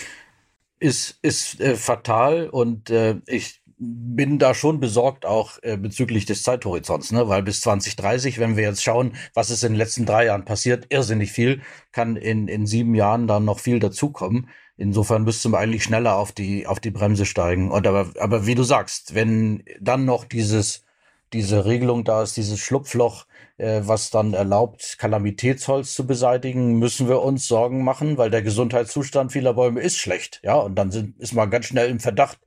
Ist, 0.81 1.19
ist 1.23 1.61
äh, 1.61 1.75
fatal 1.75 2.49
und 2.49 2.91
äh, 2.91 3.17
ich 3.27 3.63
bin 3.79 4.39
da 4.39 4.55
schon 4.55 4.81
besorgt 4.81 5.25
auch 5.25 5.59
äh, 5.63 5.77
bezüglich 5.77 6.27
des 6.27 6.43
Zeithorizonts, 6.43 7.13
ne? 7.13 7.29
weil 7.29 7.43
bis 7.43 7.61
2030, 7.61 8.39
wenn 8.39 8.57
wir 8.57 8.65
jetzt 8.65 8.83
schauen, 8.83 9.13
was 9.35 9.51
ist 9.51 9.63
in 9.63 9.73
den 9.73 9.79
letzten 9.79 10.05
drei 10.05 10.27
Jahren 10.27 10.45
passiert, 10.45 10.87
irrsinnig 10.89 11.31
viel, 11.31 11.63
kann 11.93 12.17
in, 12.17 12.49
in 12.49 12.67
sieben 12.67 12.95
Jahren 12.95 13.29
dann 13.29 13.45
noch 13.45 13.61
viel 13.61 13.79
dazukommen. 13.79 14.49
Insofern 14.79 15.25
müsste 15.25 15.49
man 15.49 15.61
eigentlich 15.61 15.83
schneller 15.83 16.17
auf 16.17 16.31
die, 16.31 16.69
auf 16.69 16.79
die 16.79 16.93
Bremse 16.93 17.27
steigen. 17.27 17.73
Und 17.73 17.87
aber, 17.87 18.11
aber 18.21 18.47
wie 18.47 18.55
du 18.55 18.63
sagst, 18.63 19.13
wenn 19.13 19.65
dann 19.81 20.05
noch 20.05 20.25
dieses, 20.25 20.85
diese 21.33 21.65
Regelung 21.67 22.05
da 22.05 22.23
ist, 22.23 22.37
dieses 22.37 22.61
Schlupfloch, 22.61 23.27
äh, 23.57 23.81
was 23.85 24.11
dann 24.11 24.35
erlaubt, 24.35 24.97
Kalamitätsholz 24.99 25.95
zu 25.95 26.07
beseitigen, 26.07 26.79
müssen 26.79 27.09
wir 27.09 27.23
uns 27.23 27.49
Sorgen 27.49 27.83
machen, 27.83 28.19
weil 28.19 28.31
der 28.31 28.43
Gesundheitszustand 28.43 29.33
vieler 29.33 29.55
Bäume 29.55 29.81
ist 29.81 29.99
schlecht. 29.99 30.41
Ja, 30.45 30.55
und 30.55 30.77
dann 30.77 30.93
sind, 30.93 31.19
ist 31.19 31.35
man 31.35 31.51
ganz 31.51 31.67
schnell 31.67 31.91
im 31.91 31.99
Verdacht, 31.99 32.39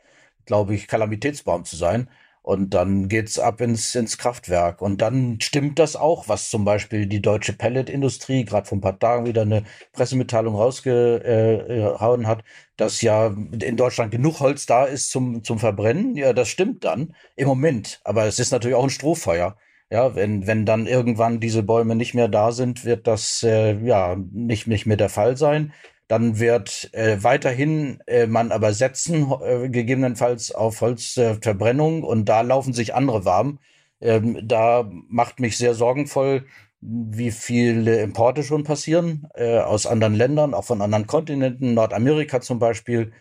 glaube 0.45 0.73
ich, 0.73 0.87
Kalamitätsbaum 0.87 1.65
zu 1.65 1.75
sein. 1.75 2.09
Und 2.43 2.73
dann 2.73 3.08
geht's 3.08 3.38
ab 3.38 3.62
ins, 3.62 3.93
ins 3.93 4.17
Kraftwerk. 4.17 4.82
Und 4.82 5.01
dann 5.01 5.39
stimmt 5.41 5.77
das 5.77 5.95
auch, 5.95 6.27
was 6.27 6.49
zum 6.49 6.65
Beispiel 6.65 7.06
die 7.06 7.21
deutsche 7.21 7.54
Pelletindustrie 7.54 8.45
gerade 8.45 8.67
vor 8.67 8.80
ein 8.80 8.82
paar 8.82 8.97
Tagen 8.97 9.25
wieder 9.27 9.43
eine 9.43 9.63
Pressemitteilung 9.93 10.56
rausgehauen 10.56 12.28
hat, 12.28 12.43
dass 12.78 13.01
ja 13.01 13.28
in 13.28 13.78
Deutschland 13.78 14.11
genug 14.11 14.39
Holz 14.39 14.65
da 14.65 14.86
ist 14.86 15.11
zum, 15.11 15.43
zum 15.43 15.59
Verbrennen. 15.59 16.15
Ja, 16.15 16.34
das 16.34 16.49
stimmt 16.49 16.84
dann 16.84 17.13
im 17.36 17.47
Moment. 17.47 18.01
Aber 18.03 18.26
es 18.26 18.39
ist 18.39 18.51
natürlich 18.51 18.76
auch 18.76 18.84
ein 18.84 18.89
Strohfeuer. 18.89 19.55
Ja, 19.91 20.15
wenn, 20.15 20.47
wenn 20.47 20.65
dann 20.65 20.88
irgendwann 20.88 21.41
diese 21.41 21.63
Bäume 21.63 21.95
nicht 21.95 22.13
mehr 22.13 22.30
da 22.30 22.53
sind, 22.53 22.86
wird 22.86 23.07
das 23.07 23.43
äh, 23.43 23.74
ja 23.86 24.15
nicht, 24.32 24.65
nicht 24.65 24.86
mehr 24.86 24.97
der 24.97 25.09
Fall 25.09 25.36
sein. 25.36 25.74
Dann 26.12 26.39
wird 26.39 26.89
äh, 26.93 27.24
weiterhin 27.24 28.01
äh, 28.05 28.28
man 28.28 28.51
aber 28.51 28.74
setzen, 28.74 29.32
äh, 29.41 29.70
gegebenenfalls 29.70 30.51
auf 30.51 30.82
Holzverbrennung 30.82 32.03
und 32.03 32.26
da 32.26 32.41
laufen 32.41 32.74
sich 32.74 32.93
andere 32.93 33.24
warm. 33.24 33.59
Ähm, 34.01 34.45
da 34.45 34.89
macht 35.07 35.39
mich 35.39 35.57
sehr 35.57 35.74
sorgenvoll, 35.74 36.47
wie 36.82 37.32
viele 37.32 38.01
Importe 38.01 38.43
schon 38.43 38.66
passieren 38.66 39.30
äh, 39.36 39.59
aus 39.59 39.86
anderen 39.86 40.14
Ländern, 40.14 40.53
auch 40.53 40.66
von 40.66 40.82
anderen 40.82 41.07
Kontinenten, 41.07 41.76
Nordamerika 41.76 42.41
zum 42.41 42.59
Beispiel. 42.59 43.14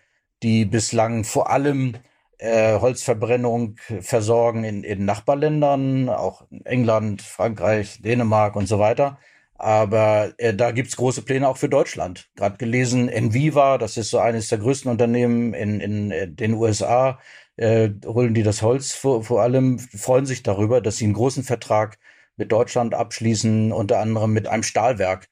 die 0.42 0.64
bislang 0.64 1.22
vor 1.24 1.50
allem 1.50 1.94
äh, 2.38 2.80
Holzverbrennung 2.80 3.76
versorgen 4.00 4.64
in, 4.64 4.82
in 4.84 5.04
Nachbarländern, 5.04 6.08
auch 6.08 6.44
in 6.50 6.66
England, 6.66 7.22
Frankreich, 7.22 8.02
Dänemark 8.02 8.56
und 8.56 8.66
so 8.66 8.80
weiter. 8.80 9.18
Aber 9.60 10.32
äh, 10.38 10.54
da 10.54 10.70
gibt's 10.70 10.96
große 10.96 11.22
Pläne 11.22 11.46
auch 11.46 11.58
für 11.58 11.68
Deutschland. 11.68 12.30
Gerade 12.34 12.56
gelesen, 12.56 13.10
Enviva, 13.10 13.76
das 13.76 13.98
ist 13.98 14.10
so 14.10 14.18
eines 14.18 14.48
der 14.48 14.58
größten 14.58 14.90
Unternehmen 14.90 15.52
in, 15.52 15.80
in 15.80 16.10
äh, 16.10 16.28
den 16.28 16.54
USA, 16.54 17.18
äh, 17.56 17.90
holen 18.06 18.32
die 18.32 18.42
das 18.42 18.62
Holz 18.62 18.92
vor, 18.92 19.22
vor 19.22 19.42
allem, 19.42 19.78
freuen 19.78 20.24
sich 20.24 20.42
darüber, 20.42 20.80
dass 20.80 20.96
sie 20.96 21.04
einen 21.04 21.14
großen 21.14 21.44
Vertrag 21.44 21.98
mit 22.36 22.52
Deutschland 22.52 22.94
abschließen, 22.94 23.70
unter 23.72 24.00
anderem 24.00 24.32
mit 24.32 24.48
einem 24.48 24.62
Stahlwerk, 24.62 25.28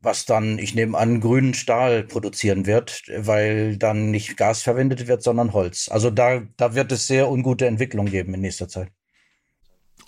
was 0.00 0.26
dann, 0.26 0.58
ich 0.58 0.74
nehme 0.74 0.98
an, 0.98 1.20
grünen 1.20 1.54
Stahl 1.54 2.04
produzieren 2.04 2.66
wird, 2.66 3.04
weil 3.16 3.78
dann 3.78 4.10
nicht 4.10 4.36
Gas 4.36 4.62
verwendet 4.62 5.08
wird, 5.08 5.22
sondern 5.22 5.54
Holz. 5.54 5.88
Also 5.90 6.10
da, 6.10 6.42
da 6.58 6.74
wird 6.74 6.92
es 6.92 7.06
sehr 7.06 7.30
ungute 7.30 7.66
Entwicklungen 7.66 8.10
geben 8.10 8.34
in 8.34 8.42
nächster 8.42 8.68
Zeit. 8.68 8.90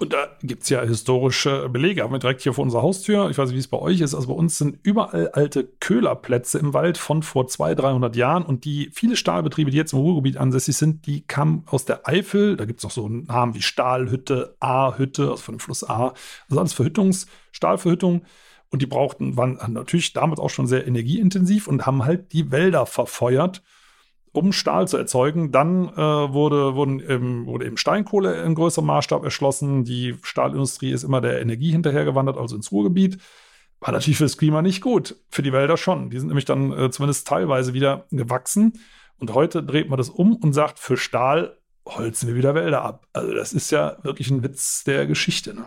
Und 0.00 0.12
da 0.12 0.28
gibt 0.42 0.62
es 0.62 0.68
ja 0.68 0.80
historische 0.82 1.68
Belege, 1.68 2.04
haben 2.04 2.12
wir 2.12 2.20
direkt 2.20 2.42
hier 2.42 2.52
vor 2.52 2.62
unserer 2.62 2.82
Haustür. 2.82 3.30
Ich 3.30 3.38
weiß 3.38 3.48
nicht, 3.48 3.56
wie 3.56 3.60
es 3.60 3.66
bei 3.66 3.78
euch 3.78 4.00
ist. 4.00 4.14
Also 4.14 4.28
bei 4.28 4.34
uns 4.34 4.56
sind 4.56 4.78
überall 4.84 5.30
alte 5.30 5.64
Köhlerplätze 5.64 6.60
im 6.60 6.72
Wald 6.72 6.98
von 6.98 7.24
vor 7.24 7.48
200, 7.48 7.84
300 7.84 8.16
Jahren. 8.16 8.44
Und 8.44 8.64
die 8.64 8.90
viele 8.92 9.16
Stahlbetriebe, 9.16 9.72
die 9.72 9.76
jetzt 9.76 9.92
im 9.92 9.98
Ruhrgebiet 9.98 10.36
ansässig 10.36 10.76
sind, 10.76 11.06
die 11.06 11.22
kamen 11.22 11.64
aus 11.66 11.84
der 11.84 12.06
Eifel. 12.06 12.56
Da 12.56 12.64
gibt 12.64 12.78
es 12.78 12.84
auch 12.84 12.92
so 12.92 13.06
einen 13.06 13.24
Namen 13.24 13.56
wie 13.56 13.62
Stahlhütte, 13.62 14.54
A-Hütte, 14.60 15.30
also 15.30 15.42
von 15.42 15.56
dem 15.56 15.60
Fluss 15.60 15.82
A. 15.82 16.14
Also 16.48 16.60
alles 16.60 16.74
Verhüttungs-, 16.74 17.26
Stahlverhüttung. 17.50 18.22
Und 18.70 18.82
die 18.82 18.86
brauchten, 18.86 19.36
waren 19.36 19.58
natürlich 19.66 20.12
damals 20.12 20.38
auch 20.38 20.50
schon 20.50 20.68
sehr 20.68 20.86
energieintensiv 20.86 21.66
und 21.66 21.86
haben 21.86 22.04
halt 22.04 22.32
die 22.32 22.52
Wälder 22.52 22.86
verfeuert 22.86 23.62
um 24.38 24.52
Stahl 24.52 24.88
zu 24.88 24.96
erzeugen. 24.96 25.52
Dann 25.52 25.88
äh, 25.88 25.96
wurde, 25.96 26.74
wurden, 26.74 27.02
ähm, 27.06 27.46
wurde 27.46 27.66
eben 27.66 27.76
Steinkohle 27.76 28.42
in 28.42 28.54
größerem 28.54 28.86
Maßstab 28.86 29.24
erschlossen. 29.24 29.84
Die 29.84 30.16
Stahlindustrie 30.22 30.90
ist 30.90 31.02
immer 31.02 31.20
der 31.20 31.40
Energie 31.40 31.72
hinterhergewandert, 31.72 32.38
also 32.38 32.56
ins 32.56 32.72
Ruhrgebiet. 32.72 33.18
War 33.80 33.92
natürlich 33.92 34.18
für 34.18 34.24
das 34.24 34.38
Klima 34.38 34.62
nicht 34.62 34.80
gut, 34.80 35.16
für 35.30 35.42
die 35.42 35.52
Wälder 35.52 35.76
schon. 35.76 36.10
Die 36.10 36.18
sind 36.18 36.28
nämlich 36.28 36.44
dann 36.44 36.72
äh, 36.72 36.90
zumindest 36.90 37.26
teilweise 37.28 37.74
wieder 37.74 38.06
gewachsen. 38.10 38.72
Und 39.18 39.34
heute 39.34 39.62
dreht 39.62 39.88
man 39.88 39.98
das 39.98 40.10
um 40.10 40.34
und 40.36 40.52
sagt, 40.52 40.78
für 40.78 40.96
Stahl 40.96 41.58
holzen 41.86 42.28
wir 42.28 42.36
wieder 42.36 42.54
Wälder 42.54 42.82
ab. 42.82 43.06
Also 43.12 43.34
das 43.34 43.52
ist 43.52 43.70
ja 43.70 43.98
wirklich 44.02 44.30
ein 44.30 44.42
Witz 44.42 44.84
der 44.84 45.06
Geschichte. 45.06 45.54
Ne? 45.54 45.66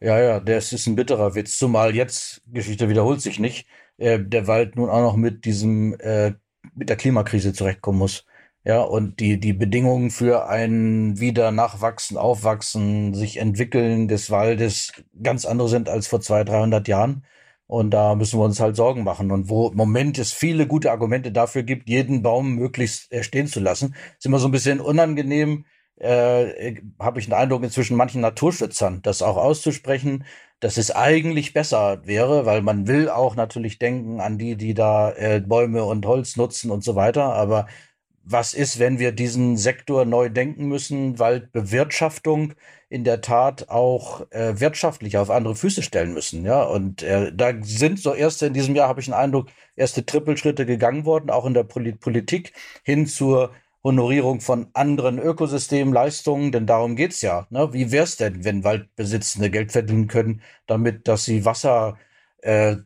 Ja, 0.00 0.20
ja, 0.20 0.40
das 0.40 0.72
ist 0.72 0.86
ein 0.86 0.96
bitterer 0.96 1.34
Witz, 1.34 1.56
zumal 1.56 1.94
jetzt, 1.94 2.42
Geschichte 2.46 2.88
wiederholt 2.88 3.20
sich 3.20 3.38
nicht, 3.38 3.66
äh, 3.96 4.20
der 4.20 4.46
Wald 4.46 4.76
nun 4.76 4.90
auch 4.90 5.00
noch 5.00 5.16
mit 5.16 5.44
diesem 5.44 5.98
äh, 6.00 6.34
mit 6.74 6.88
der 6.88 6.96
Klimakrise 6.96 7.52
zurechtkommen 7.52 7.98
muss. 7.98 8.24
Ja, 8.64 8.82
und 8.82 9.20
die, 9.20 9.38
die 9.38 9.52
Bedingungen 9.52 10.10
für 10.10 10.48
ein 10.48 11.20
wieder 11.20 11.52
Nachwachsen, 11.52 12.16
Aufwachsen, 12.16 13.14
sich 13.14 13.36
entwickeln 13.36 14.08
des 14.08 14.30
Waldes 14.30 14.92
ganz 15.22 15.44
andere 15.44 15.68
sind 15.68 15.88
als 15.88 16.08
vor 16.08 16.20
200, 16.20 16.48
300 16.48 16.88
Jahren. 16.88 17.24
Und 17.68 17.90
da 17.90 18.14
müssen 18.14 18.38
wir 18.40 18.44
uns 18.44 18.60
halt 18.60 18.76
Sorgen 18.76 19.04
machen. 19.04 19.30
Und 19.30 19.48
wo 19.48 19.68
im 19.68 19.76
Moment 19.76 20.18
es 20.18 20.32
viele 20.32 20.66
gute 20.66 20.90
Argumente 20.90 21.32
dafür 21.32 21.62
gibt, 21.62 21.88
jeden 21.88 22.22
Baum 22.22 22.56
möglichst 22.56 23.08
stehen 23.24 23.46
zu 23.46 23.60
lassen, 23.60 23.94
ist 24.18 24.26
immer 24.26 24.38
so 24.38 24.48
ein 24.48 24.52
bisschen 24.52 24.80
unangenehm, 24.80 25.64
äh, 25.96 26.80
habe 26.98 27.20
ich 27.20 27.26
den 27.26 27.34
Eindruck 27.34 27.62
inzwischen 27.62 27.96
manchen 27.96 28.20
Naturschützern, 28.20 29.00
das 29.02 29.22
auch 29.22 29.36
auszusprechen, 29.36 30.24
dass 30.60 30.76
es 30.78 30.90
eigentlich 30.90 31.52
besser 31.52 32.06
wäre, 32.06 32.46
weil 32.46 32.62
man 32.62 32.86
will 32.86 33.08
auch 33.10 33.36
natürlich 33.36 33.78
denken 33.78 34.20
an 34.20 34.38
die, 34.38 34.56
die 34.56 34.74
da 34.74 35.12
äh, 35.12 35.40
Bäume 35.40 35.84
und 35.84 36.06
Holz 36.06 36.36
nutzen 36.36 36.70
und 36.70 36.82
so 36.84 36.94
weiter. 36.96 37.34
Aber 37.34 37.66
was 38.28 38.54
ist, 38.54 38.78
wenn 38.80 38.98
wir 38.98 39.12
diesen 39.12 39.56
Sektor 39.56 40.04
neu 40.04 40.28
denken 40.28 40.66
müssen, 40.66 41.18
Waldbewirtschaftung 41.18 42.54
in 42.88 43.04
der 43.04 43.20
Tat 43.20 43.68
auch 43.68 44.30
äh, 44.32 44.58
wirtschaftlich 44.60 45.16
auf 45.18 45.30
andere 45.30 45.54
Füße 45.54 45.82
stellen 45.82 46.12
müssen, 46.12 46.44
ja. 46.44 46.62
Und 46.64 47.02
äh, 47.02 47.32
da 47.34 47.52
sind 47.62 48.00
so 48.00 48.14
erste 48.14 48.46
in 48.46 48.52
diesem 48.54 48.74
Jahr, 48.74 48.88
habe 48.88 49.00
ich 49.00 49.06
den 49.06 49.14
Eindruck, 49.14 49.48
erste 49.76 50.04
Trippelschritte 50.04 50.66
gegangen 50.66 51.04
worden, 51.04 51.30
auch 51.30 51.46
in 51.46 51.54
der 51.54 51.64
Politik 51.64 52.52
hin 52.84 53.06
zur 53.06 53.52
Honorierung 53.86 54.40
von 54.40 54.66
anderen 54.74 55.20
Ökosystemleistungen, 55.20 56.50
denn 56.50 56.66
darum 56.66 56.96
geht's 56.96 57.22
ja. 57.22 57.46
Ne? 57.50 57.72
Wie 57.72 57.92
wär's 57.92 58.16
denn, 58.16 58.44
wenn 58.44 58.64
Waldbesitzende 58.64 59.48
Geld 59.48 59.70
verdienen 59.70 60.08
können, 60.08 60.42
damit, 60.66 61.06
dass 61.06 61.24
sie 61.24 61.44
Wasser 61.44 61.96
äh, 62.42 62.78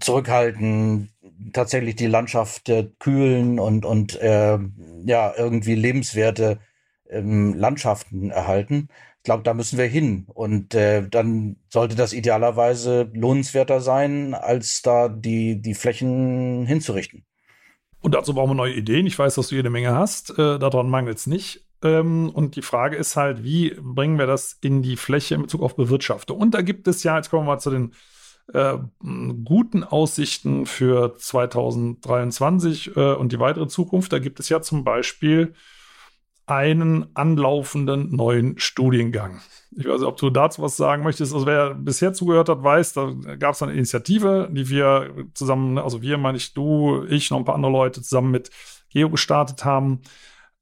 zurückhalten, 0.00 1.10
tatsächlich 1.54 1.96
die 1.96 2.08
Landschaft 2.08 2.68
äh, 2.68 2.90
kühlen 2.98 3.58
und, 3.58 3.86
und 3.86 4.20
äh, 4.20 4.58
ja, 5.06 5.32
irgendwie 5.34 5.74
lebenswerte 5.76 6.58
ähm, 7.08 7.54
Landschaften 7.54 8.30
erhalten. 8.30 8.88
Ich 9.18 9.22
glaube, 9.24 9.44
da 9.44 9.54
müssen 9.54 9.78
wir 9.78 9.86
hin. 9.86 10.26
Und 10.34 10.74
äh, 10.74 11.08
dann 11.08 11.56
sollte 11.70 11.94
das 11.96 12.12
idealerweise 12.12 13.10
lohnenswerter 13.14 13.80
sein, 13.80 14.34
als 14.34 14.82
da 14.82 15.08
die, 15.08 15.62
die 15.62 15.74
Flächen 15.74 16.66
hinzurichten. 16.66 17.24
Und 18.04 18.14
dazu 18.14 18.34
brauchen 18.34 18.50
wir 18.50 18.54
neue 18.54 18.74
Ideen. 18.74 19.06
Ich 19.06 19.18
weiß, 19.18 19.36
dass 19.36 19.48
du 19.48 19.54
jede 19.54 19.70
Menge 19.70 19.94
hast. 19.94 20.38
Äh, 20.38 20.58
daran 20.58 20.90
mangelt 20.90 21.16
es 21.16 21.26
nicht. 21.26 21.64
Ähm, 21.82 22.28
und 22.28 22.54
die 22.54 22.60
Frage 22.60 22.96
ist 22.96 23.16
halt, 23.16 23.44
wie 23.44 23.74
bringen 23.80 24.18
wir 24.18 24.26
das 24.26 24.58
in 24.60 24.82
die 24.82 24.98
Fläche 24.98 25.36
in 25.36 25.40
Bezug 25.40 25.62
auf 25.62 25.74
Bewirtschaftung? 25.74 26.38
Und 26.38 26.52
da 26.52 26.60
gibt 26.60 26.86
es 26.86 27.02
ja, 27.02 27.16
jetzt 27.16 27.30
kommen 27.30 27.46
wir 27.46 27.52
mal 27.52 27.60
zu 27.60 27.70
den 27.70 27.94
äh, 28.52 28.76
guten 29.42 29.84
Aussichten 29.84 30.66
für 30.66 31.16
2023 31.16 32.94
äh, 32.94 33.14
und 33.14 33.32
die 33.32 33.40
weitere 33.40 33.68
Zukunft. 33.68 34.12
Da 34.12 34.18
gibt 34.18 34.38
es 34.38 34.50
ja 34.50 34.60
zum 34.60 34.84
Beispiel 34.84 35.54
einen 36.46 37.14
anlaufenden 37.14 38.14
neuen 38.14 38.58
Studiengang. 38.58 39.40
Ich 39.76 39.86
weiß 39.86 40.00
nicht, 40.00 40.08
ob 40.08 40.18
du 40.18 40.30
dazu 40.30 40.62
was 40.62 40.76
sagen 40.76 41.02
möchtest. 41.02 41.32
Also 41.32 41.46
wer 41.46 41.74
bisher 41.74 42.12
zugehört 42.12 42.48
hat, 42.48 42.62
weiß, 42.62 42.92
da 42.92 43.12
gab 43.38 43.54
es 43.54 43.62
eine 43.62 43.72
Initiative, 43.72 44.48
die 44.52 44.68
wir 44.68 45.26
zusammen, 45.34 45.78
also 45.78 46.02
wir 46.02 46.18
meine 46.18 46.36
ich, 46.36 46.54
du, 46.54 47.04
ich, 47.08 47.30
noch 47.30 47.38
ein 47.38 47.44
paar 47.44 47.54
andere 47.54 47.72
Leute 47.72 48.02
zusammen 48.02 48.30
mit 48.30 48.50
Geo 48.90 49.10
gestartet 49.10 49.64
haben. 49.64 50.02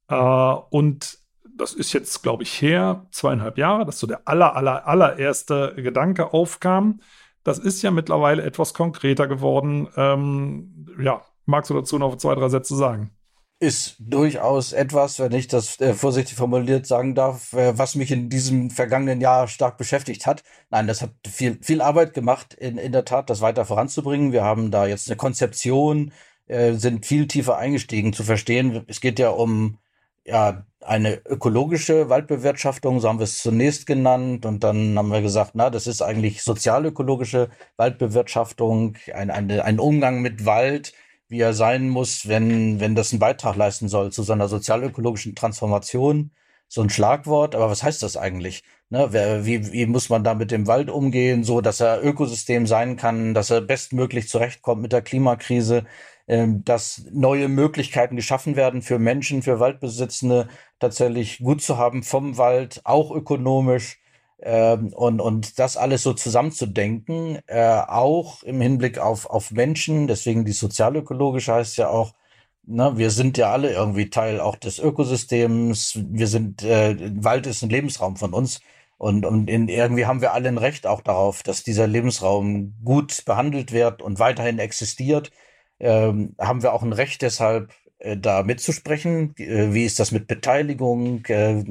Äh, 0.08 0.14
und 0.14 1.18
das 1.54 1.74
ist 1.74 1.92
jetzt, 1.92 2.22
glaube 2.22 2.42
ich, 2.44 2.62
her, 2.62 3.06
zweieinhalb 3.10 3.58
Jahre, 3.58 3.84
dass 3.84 3.98
so 3.98 4.06
der 4.06 4.26
aller, 4.26 4.56
aller, 4.56 4.86
allererste 4.86 5.74
Gedanke 5.76 6.32
aufkam. 6.32 7.00
Das 7.44 7.58
ist 7.58 7.82
ja 7.82 7.90
mittlerweile 7.90 8.42
etwas 8.42 8.72
konkreter 8.72 9.26
geworden. 9.26 9.88
Ähm, 9.96 10.86
ja, 11.00 11.22
magst 11.44 11.70
du 11.70 11.74
dazu 11.74 11.98
noch 11.98 12.16
zwei, 12.16 12.34
drei 12.34 12.48
Sätze 12.48 12.76
sagen? 12.76 13.10
Ist 13.62 13.94
durchaus 14.00 14.72
etwas, 14.72 15.20
wenn 15.20 15.32
ich 15.32 15.46
das 15.46 15.80
äh, 15.80 15.94
vorsichtig 15.94 16.36
formuliert 16.36 16.84
sagen 16.84 17.14
darf, 17.14 17.52
äh, 17.52 17.78
was 17.78 17.94
mich 17.94 18.10
in 18.10 18.28
diesem 18.28 18.70
vergangenen 18.70 19.20
Jahr 19.20 19.46
stark 19.46 19.78
beschäftigt 19.78 20.26
hat. 20.26 20.42
Nein, 20.70 20.88
das 20.88 21.00
hat 21.00 21.12
viel, 21.30 21.58
viel 21.62 21.80
Arbeit 21.80 22.12
gemacht, 22.12 22.54
in, 22.54 22.76
in 22.76 22.90
der 22.90 23.04
Tat, 23.04 23.30
das 23.30 23.40
weiter 23.40 23.64
voranzubringen. 23.64 24.32
Wir 24.32 24.42
haben 24.42 24.72
da 24.72 24.86
jetzt 24.86 25.08
eine 25.08 25.16
Konzeption, 25.16 26.12
äh, 26.48 26.72
sind 26.72 27.06
viel 27.06 27.28
tiefer 27.28 27.56
eingestiegen 27.56 28.12
zu 28.12 28.24
verstehen. 28.24 28.84
Es 28.88 29.00
geht 29.00 29.20
ja 29.20 29.30
um 29.30 29.78
ja, 30.24 30.66
eine 30.80 31.24
ökologische 31.24 32.08
Waldbewirtschaftung, 32.08 32.98
so 32.98 33.08
haben 33.08 33.20
wir 33.20 33.24
es 33.24 33.38
zunächst 33.38 33.86
genannt. 33.86 34.44
Und 34.44 34.64
dann 34.64 34.98
haben 34.98 35.12
wir 35.12 35.22
gesagt, 35.22 35.52
na, 35.54 35.70
das 35.70 35.86
ist 35.86 36.02
eigentlich 36.02 36.42
sozialökologische 36.42 37.48
Waldbewirtschaftung, 37.76 38.96
ein, 39.14 39.30
eine, 39.30 39.64
ein 39.64 39.78
Umgang 39.78 40.20
mit 40.20 40.46
Wald, 40.46 40.92
wie 41.32 41.40
er 41.40 41.54
sein 41.54 41.88
muss, 41.88 42.28
wenn, 42.28 42.78
wenn 42.78 42.94
das 42.94 43.10
einen 43.10 43.18
Beitrag 43.18 43.56
leisten 43.56 43.88
soll 43.88 44.12
zu 44.12 44.22
seiner 44.22 44.48
sozialökologischen 44.48 45.34
Transformation. 45.34 46.30
So 46.68 46.82
ein 46.82 46.90
Schlagwort, 46.90 47.54
aber 47.54 47.70
was 47.70 47.82
heißt 47.82 48.02
das 48.02 48.18
eigentlich? 48.18 48.64
Ne, 48.90 49.12
wie, 49.46 49.72
wie 49.72 49.86
muss 49.86 50.10
man 50.10 50.24
da 50.24 50.34
mit 50.34 50.50
dem 50.50 50.66
Wald 50.66 50.90
umgehen, 50.90 51.42
so 51.42 51.62
dass 51.62 51.80
er 51.80 52.04
Ökosystem 52.04 52.66
sein 52.66 52.96
kann, 52.98 53.32
dass 53.32 53.48
er 53.50 53.62
bestmöglich 53.62 54.28
zurechtkommt 54.28 54.82
mit 54.82 54.92
der 54.92 55.00
Klimakrise, 55.00 55.86
ähm, 56.28 56.64
dass 56.64 57.04
neue 57.10 57.48
Möglichkeiten 57.48 58.16
geschaffen 58.16 58.54
werden 58.54 58.82
für 58.82 58.98
Menschen, 58.98 59.42
für 59.42 59.58
Waldbesitzende, 59.58 60.48
tatsächlich 60.80 61.38
gut 61.38 61.62
zu 61.62 61.78
haben 61.78 62.02
vom 62.02 62.36
Wald, 62.36 62.82
auch 62.84 63.10
ökonomisch 63.10 64.01
ähm, 64.42 64.92
und, 64.92 65.20
und 65.20 65.58
das 65.58 65.76
alles 65.76 66.02
so 66.02 66.12
zusammenzudenken, 66.14 67.38
äh, 67.46 67.80
auch 67.86 68.42
im 68.42 68.60
Hinblick 68.60 68.98
auf, 68.98 69.26
auf 69.26 69.50
Menschen, 69.52 70.06
deswegen 70.08 70.44
die 70.44 70.52
sozialökologische 70.52 71.54
heißt 71.54 71.76
ja 71.78 71.88
auch, 71.88 72.12
ne, 72.64 72.92
wir 72.96 73.10
sind 73.10 73.38
ja 73.38 73.52
alle 73.52 73.72
irgendwie 73.72 74.10
Teil 74.10 74.40
auch 74.40 74.56
des 74.56 74.78
Ökosystems, 74.78 75.98
wir 76.10 76.26
sind, 76.26 76.62
äh, 76.62 76.96
Wald 77.24 77.46
ist 77.46 77.62
ein 77.62 77.70
Lebensraum 77.70 78.16
von 78.16 78.32
uns. 78.34 78.60
Und, 78.98 79.26
und 79.26 79.48
in, 79.50 79.68
irgendwie 79.68 80.06
haben 80.06 80.20
wir 80.20 80.32
alle 80.32 80.48
ein 80.48 80.58
Recht 80.58 80.86
auch 80.86 81.00
darauf, 81.00 81.42
dass 81.42 81.64
dieser 81.64 81.88
Lebensraum 81.88 82.74
gut 82.84 83.24
behandelt 83.24 83.72
wird 83.72 84.00
und 84.00 84.18
weiterhin 84.20 84.58
existiert. 84.60 85.32
Ähm, 85.80 86.36
haben 86.38 86.62
wir 86.62 86.72
auch 86.72 86.82
ein 86.82 86.92
Recht 86.92 87.22
deshalb, 87.22 87.72
da 88.16 88.42
mitzusprechen. 88.42 89.34
Äh, 89.38 89.72
wie 89.74 89.84
ist 89.84 89.98
das 90.00 90.12
mit 90.12 90.26
Beteiligung 90.26 91.24
äh, 91.26 91.64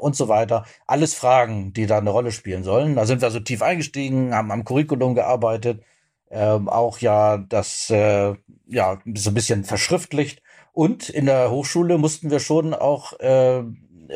und 0.00 0.16
so 0.16 0.28
weiter? 0.28 0.64
Alles 0.86 1.14
Fragen, 1.14 1.72
die 1.72 1.86
da 1.86 1.98
eine 1.98 2.10
Rolle 2.10 2.32
spielen 2.32 2.64
sollen. 2.64 2.96
Da 2.96 3.06
sind 3.06 3.22
wir 3.22 3.30
so 3.30 3.40
tief 3.40 3.62
eingestiegen, 3.62 4.34
haben 4.34 4.50
am 4.50 4.64
Curriculum 4.64 5.14
gearbeitet, 5.14 5.82
ähm, 6.30 6.68
auch 6.68 6.98
ja 6.98 7.38
das 7.38 7.90
äh, 7.90 8.34
ja 8.66 9.00
so 9.14 9.30
ein 9.30 9.34
bisschen 9.34 9.64
verschriftlicht 9.64 10.42
Und 10.72 11.08
in 11.08 11.26
der 11.26 11.50
Hochschule 11.50 11.98
mussten 11.98 12.30
wir 12.30 12.40
schon 12.40 12.74
auch 12.74 13.18
äh, 13.20 13.62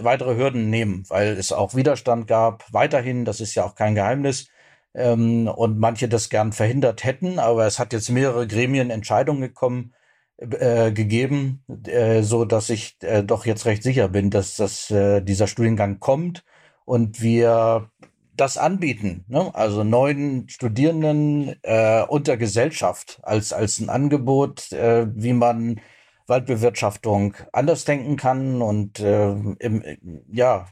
weitere 0.01 0.37
Hürden 0.37 0.71
nehmen, 0.71 1.05
weil 1.09 1.29
es 1.39 1.53
auch 1.53 1.75
Widerstand 1.75 2.27
gab. 2.27 2.65
Weiterhin, 2.73 3.25
das 3.25 3.41
ist 3.41 3.55
ja 3.55 3.65
auch 3.65 3.75
kein 3.75 3.95
Geheimnis, 3.95 4.49
ähm, 4.95 5.49
und 5.49 5.79
manche 5.79 6.09
das 6.09 6.29
gern 6.29 6.53
verhindert 6.53 7.05
hätten, 7.05 7.39
aber 7.39 7.67
es 7.67 7.79
hat 7.79 7.93
jetzt 7.93 8.11
mehrere 8.11 8.47
Gremien 8.47 8.91
Entscheidungen 8.91 9.41
gekommen, 9.41 9.95
äh, 10.39 10.93
gegeben, 10.93 11.65
äh, 11.87 12.23
so 12.23 12.45
dass 12.45 12.71
ich 12.71 12.97
äh, 13.03 13.23
doch 13.23 13.47
jetzt 13.47 13.67
recht 13.67 13.83
sicher 13.83 14.09
bin, 14.09 14.31
dass 14.31 14.57
das, 14.57 14.91
äh, 14.91 15.21
dieser 15.21 15.47
Studiengang 15.47 16.01
kommt 16.01 16.45
und 16.85 17.21
wir 17.21 17.91
das 18.37 18.57
anbieten. 18.57 19.25
Ne? 19.29 19.55
Also 19.55 19.85
neuen 19.85 20.49
Studierenden 20.49 21.57
äh, 21.63 22.03
unter 22.09 22.37
Gesellschaft 22.37 23.19
als, 23.23 23.53
als 23.53 23.81
ein 23.81 23.91
Angebot, 23.91 24.73
äh, 24.73 25.07
wie 25.15 25.33
man 25.33 25.81
Waldbewirtschaftung 26.29 27.35
anders 27.53 27.85
denken 27.85 28.17
kann 28.17 28.63
und 28.63 29.01
äh, 29.01 29.31
im, 29.31 29.83
ja, 30.31 30.69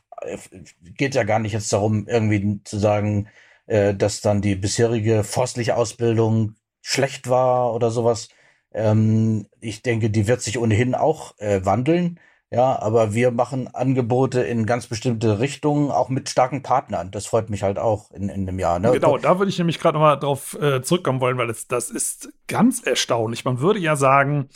geht 0.97 1.15
ja 1.15 1.25
gar 1.25 1.39
nicht 1.39 1.53
jetzt 1.53 1.73
darum, 1.73 2.07
irgendwie 2.07 2.61
zu 2.65 2.79
sagen, 2.79 3.29
äh, 3.67 3.95
dass 3.95 4.21
dann 4.21 4.43
die 4.43 4.55
bisherige 4.55 5.25
forstliche 5.25 5.77
Ausbildung 5.77 6.55
schlecht 6.83 7.29
war 7.29 7.75
oder 7.75 7.91
sowas. 7.91 8.29
Ähm, 8.73 9.47
ich 9.61 9.83
denke, 9.83 10.11
die 10.11 10.27
wird 10.27 10.43
sich 10.43 10.59
ohnehin 10.59 10.95
auch 10.95 11.39
äh, 11.39 11.65
wandeln. 11.65 12.21
Ja, 12.51 12.81
aber 12.81 13.13
wir 13.13 13.33
machen 13.33 13.75
Angebote 13.75 14.41
in 14.41 14.67
ganz 14.67 14.87
bestimmte 14.87 15.41
Richtungen, 15.41 15.91
auch 15.91 16.09
mit 16.09 16.29
starken 16.29 16.63
Partnern. 16.63 17.11
Das 17.11 17.27
freut 17.27 17.51
mich 17.51 17.65
halt 17.65 17.79
auch 17.79 18.13
in, 18.13 18.29
in 18.29 18.49
einem 18.49 18.61
Jahr. 18.61 18.79
Ne? 18.79 18.93
Genau, 18.93 19.19
da 19.19 19.39
würde 19.41 19.51
ich 19.51 19.59
nämlich 19.59 19.81
gerade 19.81 19.99
nochmal 19.99 20.19
drauf 20.19 20.57
äh, 20.61 20.81
zurückkommen 20.81 21.21
wollen, 21.21 21.39
weil 21.39 21.49
das, 21.49 21.67
das 21.67 21.91
ist 21.91 22.33
ganz 22.47 22.83
erstaunlich. 22.83 23.45
Man 23.45 23.59
würde 23.59 23.81
ja 23.81 23.97
sagen, 23.97 24.49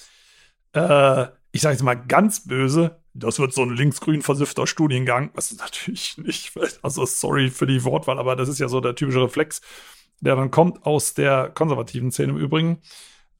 äh, 0.72 1.26
ich 1.50 1.62
sage 1.62 1.74
jetzt 1.74 1.82
mal 1.82 1.94
ganz 1.94 2.46
böse, 2.46 3.00
das 3.12 3.40
wird 3.40 3.52
so 3.52 3.62
ein 3.62 3.74
linksgrün 3.74 4.22
versiffter 4.22 4.68
Studiengang, 4.68 5.30
was 5.34 5.52
natürlich 5.58 6.16
nicht, 6.18 6.52
also 6.82 7.04
sorry 7.04 7.50
für 7.50 7.66
die 7.66 7.84
Wortwahl, 7.84 8.20
aber 8.20 8.36
das 8.36 8.48
ist 8.48 8.60
ja 8.60 8.68
so 8.68 8.80
der 8.80 8.94
typische 8.94 9.22
Reflex, 9.22 9.60
der 10.20 10.36
dann 10.36 10.52
kommt 10.52 10.86
aus 10.86 11.14
der 11.14 11.50
konservativen 11.50 12.12
Szene 12.12 12.32
im 12.32 12.38
Übrigen. 12.38 12.80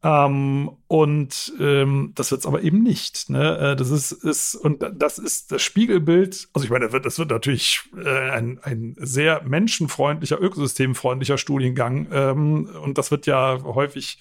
Ähm, 0.02 0.70
und 0.86 1.52
ähm, 1.60 2.12
das 2.14 2.30
wird 2.30 2.40
es 2.40 2.46
aber 2.46 2.62
eben 2.62 2.82
nicht. 2.82 3.28
Ne? 3.28 3.58
Äh, 3.58 3.76
das 3.76 3.90
ist, 3.90 4.12
ist, 4.12 4.54
und 4.54 4.82
das 4.94 5.18
ist 5.18 5.52
das 5.52 5.60
Spiegelbild. 5.60 6.48
Also 6.54 6.64
ich 6.64 6.70
meine, 6.70 6.86
das 6.86 6.92
wird, 6.92 7.06
das 7.06 7.18
wird 7.18 7.30
natürlich 7.30 7.82
äh, 8.02 8.30
ein, 8.30 8.58
ein 8.62 8.96
sehr 8.98 9.42
menschenfreundlicher, 9.42 10.40
ökosystemfreundlicher 10.40 11.36
Studiengang. 11.36 12.08
Ähm, 12.12 12.70
und 12.82 12.96
das 12.96 13.10
wird 13.10 13.26
ja 13.26 13.62
häufig 13.62 14.18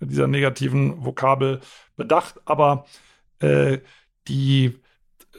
mit 0.00 0.10
dieser 0.10 0.26
negativen 0.26 1.02
Vokabel 1.02 1.60
bedacht. 1.96 2.34
Aber 2.44 2.84
äh, 3.38 3.78
die 4.28 4.78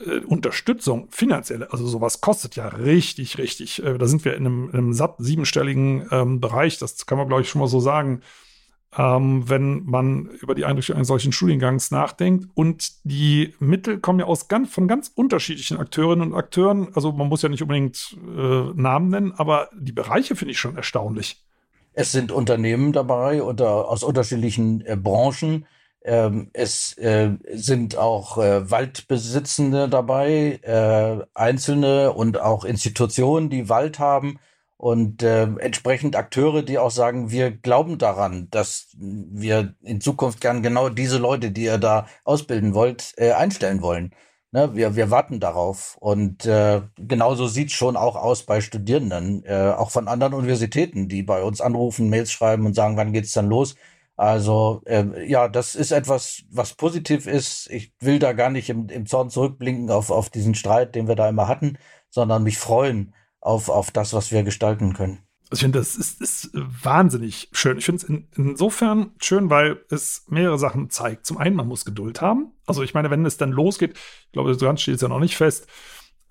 äh, 0.04 0.20
Unterstützung, 0.26 1.08
finanzielle, 1.12 1.72
also 1.72 1.86
sowas 1.86 2.20
kostet 2.20 2.56
ja 2.56 2.68
richtig, 2.68 3.38
richtig. 3.38 3.84
Äh, 3.84 4.00
da 4.00 4.08
sind 4.08 4.26
wir 4.26 4.34
in 4.34 4.48
einem, 4.48 4.70
in 4.70 4.96
einem 4.96 5.14
siebenstelligen 5.20 6.08
ähm, 6.10 6.40
Bereich, 6.40 6.80
das 6.80 7.06
kann 7.06 7.20
man, 7.20 7.28
glaube 7.28 7.44
ich, 7.44 7.50
schon 7.50 7.62
mal 7.62 7.68
so 7.68 7.80
sagen 7.80 8.22
ähm, 8.98 9.50
wenn 9.50 9.84
man 9.86 10.28
über 10.42 10.56
die 10.56 10.66
Einrichtung 10.66 10.96
eines 10.96 11.08
solchen 11.08 11.32
Studiengangs 11.32 11.92
nachdenkt. 11.92 12.48
Und 12.54 12.92
die 13.04 13.54
Mittel 13.60 14.00
kommen 14.00 14.20
ja 14.20 14.26
aus 14.26 14.48
ganz, 14.48 14.72
von 14.72 14.88
ganz 14.88 15.12
unterschiedlichen 15.14 15.78
Akteurinnen 15.78 16.32
und 16.32 16.38
Akteuren. 16.38 16.90
Also 16.94 17.12
man 17.12 17.28
muss 17.28 17.42
ja 17.42 17.50
nicht 17.50 17.62
unbedingt 17.62 18.16
äh, 18.38 18.72
Namen 18.76 19.10
nennen, 19.10 19.34
aber 19.36 19.70
die 19.74 19.92
Bereiche 19.92 20.36
finde 20.36 20.52
ich 20.52 20.60
schon 20.60 20.76
erstaunlich. 20.76 21.44
Es 21.94 22.12
sind 22.12 22.32
Unternehmen 22.32 22.92
dabei 22.92 23.44
unter, 23.44 23.88
aus 23.88 24.04
unterschiedlichen 24.04 24.86
äh, 24.86 24.96
Branchen. 24.96 25.66
Ähm, 26.04 26.50
es 26.54 26.98
äh, 26.98 27.32
sind 27.54 27.98
auch 27.98 28.38
äh, 28.38 28.70
Waldbesitzende 28.70 29.88
dabei, 29.88 30.60
äh, 30.64 31.26
Einzelne 31.34 32.12
und 32.12 32.40
auch 32.42 32.66
Institutionen, 32.66 33.50
die 33.50 33.70
Wald 33.70 34.00
haben 34.00 34.40
und 34.84 35.24
äh, 35.24 35.44
entsprechend 35.44 36.18
Akteure, 36.18 36.62
die 36.62 36.78
auch 36.78 36.92
sagen, 36.92 37.32
wir 37.32 37.52
glauben 37.52 37.98
daran, 37.98 38.50
dass 38.52 38.90
wir 39.00 39.76
in 39.82 40.02
Zukunft 40.02 40.42
gern 40.42 40.62
genau 40.62 40.90
diese 40.90 41.20
Leute, 41.20 41.52
die 41.52 41.64
ihr 41.64 41.78
da 41.78 42.06
ausbilden 42.26 42.74
wollt, 42.74 43.14
äh, 43.16 43.32
einstellen 43.32 43.82
wollen. 43.82 44.14
Ne, 44.52 44.76
wir, 44.76 44.98
wir 44.98 45.10
warten 45.10 45.40
darauf. 45.40 45.96
Und 46.02 46.46
äh, 46.46 46.82
genauso 46.98 47.48
sieht 47.48 47.70
es 47.70 47.74
schon 47.74 47.96
auch 47.96 48.18
aus 48.18 48.44
bei 48.44 48.60
Studierenden, 48.60 49.46
äh, 49.46 49.74
auch 49.78 49.90
von 49.90 50.10
anderen 50.10 50.34
Universitäten, 50.34 51.08
die 51.08 51.24
bei 51.24 51.42
uns 51.44 51.62
anrufen, 51.62 52.10
Mails 52.10 52.34
schreiben 52.34 52.66
und 52.66 52.74
sagen, 52.74 52.98
wann 52.98 53.14
geht's 53.14 53.32
dann 53.32 53.48
los? 53.48 53.76
Also 54.18 54.82
äh, 54.86 55.06
ja, 55.26 55.48
das 55.48 55.76
ist 55.76 55.92
etwas, 55.92 56.44
was 56.50 56.74
positiv 56.74 57.26
ist. 57.26 57.70
Ich 57.72 57.94
will 58.02 58.20
da 58.20 58.34
gar 58.34 58.50
nicht 58.50 58.70
im, 58.70 58.90
im 58.90 59.06
Zorn 59.06 59.30
zurückblinken 59.30 59.90
auf, 59.90 60.12
auf 60.12 60.30
diesen 60.30 60.56
Streit, 60.56 60.94
den 60.94 61.08
wir 61.08 61.16
da 61.16 61.30
immer 61.30 61.48
hatten, 61.48 61.78
sondern 62.10 62.44
mich 62.44 62.58
freuen, 62.58 63.14
auf, 63.44 63.70
auf 63.70 63.92
das, 63.92 64.14
was 64.14 64.32
wir 64.32 64.44
gestalten 64.44 64.94
können. 64.94 65.20
Also 65.50 65.60
ich 65.60 65.64
finde, 65.66 65.80
das 65.80 65.96
ist, 65.96 66.20
ist 66.20 66.50
wahnsinnig 66.54 67.50
schön. 67.52 67.78
Ich 67.78 67.86
finde 67.86 68.02
es 68.02 68.10
in, 68.10 68.28
insofern 68.36 69.12
schön, 69.20 69.50
weil 69.50 69.82
es 69.92 70.26
mehrere 70.28 70.58
Sachen 70.58 70.90
zeigt. 70.90 71.28
Zum 71.28 71.38
einen, 71.38 71.56
man 71.56 71.68
muss 71.68 71.86
Geduld 71.86 72.22
haben. 72.22 72.54
Also 72.66 72.82
ich 72.82 72.94
meine, 72.94 73.12
wenn 73.12 73.26
es 73.26 73.38
dann 73.38 73.52
losgeht, 73.52 73.92
ich 73.94 74.32
glaube, 74.32 74.54
so 74.56 74.66
ganz 74.66 74.82
steht 74.82 74.96
es 74.96 75.02
ja 75.02 75.10
noch 75.10 75.20
nicht 75.20 75.38
fest, 75.38 75.68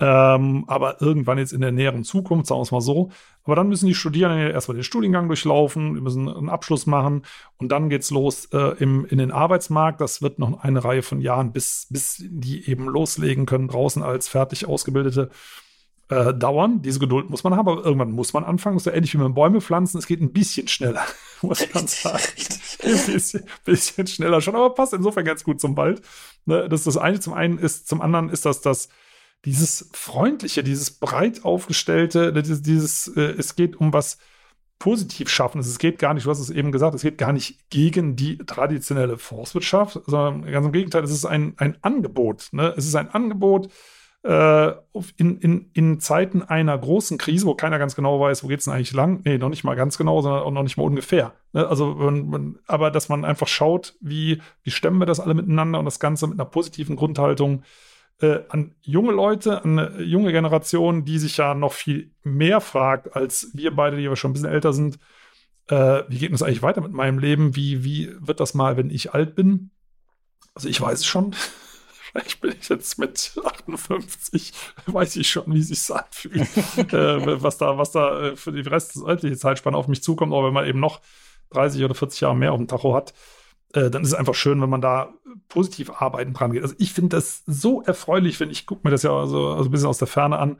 ähm, 0.00 0.64
aber 0.66 1.00
irgendwann 1.00 1.38
jetzt 1.38 1.52
in 1.52 1.60
der 1.60 1.70
näheren 1.70 2.02
Zukunft, 2.02 2.48
sagen 2.48 2.58
wir 2.58 2.62
es 2.62 2.72
mal 2.72 2.80
so. 2.80 3.10
Aber 3.44 3.54
dann 3.54 3.68
müssen 3.68 3.86
die 3.86 3.94
Studierenden 3.94 4.50
erstmal 4.50 4.76
den 4.76 4.82
Studiengang 4.82 5.28
durchlaufen, 5.28 5.94
wir 5.94 6.02
müssen 6.02 6.28
einen 6.28 6.48
Abschluss 6.48 6.86
machen 6.86 7.22
und 7.58 7.68
dann 7.70 7.90
geht 7.90 8.02
es 8.02 8.10
los 8.10 8.46
äh, 8.46 8.76
im, 8.78 9.04
in 9.04 9.18
den 9.18 9.30
Arbeitsmarkt. 9.30 10.00
Das 10.00 10.22
wird 10.22 10.40
noch 10.40 10.64
eine 10.64 10.82
Reihe 10.82 11.02
von 11.02 11.20
Jahren, 11.20 11.52
bis, 11.52 11.86
bis 11.90 12.24
die 12.26 12.68
eben 12.68 12.88
loslegen 12.88 13.46
können 13.46 13.68
draußen 13.68 14.02
als 14.02 14.26
fertig 14.26 14.66
ausgebildete 14.66 15.30
äh, 16.08 16.34
dauern. 16.34 16.82
Diese 16.82 16.98
Geduld 16.98 17.30
muss 17.30 17.44
man 17.44 17.56
haben, 17.56 17.68
aber 17.68 17.84
irgendwann 17.84 18.12
muss 18.12 18.32
man 18.32 18.44
anfangen. 18.44 18.78
Ja 18.78 18.92
ähnlich 18.92 19.14
wie 19.14 19.18
mit 19.18 19.34
Bäume 19.34 19.60
pflanzen. 19.60 19.98
Es 19.98 20.06
geht 20.06 20.20
ein 20.20 20.32
bisschen 20.32 20.68
schneller, 20.68 21.04
muss 21.42 21.66
man 21.72 21.86
sagen. 21.86 22.22
ein 22.82 23.06
bisschen, 23.06 23.44
bisschen, 23.64 24.06
schneller 24.06 24.40
schon, 24.40 24.56
aber 24.56 24.74
passt 24.74 24.92
insofern 24.92 25.24
ganz 25.24 25.44
gut 25.44 25.60
zum 25.60 25.76
Wald. 25.76 26.02
Ne, 26.44 26.68
das 26.68 26.80
ist 26.80 26.86
das 26.86 26.96
eine. 26.96 27.20
Zum 27.20 27.34
einen 27.34 27.58
ist, 27.58 27.88
zum 27.88 28.00
anderen 28.00 28.28
ist 28.28 28.44
das 28.44 28.60
das, 28.60 28.88
dieses 29.44 29.88
freundliche, 29.92 30.62
dieses 30.62 30.90
breit 30.90 31.44
aufgestellte, 31.44 32.32
dieses, 32.32 32.62
dieses 32.62 33.08
äh, 33.08 33.34
es 33.38 33.56
geht 33.56 33.76
um 33.76 33.92
was 33.92 34.18
positiv 34.82 35.28
schaffen. 35.28 35.60
Es 35.60 35.78
geht 35.78 36.00
gar 36.00 36.12
nicht, 36.12 36.26
du 36.26 36.30
hast 36.30 36.40
es 36.40 36.50
eben 36.50 36.72
gesagt, 36.72 36.96
es 36.96 37.02
geht 37.02 37.16
gar 37.16 37.32
nicht 37.32 37.70
gegen 37.70 38.16
die 38.16 38.38
traditionelle 38.38 39.16
Forstwirtschaft, 39.16 40.00
sondern 40.06 40.50
ganz 40.50 40.66
im 40.66 40.72
Gegenteil, 40.72 41.04
es 41.04 41.12
ist 41.12 41.24
ein, 41.24 41.54
ein 41.58 41.78
Angebot. 41.82 42.48
Ne? 42.50 42.74
Es 42.76 42.84
ist 42.84 42.96
ein 42.96 43.08
Angebot, 43.08 43.70
äh, 44.22 44.72
in, 45.16 45.38
in, 45.38 45.70
in 45.72 46.00
Zeiten 46.00 46.42
einer 46.42 46.78
großen 46.78 47.18
Krise, 47.18 47.46
wo 47.46 47.54
keiner 47.54 47.78
ganz 47.78 47.96
genau 47.96 48.20
weiß, 48.20 48.44
wo 48.44 48.48
geht 48.48 48.60
es 48.60 48.66
denn 48.66 48.74
eigentlich 48.74 48.92
lang? 48.92 49.20
Nee, 49.24 49.38
noch 49.38 49.48
nicht 49.48 49.64
mal 49.64 49.74
ganz 49.74 49.98
genau, 49.98 50.20
sondern 50.20 50.42
auch 50.42 50.50
noch 50.50 50.62
nicht 50.62 50.76
mal 50.76 50.84
ungefähr. 50.84 51.32
Ne? 51.52 51.66
Also, 51.66 51.94
man, 51.94 52.28
man, 52.28 52.58
aber 52.66 52.90
dass 52.90 53.08
man 53.08 53.24
einfach 53.24 53.48
schaut, 53.48 53.94
wie, 54.00 54.40
wie 54.62 54.70
stemmen 54.70 55.00
wir 55.00 55.06
das 55.06 55.20
alle 55.20 55.34
miteinander 55.34 55.78
und 55.78 55.84
das 55.84 55.98
Ganze 55.98 56.26
mit 56.26 56.38
einer 56.38 56.48
positiven 56.48 56.94
Grundhaltung 56.96 57.64
äh, 58.20 58.40
an 58.48 58.74
junge 58.80 59.12
Leute, 59.12 59.64
an 59.64 59.78
eine 59.78 60.02
junge 60.02 60.32
Generation, 60.32 61.04
die 61.04 61.18
sich 61.18 61.36
ja 61.36 61.54
noch 61.54 61.72
viel 61.72 62.12
mehr 62.22 62.60
fragt, 62.60 63.16
als 63.16 63.50
wir 63.54 63.74
beide, 63.74 63.96
die 63.96 64.08
wir 64.08 64.16
schon 64.16 64.30
ein 64.30 64.34
bisschen 64.34 64.50
älter 64.50 64.72
sind. 64.72 64.98
Äh, 65.68 66.02
wie 66.08 66.18
geht 66.18 66.32
es 66.32 66.42
eigentlich 66.42 66.62
weiter 66.62 66.80
mit 66.80 66.92
meinem 66.92 67.18
Leben? 67.18 67.56
Wie, 67.56 67.82
wie 67.82 68.14
wird 68.20 68.40
das 68.40 68.54
mal, 68.54 68.76
wenn 68.76 68.90
ich 68.90 69.12
alt 69.12 69.34
bin? 69.34 69.70
Also 70.54 70.68
ich 70.68 70.80
weiß 70.80 71.00
es 71.00 71.06
schon. 71.06 71.34
Vielleicht 72.12 72.40
bin 72.42 72.54
ich 72.60 72.68
jetzt 72.68 72.98
mit 72.98 73.32
58, 73.42 74.52
weiß 74.86 75.16
ich 75.16 75.30
schon, 75.30 75.44
wie 75.46 75.62
sich 75.62 75.90
anfühlt, 75.90 76.48
äh, 76.92 77.42
was 77.42 77.56
da, 77.56 77.78
was 77.78 77.92
da 77.92 78.20
äh, 78.20 78.36
für 78.36 78.52
die 78.52 78.60
restliche 78.60 79.36
Zeitspanne 79.36 79.76
auf 79.76 79.88
mich 79.88 80.02
zukommt. 80.02 80.32
Aber 80.32 80.46
wenn 80.46 80.54
man 80.54 80.66
eben 80.66 80.80
noch 80.80 81.00
30 81.50 81.82
oder 81.84 81.94
40 81.94 82.20
Jahre 82.20 82.36
mehr 82.36 82.52
auf 82.52 82.58
dem 82.58 82.68
Tacho 82.68 82.94
hat, 82.94 83.14
äh, 83.72 83.90
dann 83.90 84.02
ist 84.02 84.08
es 84.08 84.14
einfach 84.14 84.34
schön, 84.34 84.60
wenn 84.60 84.68
man 84.68 84.82
da 84.82 85.14
positiv 85.48 85.90
arbeiten 85.90 86.34
dran 86.34 86.52
geht. 86.52 86.62
Also 86.62 86.74
ich 86.78 86.92
finde 86.92 87.16
das 87.16 87.42
so 87.46 87.82
erfreulich, 87.82 88.38
wenn 88.40 88.50
ich 88.50 88.66
gucke 88.66 88.82
mir 88.84 88.90
das 88.90 89.02
ja 89.02 89.16
also, 89.16 89.48
also 89.48 89.68
ein 89.68 89.70
bisschen 89.70 89.88
aus 89.88 89.98
der 89.98 90.08
Ferne 90.08 90.38
an, 90.38 90.58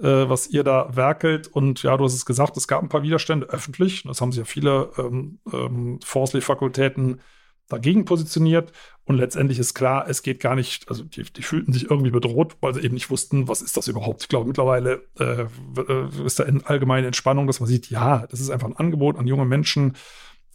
äh, 0.00 0.28
was 0.28 0.48
ihr 0.48 0.64
da 0.64 0.96
werkelt. 0.96 1.48
Und 1.48 1.82
ja, 1.82 1.96
du 1.96 2.04
hast 2.04 2.14
es 2.14 2.24
gesagt, 2.24 2.56
es 2.56 2.68
gab 2.68 2.82
ein 2.82 2.88
paar 2.88 3.02
Widerstände 3.02 3.46
öffentlich. 3.48 4.04
Das 4.04 4.22
haben 4.22 4.32
sich 4.32 4.38
ja 4.38 4.44
viele 4.44 4.90
ähm, 4.96 5.40
ähm, 5.52 6.00
Forsley-Fakultäten 6.02 7.20
dagegen 7.68 8.04
positioniert. 8.04 8.72
Und 9.06 9.18
letztendlich 9.18 9.60
ist 9.60 9.74
klar, 9.74 10.06
es 10.08 10.22
geht 10.22 10.40
gar 10.40 10.56
nicht, 10.56 10.88
also 10.88 11.04
die, 11.04 11.22
die, 11.22 11.42
fühlten 11.42 11.72
sich 11.72 11.88
irgendwie 11.88 12.10
bedroht, 12.10 12.56
weil 12.60 12.74
sie 12.74 12.80
eben 12.80 12.94
nicht 12.94 13.08
wussten, 13.08 13.46
was 13.46 13.62
ist 13.62 13.76
das 13.76 13.86
überhaupt. 13.86 14.22
Ich 14.22 14.28
glaube, 14.28 14.48
mittlerweile 14.48 15.04
äh, 15.20 15.46
äh 15.80 16.24
ist 16.24 16.40
da 16.40 16.44
in 16.44 16.64
allgemeine 16.66 17.06
Entspannung, 17.06 17.46
dass 17.46 17.60
man 17.60 17.68
sieht, 17.68 17.88
ja, 17.88 18.26
das 18.26 18.40
ist 18.40 18.50
einfach 18.50 18.66
ein 18.66 18.76
Angebot 18.76 19.16
an 19.16 19.28
junge 19.28 19.44
Menschen, 19.44 19.94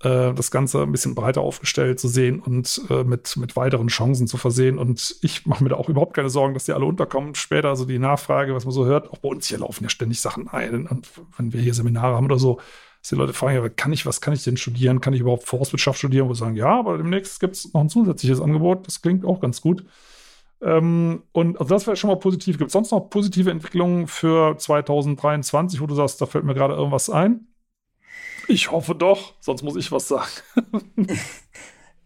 äh, 0.04 0.34
das 0.34 0.52
Ganze 0.52 0.82
ein 0.82 0.91
bisschen 0.91 1.16
breiter 1.16 1.41
aufgestellt 1.41 1.99
zu 2.02 2.10
sehen 2.10 2.39
und 2.39 2.82
äh, 2.89 3.06
mit, 3.06 3.38
mit 3.38 3.56
weiteren 3.56 3.88
Chancen 3.88 4.28
zu 4.28 4.38
versehen. 4.38 4.78
Und 4.78 5.16
ich 5.22 5.45
mache 5.45 5.64
mir 5.64 5.70
da 5.70 5.78
auch 5.78 5.88
überhaupt 5.89 6.16
keine 6.16 6.30
Sorgen, 6.30 6.54
dass 6.54 6.66
die 6.66 6.74
alle 6.74 6.86
unterkommen. 6.86 7.36
Später, 7.36 7.70
also 7.70 7.86
die 7.86 7.99
Nachfrage, 7.99 8.54
was 8.54 8.66
man 8.66 8.74
so 8.74 8.86
hört, 8.86 9.12
auch 9.12 9.20
bei 9.20 9.30
uns 9.30 9.47
hier 9.47 9.60
laufen 9.60 9.84
ja 9.84 9.89
ständig 9.89 10.20
Sachen 10.20 10.47
ein. 10.47 10.88
Und 10.88 11.08
wenn 11.38 11.54
wir 11.54 11.62
hier 11.62 11.74
Seminare 11.74 12.16
haben 12.16 12.26
oder 12.26 12.39
so, 12.39 12.60
dass 13.02 13.10
die 13.10 13.16
Leute 13.16 13.34
fragen, 13.34 13.56
ja, 13.56 13.70
kann 13.70 13.91
ich, 13.93 14.06
was 14.06 14.22
kann 14.22 14.34
ich 14.34 14.43
denn 14.43 14.58
studieren? 14.58 15.02
Kann 15.02 15.14
ich 15.14 15.22
überhaupt 15.22 15.47
Forstwirtschaft 15.47 15.97
studieren? 15.97 16.30
Wo 16.30 16.34
sie 16.34 16.39
sagen, 16.41 16.56
ja, 16.56 16.78
aber 16.78 16.97
demnächst 16.97 17.39
gibt 17.39 17.56
es 17.56 17.74
noch 17.74 17.82
ein 17.82 17.89
zusätzliches 17.89 18.39
Angebot. 18.39 18.88
Das 18.88 19.02
klingt 19.02 19.26
auch 19.26 19.39
ganz 19.39 19.62
gut. 19.62 19.86
Ähm, 20.62 21.24
und 21.32 21.60
also 21.60 21.74
das 21.74 21.88
wäre 21.88 21.97
schon 21.97 22.10
mal 22.10 22.20
positiv. 22.20 22.58
Gibt 22.60 22.68
es 22.68 22.74
sonst 22.74 22.91
noch 22.91 23.10
positive 23.10 23.49
Entwicklungen 23.49 24.08
für 24.08 24.56
2023, 24.58 25.82
wo 25.82 25.88
du 25.88 25.95
sagst, 25.95 26.22
da 26.22 26.28
fällt 26.28 26.45
mir 26.45 26.54
gerade 26.54 26.76
irgendwas 26.76 27.10
ein? 27.10 27.47
Ich 28.47 28.70
hoffe 28.70 28.93
doch, 28.93 29.34
sonst 29.39 29.64
muss 29.64 29.76
ich 29.76 29.91
was 29.91 30.08
sagen. 30.08 30.30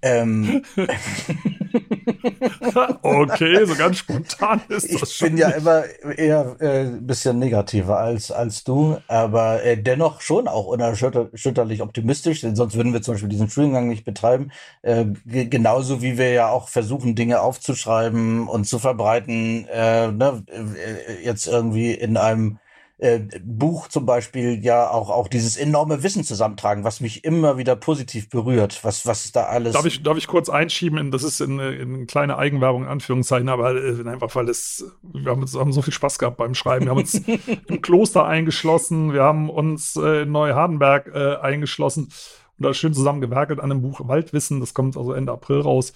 Ähm. 0.06 0.62
okay, 3.04 3.66
so 3.66 3.76
ganz 3.76 3.98
spontan 3.98 4.62
ist 4.70 4.94
das 4.94 5.12
Ich 5.12 5.20
bin 5.20 5.38
ja 5.38 5.50
immer 5.50 5.84
eher 6.18 6.56
äh, 6.60 6.82
ein 6.82 7.06
bisschen 7.06 7.40
negativer 7.40 8.00
als, 8.00 8.32
als 8.32 8.64
du, 8.64 8.98
aber 9.08 9.64
äh, 9.64 9.78
dennoch 9.78 10.22
schon 10.22 10.48
auch 10.48 10.66
unerschütterlich 10.66 11.82
optimistisch, 11.82 12.42
denn 12.42 12.56
sonst 12.56 12.76
würden 12.76 12.94
wir 12.94 13.02
zum 13.02 13.16
Beispiel 13.16 13.30
diesen 13.30 13.50
Studiengang 13.50 13.88
nicht 13.88 14.06
betreiben. 14.06 14.52
Äh, 14.82 15.06
genauso 15.26 16.02
wie 16.02 16.18
wir 16.18 16.32
ja 16.32 16.50
auch 16.50 16.70
versuchen, 16.70 17.16
Dinge 17.16 17.42
aufzuschreiben 17.42 18.48
und 18.48 18.66
zu 18.66 18.80
verbreiten, 18.80 19.68
äh, 19.72 20.12
ne, 20.12 20.44
äh, 20.48 21.24
jetzt 21.24 21.48
irgendwie 21.48 21.94
in 21.94 22.18
einem 22.18 22.60
äh, 22.98 23.20
Buch 23.44 23.90
zum 23.90 24.06
Beispiel 24.06 24.64
ja 24.64 24.90
auch, 24.90 25.10
auch 25.10 25.28
dieses 25.28 25.58
enorme 25.58 26.02
Wissen 26.02 26.24
zusammentragen, 26.24 26.84
was 26.84 27.02
mich 27.02 27.26
immer 27.26 27.58
wieder 27.58 27.76
positiv 27.76 28.30
berührt, 28.30 28.84
was, 28.84 29.06
was 29.06 29.32
da 29.32 29.44
alles. 29.44 29.74
Darf 29.74 29.86
ich, 29.86 30.02
darf 30.02 30.18
ich 30.18 30.28
kurz 30.28 30.50
einschieben, 30.50 31.12
das 31.12 31.24
ist 31.24 31.42
in, 31.42 31.60
in 31.60 32.08
kleine 32.08 32.38
Eigenwerbung, 32.38 32.84
in 32.84 32.90
Anführungszeichen, 32.90 33.50
aber 33.50 33.76
äh, 33.76 34.08
einfach, 34.08 34.34
weil 34.36 34.48
es, 34.48 34.86
wir 35.02 35.32
haben, 35.32 35.46
haben 35.46 35.74
so 35.74 35.82
viel 35.82 35.94
Spaß 35.94 36.20
gehabt 36.20 36.38
beim 36.38 36.56
Schreiben. 36.56 36.86
Wir 36.86 36.92
haben 36.92 37.00
uns 37.00 37.16
im 37.68 37.82
Kloster 37.82 38.26
eingeschlossen, 38.26 39.14
wir 39.14 39.24
haben 39.24 39.50
uns 39.50 39.98
äh, 39.98 40.22
in 40.22 40.32
Neuhardenberg 40.32 41.12
äh, 41.14 41.36
eingeschlossen 41.38 42.10
und 42.58 42.66
da 42.66 42.74
schön 42.74 42.94
zusammengewerkelt 42.94 43.60
an 43.60 43.70
dem 43.70 43.82
Buch 43.82 44.08
Waldwissen, 44.08 44.62
das 44.62 44.74
kommt 44.74 44.96
also 44.96 45.12
Ende 45.12 45.34
April 45.34 45.60
raus 45.60 45.92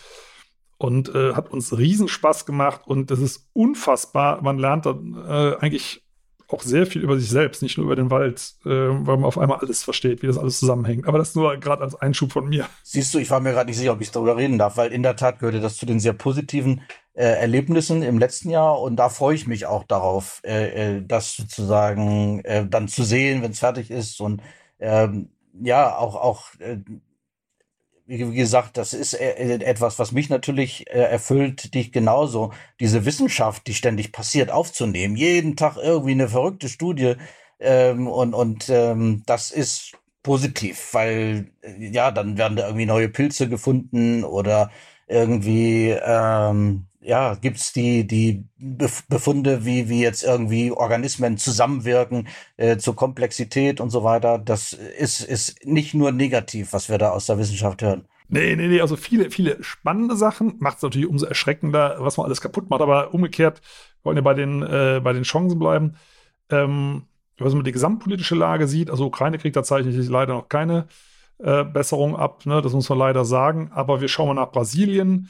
und 0.78 1.14
äh, 1.16 1.34
hat 1.34 1.52
uns 1.52 1.78
riesen 1.78 2.08
Spaß 2.08 2.45
gemacht 2.45 2.82
und 2.86 3.12
das 3.12 3.20
ist 3.20 3.50
unfassbar. 3.54 4.41
Man 4.41 4.58
lernt 4.58 4.86
dann 4.86 5.16
äh, 5.28 5.56
eigentlich 5.60 6.04
auch 6.50 6.62
sehr 6.62 6.86
viel 6.86 7.04
über 7.04 7.20
sich 7.20 7.30
selbst, 7.30 7.62
nicht 7.62 7.78
nur 7.78 7.86
über 7.86 7.95
den 7.95 8.10
Wald, 8.10 8.56
äh, 8.66 8.70
weil 8.70 9.18
man 9.18 9.26
auf 9.26 9.38
einmal 9.38 9.60
alles 9.60 9.84
versteht, 9.84 10.22
wie 10.22 10.28
das 10.28 10.38
alles 10.38 10.60
zusammenhängt. 10.60 11.08
Aber 11.08 11.18
das 11.18 11.36
nur 11.36 11.56
gerade 11.58 11.84
als 11.84 11.95
Einschub 11.95 12.32
von 12.32 12.50
mir. 12.50 12.66
Siehst 12.84 13.14
du, 13.14 13.20
ich 13.20 13.30
war 13.30 13.39
mir 13.39 13.52
gerade 13.52 13.70
nicht 13.70 13.78
sicher, 13.78 13.93
ob 13.93 14.02
ich 14.02 14.12
darüber 14.12 14.38
reden 14.38 14.58
darf, 14.58 14.78
weil 14.78 14.91
in 14.91 15.04
der 15.04 15.16
Tat 15.16 15.39
gehörte 15.39 15.60
das 15.60 15.78
zu 15.78 15.86
den 15.86 16.00
sehr 16.00 16.14
positiven 16.14 16.82
äh, 17.14 17.24
Erlebnissen 17.24 18.02
im 18.02 18.18
letzten 18.18 18.50
Jahr 18.50 18.82
und 18.82 18.95
da 18.95 19.10
freue 19.10 19.36
ich 19.36 19.45
mich 19.45 19.66
auch 19.66 19.84
darauf, 19.84 20.41
äh, 20.43 20.97
äh 20.97 21.04
das 21.06 21.36
sozusagen 21.36 22.39
äh, 22.45 22.66
dann 22.68 22.88
zu 22.88 23.04
sehen, 23.04 23.41
wenn 23.41 23.52
es 23.52 23.60
fertig 23.60 23.91
ist 23.91 24.20
und 24.22 24.41
ähm, 24.80 25.30
ja, 25.62 25.97
auch, 25.97 26.16
auch 26.16 26.45
äh, 26.60 26.78
wie 28.10 28.34
gesagt, 28.36 28.78
das 28.78 28.93
ist 28.93 29.14
äh, 29.14 29.32
äh, 29.34 29.64
etwas, 29.64 29.99
was 29.99 30.12
mich 30.12 30.30
natürlich 30.30 30.88
äh, 30.89 30.99
erfüllt, 30.99 31.74
dich 31.76 31.91
genauso. 31.91 32.51
Diese 32.80 33.05
Wissenschaft, 33.05 33.68
die 33.68 33.76
ständig 33.76 34.12
passiert, 34.12 34.49
aufzunehmen. 34.51 35.16
Jeden 35.16 35.55
Tag 35.55 35.78
irgendwie 35.78 36.12
eine 36.14 36.28
verrückte 36.28 36.70
Studie. 36.70 37.16
Ähm, 37.60 38.07
und 38.07 38.34
und 38.34 38.70
ähm, 38.70 39.24
das 39.28 39.51
ist 39.51 39.93
positiv, 40.24 40.93
weil 40.93 41.51
ja, 41.80 42.12
dann 42.12 42.38
werden 42.38 42.57
da 42.57 42.66
irgendwie 42.68 42.86
neue 42.88 43.10
Pilze 43.10 43.47
gefunden 43.47 44.24
oder 44.24 44.72
irgendwie 45.07 45.89
ähm, 45.91 46.89
ja, 47.10 47.34
gibt's 47.34 47.74
die, 47.74 48.05
die 48.05 48.45
Befunde, 49.10 49.66
wie, 49.66 49.89
wie 49.89 50.01
jetzt 50.01 50.24
irgendwie 50.24 50.72
Organismen 50.72 51.38
zusammenwirken 51.38 52.28
äh, 52.55 52.78
zur 52.78 52.95
Komplexität 52.95 53.82
und 53.82 53.89
so 53.89 54.03
weiter. 54.03 54.38
Das 54.38 54.74
ist, 54.74 55.22
ist 55.22 55.66
nicht 55.66 55.95
nur 55.95 56.12
negativ, 56.12 56.72
was 56.72 56.88
wir 56.88 56.99
da 56.99 57.10
aus 57.10 57.26
der 57.26 57.39
Wissenschaft 57.39 57.82
hören. 57.82 58.07
Nee, 58.28 58.55
nee, 58.55 58.68
nee, 58.68 58.80
also 58.80 58.95
viele, 58.95 59.32
viele 59.32 59.62
spannende 59.64 60.16
Sachen. 60.16 60.57
Macht 60.60 60.78
es 60.78 60.84
natürlich 60.84 61.07
umso 61.07 61.26
erschreckender, 61.26 61.97
was 61.97 62.18
man 62.18 62.28
alles 62.28 62.41
kaputt 62.41 62.70
macht. 62.70 62.82
Aber 62.82 63.12
umgekehrt, 63.12 63.62
wollen 64.03 64.16
wir 64.16 64.24
bei 64.24 64.36
den, 64.36 64.62
äh, 64.62 65.01
bei 65.03 65.14
den 65.14 65.24
Chancen 65.24 65.57
bleiben. 65.57 65.95
Ähm, 66.51 67.07
was 67.39 67.55
man 67.55 67.64
die 67.64 67.72
gesamtpolitische 67.72 68.36
Lage 68.36 68.68
sieht, 68.68 68.91
also 68.91 69.07
Ukraine-Krieg, 69.07 69.53
da 69.53 69.64
zeichnet 69.64 69.95
sich 69.95 70.10
leider 70.10 70.34
noch 70.34 70.47
keine 70.47 70.86
äh, 71.39 71.64
Besserung 71.64 72.16
ab, 72.16 72.45
ne? 72.45 72.62
das 72.62 72.74
muss 72.74 72.89
man 72.89 72.99
leider 72.99 73.26
sagen. 73.26 73.72
Aber 73.74 73.99
wir 73.99 74.10
schauen 74.10 74.28
mal 74.28 74.36
nach 74.36 74.51
Brasilien 74.51 75.30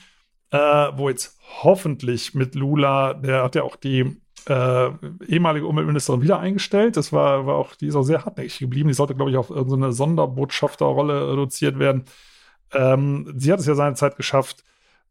äh, 0.51 0.57
wo 0.57 1.09
jetzt 1.09 1.37
hoffentlich 1.63 2.33
mit 2.33 2.55
Lula, 2.55 3.13
der 3.13 3.43
hat 3.43 3.55
ja 3.55 3.63
auch 3.63 3.75
die 3.75 4.21
äh, 4.47 4.89
ehemalige 5.27 5.67
Umweltministerin 5.67 6.21
wieder 6.21 6.39
eingestellt. 6.39 6.97
Das 6.97 7.13
war, 7.13 7.45
war 7.45 7.55
auch, 7.55 7.75
die 7.75 7.87
ist 7.87 7.95
auch 7.95 8.03
sehr 8.03 8.25
hartnäckig 8.25 8.59
geblieben. 8.59 8.89
Die 8.89 8.95
sollte, 8.95 9.15
glaube 9.15 9.31
ich, 9.31 9.37
auf 9.37 9.49
irgendeine 9.49 9.93
Sonderbotschafterrolle 9.93 11.31
reduziert 11.31 11.77
werden. 11.79 12.05
Ähm, 12.73 13.33
sie 13.37 13.51
hat 13.51 13.59
es 13.59 13.65
ja 13.65 13.75
seinerzeit 13.75 14.15
geschafft, 14.15 14.63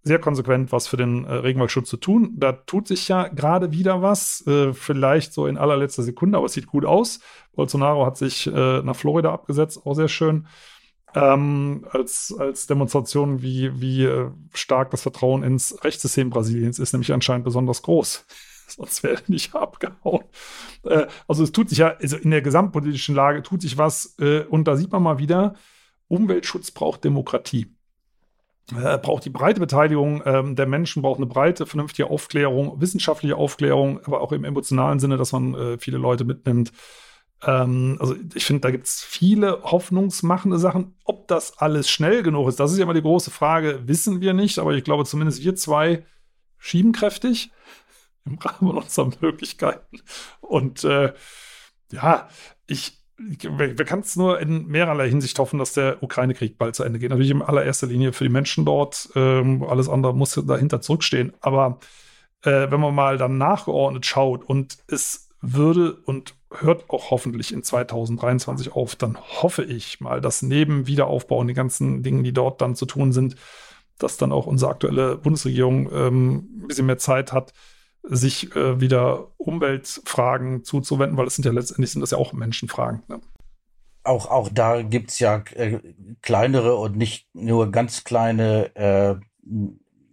sehr 0.05 0.19
konsequent 0.19 0.73
was 0.73 0.87
für 0.87 0.97
den 0.97 1.25
äh, 1.25 1.35
Regenwaldschutz 1.35 1.89
zu 1.89 1.97
tun. 1.97 2.33
Da 2.37 2.53
tut 2.53 2.89
sich 2.89 3.09
ja 3.09 3.29
gerade 3.29 3.73
wieder 3.73 4.01
was, 4.01 4.47
äh, 4.47 4.73
vielleicht 4.73 5.33
so 5.33 5.47
in 5.47 5.59
allerletzter 5.59 6.03
Sekunde, 6.03 6.39
aber 6.39 6.47
es 6.47 6.53
sieht 6.53 6.67
gut 6.67 6.85
aus. 6.85 7.21
Bolsonaro 7.55 8.07
hat 8.07 8.17
sich 8.17 8.47
äh, 8.47 8.83
nach 8.83 8.97
Florida 8.97 9.33
abgesetzt, 9.33 9.81
auch 9.85 9.95
sehr 9.95 10.09
schön 10.09 10.47
ähm, 11.15 11.87
als, 11.91 12.35
als 12.39 12.67
Demonstration, 12.67 13.43
wie, 13.43 13.81
wie 13.81 14.05
äh, 14.05 14.31
stark 14.53 14.91
das 14.91 15.03
Vertrauen 15.03 15.43
ins 15.43 15.83
Rechtssystem 15.85 16.31
Brasiliens 16.31 16.79
ist, 16.79 16.93
nämlich 16.93 17.13
anscheinend 17.13 17.45
besonders 17.45 17.83
groß. 17.83 18.27
Sonst 18.69 19.03
wäre 19.03 19.23
nicht 19.29 19.55
abgehauen. 19.55 20.25
Äh, 20.85 21.07
also 21.27 21.43
es 21.43 21.53
tut 21.53 21.71
sich 21.71 21.79
ja, 21.79 21.97
also 22.01 22.17
in 22.17 22.31
der 22.31 22.43
gesamtpolitischen 22.43 23.15
Lage 23.15 23.43
tut 23.43 23.63
sich 23.63 23.79
was 23.79 24.17
äh, 24.19 24.41
und 24.45 24.65
da 24.69 24.77
sieht 24.77 24.93
man 24.93 25.03
mal 25.03 25.19
wieder, 25.19 25.55
Umweltschutz 26.09 26.71
braucht 26.71 27.05
Demokratie. 27.05 27.75
Er 28.77 28.99
braucht 28.99 29.25
die 29.25 29.31
breite 29.31 29.61
Beteiligung 29.61 30.23
ähm, 30.27 30.55
der 30.55 30.67
Menschen, 30.67 31.01
braucht 31.01 31.17
eine 31.17 31.27
breite, 31.27 31.65
vernünftige 31.65 32.11
Aufklärung, 32.11 32.81
wissenschaftliche 32.81 33.37
Aufklärung, 33.37 34.01
aber 34.05 34.21
auch 34.21 34.33
im 34.33 34.45
emotionalen 34.45 34.99
Sinne, 34.99 35.17
dass 35.17 35.33
man 35.33 35.55
äh, 35.55 35.79
viele 35.79 35.97
Leute 35.97 36.25
mitnimmt. 36.25 36.73
Ähm, 37.47 37.97
also 38.01 38.17
ich 38.35 38.45
finde, 38.45 38.63
da 38.63 38.71
gibt 38.71 38.87
es 38.87 39.03
viele 39.03 39.63
hoffnungsmachende 39.63 40.59
Sachen. 40.59 40.97
Ob 41.05 41.29
das 41.29 41.59
alles 41.59 41.89
schnell 41.89 42.23
genug 42.23 42.49
ist, 42.49 42.61
das 42.61 42.73
ist 42.73 42.79
ja 42.79 42.85
immer 42.85 42.95
die 42.95 43.03
große 43.03 43.31
Frage, 43.31 43.87
wissen 43.87 44.21
wir 44.21 44.33
nicht. 44.33 44.59
Aber 44.59 44.75
ich 44.75 44.85
glaube, 44.85 45.05
zumindest 45.05 45.43
wir 45.43 45.55
zwei 45.55 46.05
schieben 46.59 46.93
kräftig 46.93 47.51
im 48.25 48.39
Rahmen 48.39 48.77
unserer 48.77 49.11
Möglichkeiten. 49.21 50.01
Und 50.41 50.85
äh, 50.85 51.13
ja, 51.93 52.29
ich, 52.67 52.99
wir, 53.17 53.79
wir 53.79 53.85
können 53.85 54.03
es 54.03 54.17
nur 54.17 54.41
in 54.41 54.67
mehrerlei 54.67 55.09
Hinsicht 55.09 55.39
hoffen, 55.39 55.59
dass 55.59 55.73
der 55.73 56.03
Ukraine-Krieg 56.03 56.59
bald 56.59 56.75
zu 56.75 56.85
Ende 56.85 56.99
geht. 56.99 57.11
Natürlich 57.11 57.31
in 57.31 57.43
allererster 57.43 57.87
Linie 57.87 58.13
für 58.13 58.25
die 58.25 58.31
Menschen 58.31 58.65
dort. 58.65 59.09
Ähm, 59.15 59.63
alles 59.63 59.89
andere 59.89 60.15
muss 60.15 60.35
dahinter 60.35 60.81
zurückstehen. 60.81 61.33
Aber 61.41 61.79
äh, 62.43 62.71
wenn 62.71 62.81
man 62.81 62.95
mal 62.95 63.17
dann 63.17 63.39
nachgeordnet 63.39 64.07
schaut 64.07 64.45
und 64.45 64.79
es 64.89 65.31
würde 65.41 65.95
und 66.05 66.35
hört 66.51 66.89
auch 66.89 67.11
hoffentlich 67.11 67.53
in 67.53 67.63
2023 67.63 68.73
auf. 68.73 68.97
Dann 68.97 69.19
hoffe 69.19 69.65
ich 69.65 70.01
mal, 70.01 70.21
dass 70.21 70.43
neben 70.43 70.87
Wiederaufbau 70.87 71.39
und 71.39 71.49
den 71.49 71.57
ganzen 71.57 72.03
Dingen, 72.03 72.25
die 72.25 72.33
dort 72.33 72.61
dann 72.61 72.75
zu 72.75 72.87
tun 72.87 73.13
sind, 73.13 73.37
dass 73.99 74.17
dann 74.17 74.33
auch 74.33 74.47
unsere 74.47 74.71
aktuelle 74.71 75.17
Bundesregierung 75.17 75.91
ähm, 75.93 76.35
ein 76.63 76.69
bisschen 76.69 76.87
mehr 76.87 76.99
Zeit 76.99 77.33
hat, 77.33 77.53
sich 78.03 78.55
äh, 78.57 78.81
wieder 78.81 79.29
Umweltfragen 79.37 80.65
zuzuwenden, 80.65 81.19
weil 81.19 81.27
das 81.27 81.35
sind 81.35 81.45
ja 81.45 81.53
letztendlich 81.53 81.91
sind 81.91 82.01
das 82.01 82.13
ja 82.13 82.19
auch 82.19 82.33
Menschenfragen. 82.33 83.03
Ne? 83.09 83.21
Auch, 84.05 84.31
auch 84.31 84.49
da 84.51 84.81
gibt 84.83 85.11
es 85.11 85.19
ja 85.19 85.43
äh, 85.55 85.81
kleinere 86.23 86.77
und 86.77 86.97
nicht 86.97 87.29
nur 87.35 87.71
ganz 87.71 88.05
kleine 88.05 88.75
äh, 88.77 89.17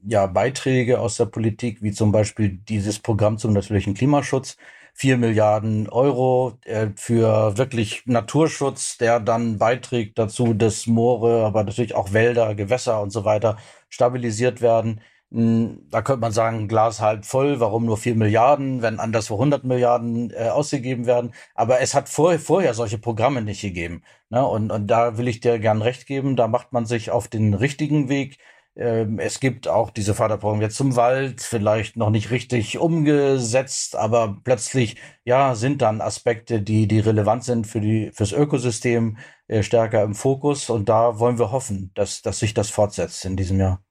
ja, 0.08 0.28
Beiträge 0.28 1.00
aus 1.00 1.16
der 1.18 1.26
Politik, 1.26 1.82
wie 1.82 1.92
zum 1.92 2.12
Beispiel 2.12 2.50
dieses 2.50 3.00
Programm 3.00 3.38
zum 3.38 3.54
natürlichen 3.54 3.94
Klimaschutz, 3.94 4.58
vier 4.96 5.18
Milliarden 5.18 5.90
Euro 5.90 6.58
äh, 6.64 6.88
für 6.96 7.58
wirklich 7.58 8.04
Naturschutz, 8.06 8.98
der 8.98 9.20
dann 9.20 9.58
beiträgt 9.58 10.18
dazu, 10.18 10.54
dass 10.54 10.88
Moore, 10.88 11.46
aber 11.46 11.64
natürlich 11.66 11.96
auch 11.96 12.14
Wälder, 12.14 12.56
Gewässer 12.56 13.02
und 13.02 13.12
so 13.12 13.26
weiter 13.26 13.58
stabilisiert 13.90 14.62
werden. 14.62 15.02
Hm, 15.32 15.88
da 15.90 16.02
könnte 16.02 16.22
man 16.22 16.32
sagen, 16.32 16.70
Glas 16.70 17.02
halb 17.02 17.26
voll, 17.26 17.60
warum 17.60 17.86
nur 17.86 17.98
vier 17.98 18.16
Milliarden, 18.16 18.82
wenn 18.82 19.00
anderswo 19.02 19.36
100 19.36 19.66
Milliarden 19.66 20.32
äh, 20.32 20.48
ausgegeben 20.50 21.06
werden. 21.06 21.34
Aber 21.56 21.82
es 21.82 21.94
hat 21.94 22.08
vor, 22.08 22.40
vorher 22.40 22.74
solche 22.74 22.98
Programme 22.98 23.42
nicht 23.42 23.62
gegeben. 23.62 24.02
Ne? 24.30 24.46
Und, 24.46 24.72
und 24.72 24.88
da 24.88 25.18
will 25.18 25.28
ich 25.28 25.42
dir 25.42 25.60
gern 25.60 25.82
recht 25.82 26.08
geben, 26.08 26.38
da 26.38 26.48
macht 26.48 26.72
man 26.72 26.86
sich 26.86 27.12
auf 27.12 27.28
den 27.28 27.54
richtigen 27.54 28.08
Weg. 28.08 28.38
Ähm, 28.78 29.20
es 29.20 29.40
gibt 29.40 29.68
auch 29.68 29.90
diese 29.90 30.14
Förderprogramme 30.14 30.64
jetzt 30.64 30.76
zum 30.76 30.96
Wald, 30.96 31.42
vielleicht 31.42 31.96
noch 31.96 32.10
nicht 32.10 32.30
richtig 32.32 32.78
umgesetzt, 32.78 33.96
aber 33.96 34.38
plötzlich, 34.44 34.98
ja, 35.24 35.56
sind 35.56 35.82
dann 35.82 36.02
Aspekte, 36.02 36.62
die, 36.62 36.88
die 36.88 37.00
relevant 37.00 37.46
sind 37.46 37.68
für 37.68 37.80
die, 37.80 38.12
fürs 38.14 38.34
Ökosystem 38.34 39.18
äh, 39.48 39.64
stärker 39.64 40.04
im 40.04 40.14
Fokus. 40.14 40.70
Und 40.70 40.90
da 40.90 41.20
wollen 41.20 41.40
wir 41.40 41.52
hoffen, 41.52 41.92
dass, 41.96 42.22
dass 42.22 42.40
sich 42.40 42.54
das 42.54 42.70
fortsetzt 42.70 43.24
in 43.24 43.38
diesem 43.38 43.60
Jahr. 43.60 43.82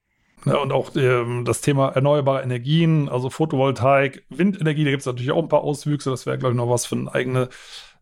Ja, 0.45 0.57
und 0.57 0.71
auch 0.71 0.95
ähm, 0.95 1.43
das 1.43 1.61
Thema 1.61 1.89
erneuerbare 1.89 2.43
Energien, 2.43 3.09
also 3.09 3.31
Photovoltaik, 3.31 4.25
Windenergie, 4.29 4.83
da 4.83 4.91
gibt 4.91 5.01
es 5.01 5.07
natürlich 5.07 5.31
auch 5.31 5.41
ein 5.41 5.49
paar 5.49 5.63
Auswüchse. 5.63 6.11
Das 6.11 6.27
wäre, 6.27 6.37
glaube 6.37 6.53
ich, 6.53 6.57
noch 6.57 6.69
was 6.69 6.85
für 6.85 6.95
eine 6.95 7.11
eigene 7.11 7.49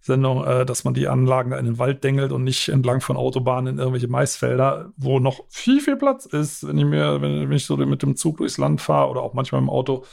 Sendung, 0.05 0.43
äh, 0.45 0.65
dass 0.65 0.83
man 0.83 0.93
die 0.93 1.07
Anlagen 1.07 1.53
in 1.53 1.65
den 1.65 1.79
Wald 1.79 2.03
dengelt 2.03 2.33
und 2.33 2.43
nicht 2.43 2.67
entlang 2.67 2.99
von 2.99 3.15
Autobahnen 3.15 3.75
in 3.75 3.79
irgendwelche 3.79 4.09
Maisfelder, 4.09 4.91
wo 4.97 5.19
noch 5.19 5.45
viel, 5.49 5.79
viel 5.79 5.95
Platz 5.95 6.25
ist, 6.25 6.67
wenn 6.67 6.77
ich 6.77 6.83
mir, 6.85 7.21
wenn, 7.21 7.49
wenn 7.49 7.55
ich 7.55 7.65
so 7.65 7.77
mit 7.77 8.03
dem 8.03 8.17
Zug 8.17 8.37
durchs 8.37 8.57
Land 8.57 8.81
fahre 8.81 9.09
oder 9.09 9.21
auch 9.21 9.33
manchmal 9.33 9.61
im 9.61 9.69
Auto. 9.69 10.03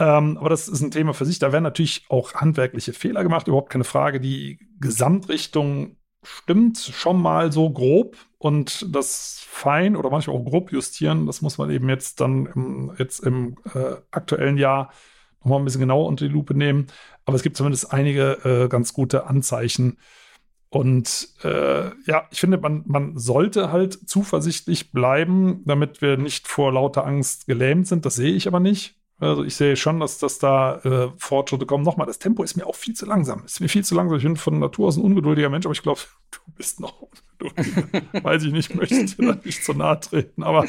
Ähm, 0.00 0.36
aber 0.38 0.50
das 0.50 0.66
ist 0.66 0.82
ein 0.82 0.90
Thema 0.90 1.14
für 1.14 1.24
sich. 1.24 1.38
Da 1.38 1.52
werden 1.52 1.62
natürlich 1.62 2.04
auch 2.08 2.34
handwerkliche 2.34 2.92
Fehler 2.92 3.22
gemacht, 3.22 3.46
überhaupt 3.46 3.70
keine 3.70 3.84
Frage. 3.84 4.18
Die 4.18 4.58
Gesamtrichtung 4.80 5.96
stimmt 6.24 6.78
schon 6.78 7.22
mal 7.22 7.52
so 7.52 7.70
grob 7.70 8.16
und 8.38 8.92
das 8.92 9.40
fein 9.48 9.94
oder 9.94 10.10
manchmal 10.10 10.36
auch 10.36 10.44
grob 10.44 10.72
justieren, 10.72 11.26
das 11.26 11.42
muss 11.42 11.58
man 11.58 11.70
eben 11.70 11.88
jetzt 11.88 12.20
dann 12.20 12.46
im, 12.46 12.92
jetzt 12.98 13.20
im 13.20 13.56
äh, 13.72 13.94
aktuellen 14.10 14.58
Jahr 14.58 14.90
nochmal 15.46 15.60
ein 15.60 15.64
bisschen 15.64 15.80
genauer 15.80 16.06
unter 16.06 16.26
die 16.26 16.32
Lupe 16.32 16.54
nehmen. 16.54 16.88
Aber 17.24 17.36
es 17.36 17.42
gibt 17.42 17.56
zumindest 17.56 17.92
einige 17.92 18.32
äh, 18.44 18.68
ganz 18.68 18.92
gute 18.92 19.26
Anzeichen. 19.26 19.98
Und 20.68 21.28
äh, 21.44 21.90
ja, 22.06 22.26
ich 22.30 22.40
finde, 22.40 22.58
man, 22.58 22.82
man 22.86 23.16
sollte 23.16 23.70
halt 23.70 24.08
zuversichtlich 24.08 24.90
bleiben, 24.92 25.62
damit 25.64 26.02
wir 26.02 26.16
nicht 26.16 26.48
vor 26.48 26.72
lauter 26.72 27.06
Angst 27.06 27.46
gelähmt 27.46 27.86
sind. 27.86 28.04
Das 28.04 28.16
sehe 28.16 28.32
ich 28.32 28.48
aber 28.48 28.60
nicht. 28.60 28.96
Also 29.18 29.44
ich 29.44 29.56
sehe 29.56 29.76
schon, 29.76 29.98
dass, 29.98 30.18
dass 30.18 30.38
da 30.38 30.76
äh, 30.76 31.08
Fortschritte 31.16 31.64
kommen. 31.64 31.84
Nochmal, 31.84 32.06
das 32.06 32.18
Tempo 32.18 32.42
ist 32.42 32.56
mir 32.56 32.66
auch 32.66 32.74
viel 32.74 32.94
zu 32.94 33.06
langsam. 33.06 33.44
Ist 33.46 33.60
mir 33.60 33.68
viel 33.68 33.84
zu 33.84 33.94
langsam. 33.94 34.18
Ich 34.18 34.24
bin 34.24 34.36
von 34.36 34.58
Natur 34.58 34.88
aus 34.88 34.98
ein 34.98 35.02
ungeduldiger 35.02 35.48
Mensch, 35.48 35.64
aber 35.64 35.72
ich 35.72 35.82
glaube, 35.82 36.00
du 36.30 36.38
bist 36.54 36.80
noch 36.80 37.00
ungeduldiger. 37.00 38.02
Weiß 38.22 38.42
ich 38.44 38.52
nicht, 38.52 38.74
möchte 38.74 39.04
dir 39.04 39.26
da 39.34 39.38
nicht 39.42 39.64
zu 39.64 39.72
nahe 39.72 40.00
treten. 40.00 40.42
Aber, 40.42 40.66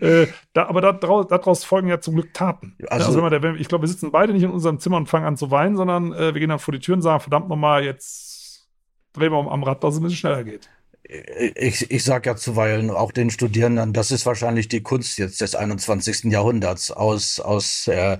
äh, 0.00 0.26
da, 0.52 0.66
aber 0.66 0.80
daraus, 0.80 1.28
daraus 1.28 1.64
folgen 1.64 1.88
ja 1.88 2.00
zum 2.00 2.14
Glück 2.14 2.34
Taten. 2.34 2.76
Also, 2.88 3.06
also 3.06 3.22
wenn 3.22 3.30
man 3.30 3.42
der, 3.42 3.54
ich 3.54 3.68
glaube, 3.68 3.82
wir 3.82 3.88
sitzen 3.88 4.10
beide 4.10 4.32
nicht 4.32 4.42
in 4.42 4.50
unserem 4.50 4.80
Zimmer 4.80 4.96
und 4.96 5.08
fangen 5.08 5.26
an 5.26 5.36
zu 5.36 5.52
weinen, 5.52 5.76
sondern 5.76 6.12
äh, 6.12 6.34
wir 6.34 6.40
gehen 6.40 6.48
dann 6.48 6.58
vor 6.58 6.72
die 6.72 6.80
Tür 6.80 6.94
und 6.94 7.02
sagen, 7.02 7.20
verdammt 7.20 7.48
nochmal, 7.48 7.84
jetzt 7.84 8.68
drehen 9.12 9.30
wir 9.30 9.50
am 9.52 9.62
Rad, 9.62 9.84
dass 9.84 9.94
es 9.94 10.00
ein 10.00 10.02
bisschen 10.02 10.18
schneller 10.18 10.42
geht 10.42 10.68
ich, 11.08 11.90
ich 11.90 12.04
sage 12.04 12.30
ja 12.30 12.36
zuweilen 12.36 12.90
auch 12.90 13.12
den 13.12 13.30
Studierenden, 13.30 13.92
das 13.92 14.10
ist 14.10 14.26
wahrscheinlich 14.26 14.68
die 14.68 14.82
Kunst 14.82 15.18
jetzt 15.18 15.40
des 15.40 15.54
21. 15.54 16.24
Jahrhunderts, 16.24 16.90
aus, 16.90 17.40
aus 17.40 17.86
äh, 17.88 18.18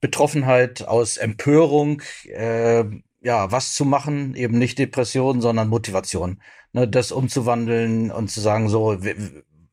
Betroffenheit, 0.00 0.86
aus 0.86 1.16
Empörung, 1.16 2.02
äh, 2.24 2.84
ja, 3.22 3.50
was 3.50 3.74
zu 3.74 3.84
machen, 3.84 4.34
eben 4.36 4.58
nicht 4.58 4.78
Depression, 4.78 5.40
sondern 5.40 5.68
Motivation. 5.68 6.40
Ne, 6.72 6.86
das 6.86 7.10
umzuwandeln 7.10 8.10
und 8.10 8.30
zu 8.30 8.40
sagen, 8.40 8.68
so, 8.68 8.98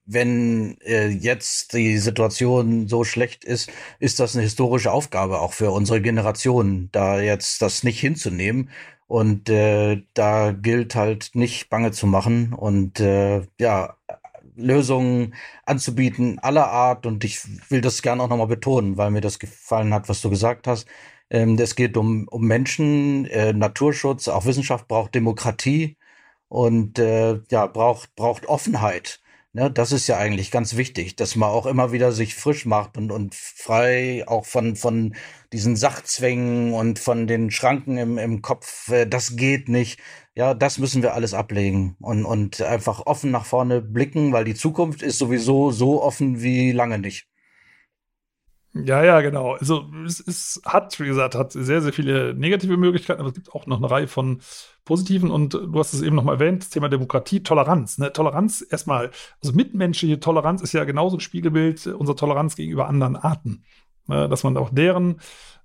wenn 0.05 0.77
äh, 0.81 1.07
jetzt 1.07 1.73
die 1.73 1.97
Situation 1.97 2.87
so 2.87 3.03
schlecht 3.03 3.43
ist, 3.43 3.69
ist 3.99 4.19
das 4.19 4.35
eine 4.35 4.43
historische 4.43 4.91
Aufgabe 4.91 5.39
auch 5.39 5.53
für 5.53 5.71
unsere 5.71 6.01
Generation, 6.01 6.89
da 6.91 7.19
jetzt 7.21 7.61
das 7.61 7.83
nicht 7.83 7.99
hinzunehmen 7.99 8.69
und 9.13 9.47
äh, 9.49 10.03
da 10.15 10.51
gilt 10.53 10.95
halt 10.95 11.31
nicht 11.35 11.69
bange 11.69 11.91
zu 11.91 12.07
machen 12.07 12.51
und 12.53 12.99
äh, 12.99 13.45
ja, 13.59 13.95
Lösungen 14.55 15.35
anzubieten 15.65 16.39
aller 16.39 16.67
Art. 16.71 17.05
Und 17.05 17.23
ich 17.23 17.41
will 17.71 17.81
das 17.81 18.01
gerne 18.01 18.23
auch 18.23 18.29
nochmal 18.29 18.47
betonen, 18.47 18.97
weil 18.97 19.11
mir 19.11 19.21
das 19.21 19.37
gefallen 19.39 19.93
hat, 19.93 20.09
was 20.09 20.21
du 20.21 20.29
gesagt 20.31 20.65
hast. 20.67 20.87
Ähm, 21.29 21.57
es 21.59 21.75
geht 21.75 21.95
um, 21.97 22.27
um 22.29 22.47
Menschen, 22.47 23.25
äh, 23.27 23.53
Naturschutz, 23.53 24.27
auch 24.29 24.45
Wissenschaft 24.45 24.87
braucht 24.87 25.13
Demokratie 25.15 25.97
und 26.49 26.99
äh, 26.99 27.41
ja, 27.51 27.67
braucht, 27.67 28.15
braucht 28.15 28.47
Offenheit. 28.47 29.22
Ne, 29.55 29.69
das 29.69 29.91
ist 29.91 30.07
ja 30.07 30.17
eigentlich 30.17 30.49
ganz 30.49 30.75
wichtig, 30.77 31.15
dass 31.15 31.35
man 31.35 31.49
auch 31.49 31.67
immer 31.67 31.91
wieder 31.91 32.11
sich 32.11 32.33
frisch 32.33 32.65
macht 32.65 32.97
und, 32.97 33.11
und 33.11 33.35
frei 33.35 34.23
auch 34.27 34.45
von, 34.45 34.75
von 34.75 35.15
diesen 35.51 35.75
Sachzwängen 35.75 36.73
und 36.73 36.97
von 36.97 37.27
den 37.27 37.51
Schranken 37.51 37.97
im, 37.97 38.17
im 38.17 38.41
Kopf. 38.41 38.89
Äh, 38.89 39.05
das 39.05 39.35
geht 39.35 39.69
nicht. 39.69 39.99
Ja, 40.33 40.55
das 40.55 40.79
müssen 40.79 41.03
wir 41.03 41.13
alles 41.13 41.35
ablegen 41.35 41.95
und, 41.99 42.25
und 42.25 42.61
einfach 42.63 43.05
offen 43.05 43.29
nach 43.29 43.45
vorne 43.45 43.79
blicken, 43.81 44.33
weil 44.33 44.43
die 44.45 44.55
Zukunft 44.55 45.03
ist 45.03 45.19
sowieso 45.19 45.69
so 45.69 46.01
offen 46.01 46.41
wie 46.41 46.71
lange 46.71 46.97
nicht. 46.97 47.27
Ja, 48.75 49.03
ja, 49.03 49.21
genau. 49.21 49.53
Also 49.53 49.85
es, 50.03 50.19
es 50.19 50.61
hat, 50.65 50.99
wie 50.99 51.05
gesagt, 51.05 51.35
hat 51.35 51.51
sehr, 51.51 51.81
sehr 51.81 51.93
viele 51.93 52.33
negative 52.33 52.75
Möglichkeiten, 52.75 53.19
aber 53.19 53.29
es 53.29 53.35
gibt 53.35 53.53
auch 53.53 53.67
noch 53.67 53.77
eine 53.77 53.89
Reihe 53.89 54.07
von 54.07 54.41
positiven 54.83 55.29
und 55.29 55.53
du 55.53 55.77
hast 55.77 55.93
es 55.93 56.01
eben 56.01 56.15
noch 56.15 56.23
mal 56.23 56.33
erwähnt, 56.33 56.63
das 56.63 56.69
Thema 56.71 56.89
Demokratie, 56.89 57.43
Toleranz. 57.43 57.99
Ne? 57.99 58.11
Toleranz 58.11 58.65
erstmal, 58.67 59.11
also 59.43 59.53
mitmenschliche 59.55 60.19
Toleranz 60.19 60.63
ist 60.63 60.73
ja 60.73 60.85
genauso 60.85 61.17
ein 61.17 61.19
Spiegelbild 61.19 61.85
unserer 61.85 62.15
Toleranz 62.15 62.55
gegenüber 62.55 62.87
anderen 62.87 63.15
Arten. 63.15 63.63
Ne? 64.07 64.27
Dass 64.27 64.43
man 64.43 64.57
auch 64.57 64.71
deren 64.71 65.19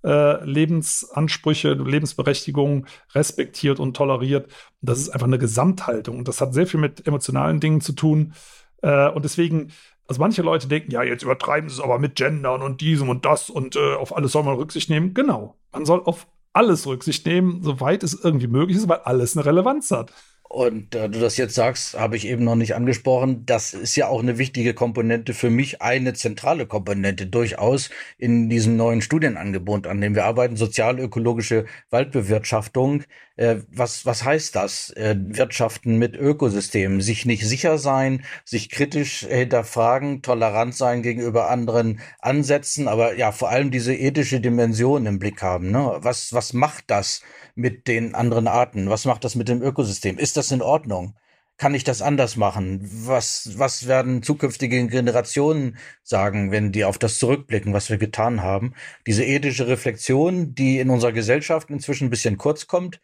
äh, 0.05 0.45
Lebensansprüche, 0.45 1.73
Lebensberechtigung 1.73 2.87
respektiert 3.15 3.81
und 3.81 3.97
toleriert. 3.97 4.51
Das 4.83 4.99
ist 4.99 5.09
einfach 5.09 5.27
eine 5.27 5.39
Gesamthaltung 5.39 6.19
und 6.19 6.29
das 6.29 6.43
hat 6.43 6.53
sehr 6.53 6.67
viel 6.67 6.79
mit 6.79 7.07
emotionalen 7.07 7.59
Dingen 7.59 7.81
zu 7.81 7.95
tun. 7.95 8.35
Äh, 8.83 9.09
und 9.09 9.25
deswegen 9.25 9.73
also 10.09 10.21
manche 10.21 10.43
Leute 10.43 10.69
denken, 10.69 10.91
ja, 10.91 11.03
jetzt 11.03 11.23
übertreiben 11.23 11.69
sie 11.69 11.77
es 11.77 11.81
aber 11.81 11.99
mit 11.99 12.17
Gendern 12.17 12.63
und 12.63 12.81
diesem 12.81 13.11
und 13.11 13.27
das 13.27 13.51
und 13.51 13.77
äh, 13.77 13.95
auf 13.95 14.17
alles 14.17 14.33
soll 14.33 14.43
man 14.43 14.57
Rücksicht 14.57 14.89
nehmen. 14.89 15.13
Genau. 15.13 15.55
Man 15.71 15.85
soll 15.85 16.03
auf 16.03 16.27
alles 16.55 16.87
Rücksicht 16.87 17.27
nehmen, 17.27 17.63
soweit 17.63 18.03
es 18.03 18.15
irgendwie 18.25 18.47
möglich 18.47 18.79
ist, 18.79 18.89
weil 18.89 19.01
alles 19.01 19.37
eine 19.37 19.45
Relevanz 19.45 19.91
hat. 19.91 20.13
Und 20.49 20.95
da 20.95 21.09
du 21.09 21.21
das 21.21 21.37
jetzt 21.37 21.55
sagst, 21.55 21.99
habe 21.99 22.17
ich 22.17 22.27
eben 22.27 22.43
noch 22.43 22.55
nicht 22.55 22.75
angesprochen. 22.75 23.45
Das 23.45 23.75
ist 23.75 23.97
ja 23.97 24.09
auch 24.09 24.23
eine 24.23 24.39
wichtige 24.39 24.73
Komponente 24.73 25.35
für 25.35 25.51
mich, 25.51 25.83
eine 25.83 26.15
zentrale 26.15 26.67
Komponente 26.67 27.27
durchaus 27.27 27.91
in 28.17 28.49
diesem 28.49 28.77
neuen 28.77 29.03
Studienangebot, 29.03 29.87
an 29.87 30.01
dem 30.01 30.15
wir 30.15 30.25
arbeiten, 30.25 30.57
sozialökologische 30.57 31.67
Waldbewirtschaftung. 31.91 33.05
Äh, 33.37 33.57
was, 33.71 34.07
was 34.07 34.25
heißt 34.25 34.57
das? 34.57 34.89
Äh, 34.91 35.17
Wirtschaften 35.19 35.99
mit 35.99 36.17
Ökosystemen, 36.17 37.03
sich 37.03 37.27
nicht 37.27 37.47
sicher 37.47 37.77
sein, 37.77 38.25
sich 38.47 38.71
kritisch 38.71 39.27
hinterfragen, 39.29 40.23
tolerant 40.23 40.75
sein 40.75 41.03
gegenüber 41.03 41.51
anderen 41.51 42.01
Ansätzen, 42.21 42.89
aber 42.89 43.17
ja, 43.17 43.33
vor 43.33 43.51
allem 43.51 43.71
diese 43.71 43.95
ethische 43.95 44.41
Dimension 44.41 45.05
im 45.05 45.19
Blick 45.19 45.43
haben. 45.43 45.71
Ne? 45.71 45.99
Was, 46.01 46.33
was 46.33 46.55
macht 46.55 46.85
das? 46.89 47.21
Mit 47.59 47.89
den 47.89 48.15
anderen 48.15 48.47
Arten? 48.47 48.89
Was 48.89 49.05
macht 49.05 49.25
das 49.25 49.35
mit 49.35 49.49
dem 49.49 49.63
Ökosystem? 49.63 50.17
Ist 50.17 50.37
das 50.37 50.53
in 50.53 50.63
Ordnung? 50.63 51.15
Kann 51.59 51.75
ich 51.75 51.83
das 51.83 52.03
anders 52.03 52.37
machen? 52.37 52.89
Was, 53.05 53.59
was 53.59 53.89
werden 53.89 54.23
zukünftige 54.23 54.87
Generationen 54.87 55.77
sagen, 56.05 56.53
wenn 56.53 56.71
die 56.71 56.85
auf 56.85 56.99
das 56.99 57.19
zurückblicken, 57.19 57.73
was 57.73 57.91
wir 57.91 57.99
getan 57.99 58.43
haben? 58.45 58.75
Diese 59.09 59.25
ethische 59.25 59.67
Reflexion, 59.67 60.55
die 60.55 60.79
in 60.79 60.89
unserer 60.89 61.13
Gesellschaft 61.13 61.69
inzwischen 61.71 62.07
ein 62.07 62.11
bisschen 62.11 62.39
kurz 62.39 62.69
kommt, 62.69 63.01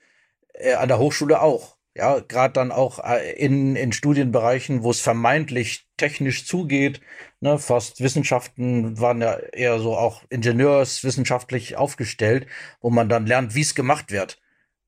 äh, 0.54 0.74
an 0.74 0.88
der 0.88 1.00
Hochschule 1.00 1.42
auch. 1.42 1.76
Ja, 1.96 2.20
gerade 2.20 2.54
dann 2.54 2.72
auch 2.72 3.00
äh, 3.04 3.32
in, 3.32 3.74
in 3.76 3.92
Studienbereichen, 3.92 4.84
wo 4.84 4.90
es 4.90 5.00
vermeintlich 5.00 5.88
technisch 5.96 6.46
zugeht. 6.46 7.00
Ne, 7.40 7.58
Forstwissenschaften 7.58 9.00
waren 9.00 9.20
ja 9.20 9.36
eher 9.52 9.80
so 9.80 9.96
auch 9.96 10.22
ingenieurswissenschaftlich 10.30 11.76
aufgestellt, 11.76 12.46
wo 12.80 12.90
man 12.90 13.08
dann 13.08 13.26
lernt, 13.26 13.54
wie 13.56 13.62
es 13.62 13.74
gemacht 13.74 14.12
wird 14.12 14.38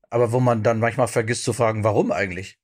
aber 0.09 0.31
wo 0.31 0.39
man 0.39 0.63
dann 0.63 0.79
manchmal 0.79 1.07
vergisst 1.07 1.43
zu 1.43 1.53
fragen, 1.53 1.83
warum 1.83 2.11
eigentlich? 2.11 2.57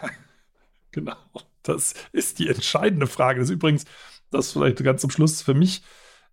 genau, 0.90 1.16
das 1.62 1.94
ist 2.12 2.38
die 2.38 2.48
entscheidende 2.48 3.06
Frage. 3.06 3.40
Das 3.40 3.48
ist 3.48 3.54
übrigens, 3.54 3.84
das 4.30 4.46
ist 4.46 4.52
vielleicht 4.52 4.82
ganz 4.82 5.00
zum 5.00 5.10
Schluss 5.10 5.42
für 5.42 5.54
mich 5.54 5.82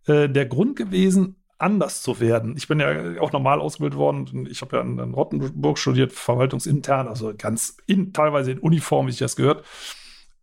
äh, 0.08 0.30
der 0.30 0.46
Grund 0.46 0.76
gewesen, 0.76 1.44
anders 1.58 2.02
zu 2.02 2.20
werden. 2.20 2.56
Ich 2.58 2.68
bin 2.68 2.80
ja 2.80 3.22
auch 3.22 3.32
normal 3.32 3.60
ausgebildet 3.60 3.98
worden. 3.98 4.48
Ich 4.50 4.62
habe 4.62 4.78
ja 4.78 4.82
in, 4.82 5.00
in 5.00 5.14
Rottenburg 5.14 5.78
studiert, 5.78 6.12
verwaltungsintern, 6.12 7.08
also 7.08 7.34
ganz 7.38 7.78
in, 7.88 8.14
teilweise 8.14 8.52
in 8.52 8.60
Uniform, 8.60 9.08
wie 9.08 9.12
ich 9.12 9.18
das 9.18 9.36
gehört, 9.36 9.66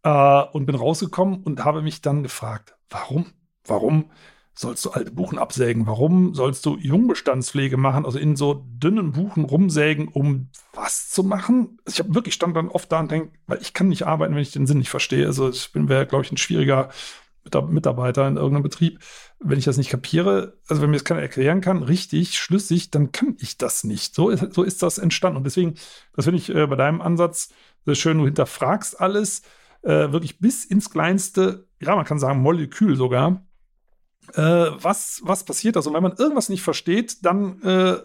äh, 0.03 0.43
und 0.53 0.67
bin 0.67 0.75
rausgekommen 0.75 1.43
und 1.43 1.65
habe 1.65 1.83
mich 1.83 2.01
dann 2.01 2.23
gefragt, 2.23 2.75
warum? 2.89 3.27
Warum 3.67 4.11
sollst 4.55 4.85
du 4.85 4.91
alte 4.91 5.11
Buchen 5.11 5.39
absägen? 5.39 5.87
Warum 5.87 6.35
sollst 6.35 6.67
du 6.67 6.77
Jungbestandspflege 6.77 7.77
machen, 7.77 8.05
also 8.05 8.19
in 8.19 8.37
so 8.37 8.67
dünnen 8.69 9.13
Buchen 9.13 9.45
rumsägen, 9.45 10.09
um 10.09 10.49
was 10.73 11.11
zu 11.11 11.23
machen? 11.23 11.79
Also 11.85 11.95
ich 11.95 11.99
habe 12.01 12.15
wirklich 12.15 12.35
stand 12.35 12.57
dann 12.57 12.69
oft 12.69 12.91
da 12.93 13.01
und 13.01 13.11
denke, 13.11 13.33
weil 13.47 13.61
ich 13.61 13.73
kann 13.73 13.89
nicht 13.89 14.07
arbeiten, 14.07 14.35
wenn 14.35 14.43
ich 14.43 14.53
den 14.53 14.67
Sinn 14.67 14.79
nicht 14.79 14.91
verstehe. 14.91 15.27
Also 15.27 15.49
ich 15.49 15.73
bin, 15.73 15.89
wäre, 15.89 16.07
glaube 16.07 16.25
ich, 16.25 16.33
ein 16.33 16.37
schwieriger 16.37 16.91
Mitarbeiter 17.69 18.29
in 18.29 18.37
irgendeinem 18.37 18.63
Betrieb. 18.63 19.01
Wenn 19.39 19.59
ich 19.59 19.65
das 19.65 19.79
nicht 19.79 19.91
kapiere, 19.91 20.59
also 20.69 20.83
wenn 20.83 20.91
mir 20.91 20.97
das 20.97 21.05
keiner 21.05 21.23
erklären 21.23 21.63
kann, 21.63 21.83
richtig, 21.83 22.39
schlüssig, 22.39 22.91
dann 22.91 23.13
kann 23.13 23.37
ich 23.41 23.57
das 23.57 23.83
nicht. 23.85 24.15
So 24.15 24.29
ist, 24.29 24.53
so 24.53 24.63
ist 24.63 24.83
das 24.83 24.99
entstanden. 24.99 25.39
Und 25.39 25.45
deswegen, 25.45 25.75
das 26.15 26.27
finde 26.27 26.39
ich 26.39 26.55
äh, 26.55 26.67
bei 26.67 26.77
deinem 26.77 27.01
Ansatz 27.01 27.49
sehr 27.87 27.95
schön, 27.95 28.19
du 28.19 28.27
hinterfragst 28.27 29.01
alles, 29.01 29.43
äh, 29.83 30.13
wirklich 30.13 30.39
bis 30.39 30.67
ins 30.67 30.91
kleinste, 30.91 31.67
ja, 31.81 31.97
man 31.97 32.05
kann 32.05 32.19
sagen, 32.19 32.41
Molekül 32.41 32.97
sogar 32.97 33.43
äh, 34.35 34.71
was, 34.83 35.21
was 35.25 35.45
passiert 35.45 35.77
da? 35.77 35.81
Und 35.81 35.95
wenn 35.95 36.03
man 36.03 36.17
irgendwas 36.17 36.49
nicht 36.49 36.63
versteht, 36.63 37.25
dann 37.25 37.63
äh, 37.63 37.99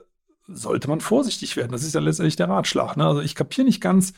sollte 0.48 0.88
man 0.88 1.02
vorsichtig 1.02 1.56
werden. 1.58 1.72
Das 1.72 1.84
ist 1.84 1.96
ja 1.96 2.02
letztendlich 2.02 2.36
der 2.36 2.50
Ratschlag. 2.50 2.98
Ne? 2.98 3.06
Also 3.06 3.22
ich 3.22 3.36
kapiere 3.36 3.66
nicht 3.66 3.82
ganz, 3.82 4.14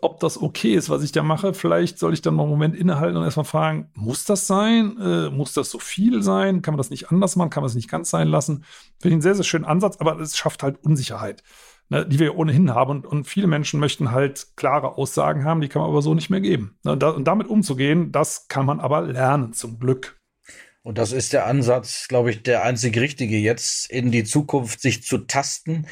ob 0.00 0.20
das 0.20 0.40
okay 0.40 0.74
ist, 0.74 0.88
was 0.88 1.02
ich 1.02 1.12
da 1.12 1.22
mache. 1.22 1.52
Vielleicht 1.52 1.98
soll 1.98 2.14
ich 2.14 2.22
dann 2.22 2.34
mal 2.34 2.44
einen 2.44 2.50
Moment 2.50 2.74
innehalten 2.74 3.16
und 3.16 3.24
erstmal 3.24 3.44
fragen, 3.44 3.90
muss 3.94 4.24
das 4.24 4.46
sein? 4.46 4.96
Äh, 4.98 5.30
muss 5.30 5.52
das 5.52 5.70
so 5.70 5.78
viel 5.78 6.22
sein? 6.22 6.62
Kann 6.62 6.72
man 6.72 6.78
das 6.78 6.90
nicht 6.90 7.10
anders 7.10 7.36
machen? 7.36 7.50
Kann 7.50 7.62
man 7.62 7.68
es 7.68 7.74
nicht 7.74 7.90
ganz 7.90 8.10
sein 8.10 8.28
lassen? 8.28 8.64
Finde 8.98 9.08
ich 9.08 9.12
einen 9.12 9.22
sehr, 9.22 9.34
sehr 9.34 9.44
schönen 9.44 9.66
Ansatz, 9.66 9.98
aber 9.98 10.18
es 10.18 10.36
schafft 10.36 10.62
halt 10.62 10.82
Unsicherheit. 10.82 11.42
ne, 11.90 12.06
die 12.06 12.18
wir 12.18 12.36
ohnehin 12.36 12.74
haben. 12.74 12.90
Und, 12.90 13.06
und, 13.06 13.26
viele 13.26 13.46
Menschen 13.46 13.78
möchten 13.78 14.10
halt 14.10 14.56
klare 14.56 14.96
Aussagen 14.96 15.44
haben, 15.44 15.60
die 15.60 15.68
kann 15.68 15.82
man 15.82 15.90
aber 15.90 16.02
so 16.02 16.14
nicht 16.14 16.30
mehr 16.30 16.40
geben. 16.40 16.78
Ne, 16.84 16.92
und, 16.92 17.02
da, 17.02 17.10
und 17.10 17.24
damit 17.24 17.48
umzugehen, 17.48 18.10
das 18.12 18.48
kann 18.48 18.66
man 18.66 18.80
aber 18.80 19.02
lernen, 19.02 19.52
zum 19.52 19.78
Glück. 19.78 20.16
Und 20.82 20.98
das 20.98 21.12
ist 21.12 21.32
der 21.32 21.46
Ansatz, 21.46 22.08
glaube 22.08 22.30
ich, 22.30 22.42
der 22.42 22.64
einzig 22.64 22.98
richtige, 22.98 23.36
jetzt 23.36 23.90
in 23.90 24.10
die 24.10 24.24
Zukunft 24.24 24.80
sich 24.80 25.04
zu 25.04 25.18
tasten, 25.18 25.86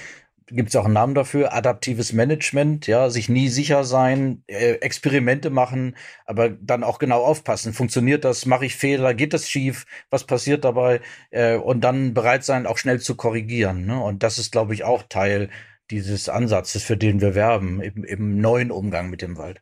gibt 0.52 0.70
es 0.70 0.76
auch 0.76 0.84
einen 0.84 0.94
Namen 0.94 1.14
dafür, 1.14 1.52
adaptives 1.52 2.12
Management, 2.12 2.86
ja, 2.86 3.10
sich 3.10 3.28
nie 3.28 3.48
sicher 3.48 3.84
sein, 3.84 4.42
äh, 4.46 4.72
Experimente 4.74 5.50
machen, 5.50 5.96
aber 6.26 6.48
dann 6.48 6.84
auch 6.84 6.98
genau 6.98 7.22
aufpassen. 7.24 7.72
Funktioniert 7.72 8.24
das? 8.24 8.46
Mache 8.46 8.66
ich 8.66 8.74
Fehler? 8.76 9.14
Geht 9.14 9.32
das 9.32 9.48
schief? 9.48 9.86
Was 10.10 10.24
passiert 10.24 10.64
dabei? 10.64 11.00
Äh, 11.30 11.56
und 11.56 11.82
dann 11.82 12.14
bereit 12.14 12.44
sein, 12.44 12.66
auch 12.66 12.78
schnell 12.78 13.00
zu 13.00 13.14
korrigieren. 13.14 13.86
Ne? 13.86 14.02
Und 14.02 14.22
das 14.22 14.38
ist, 14.38 14.50
glaube 14.52 14.74
ich, 14.74 14.84
auch 14.84 15.04
Teil 15.08 15.50
dieses 15.90 16.28
Ansatzes, 16.28 16.82
für 16.82 16.96
den 16.96 17.20
wir 17.20 17.34
werben, 17.34 17.80
im, 17.80 18.04
im 18.04 18.40
neuen 18.40 18.70
Umgang 18.70 19.10
mit 19.10 19.22
dem 19.22 19.36
Wald. 19.36 19.60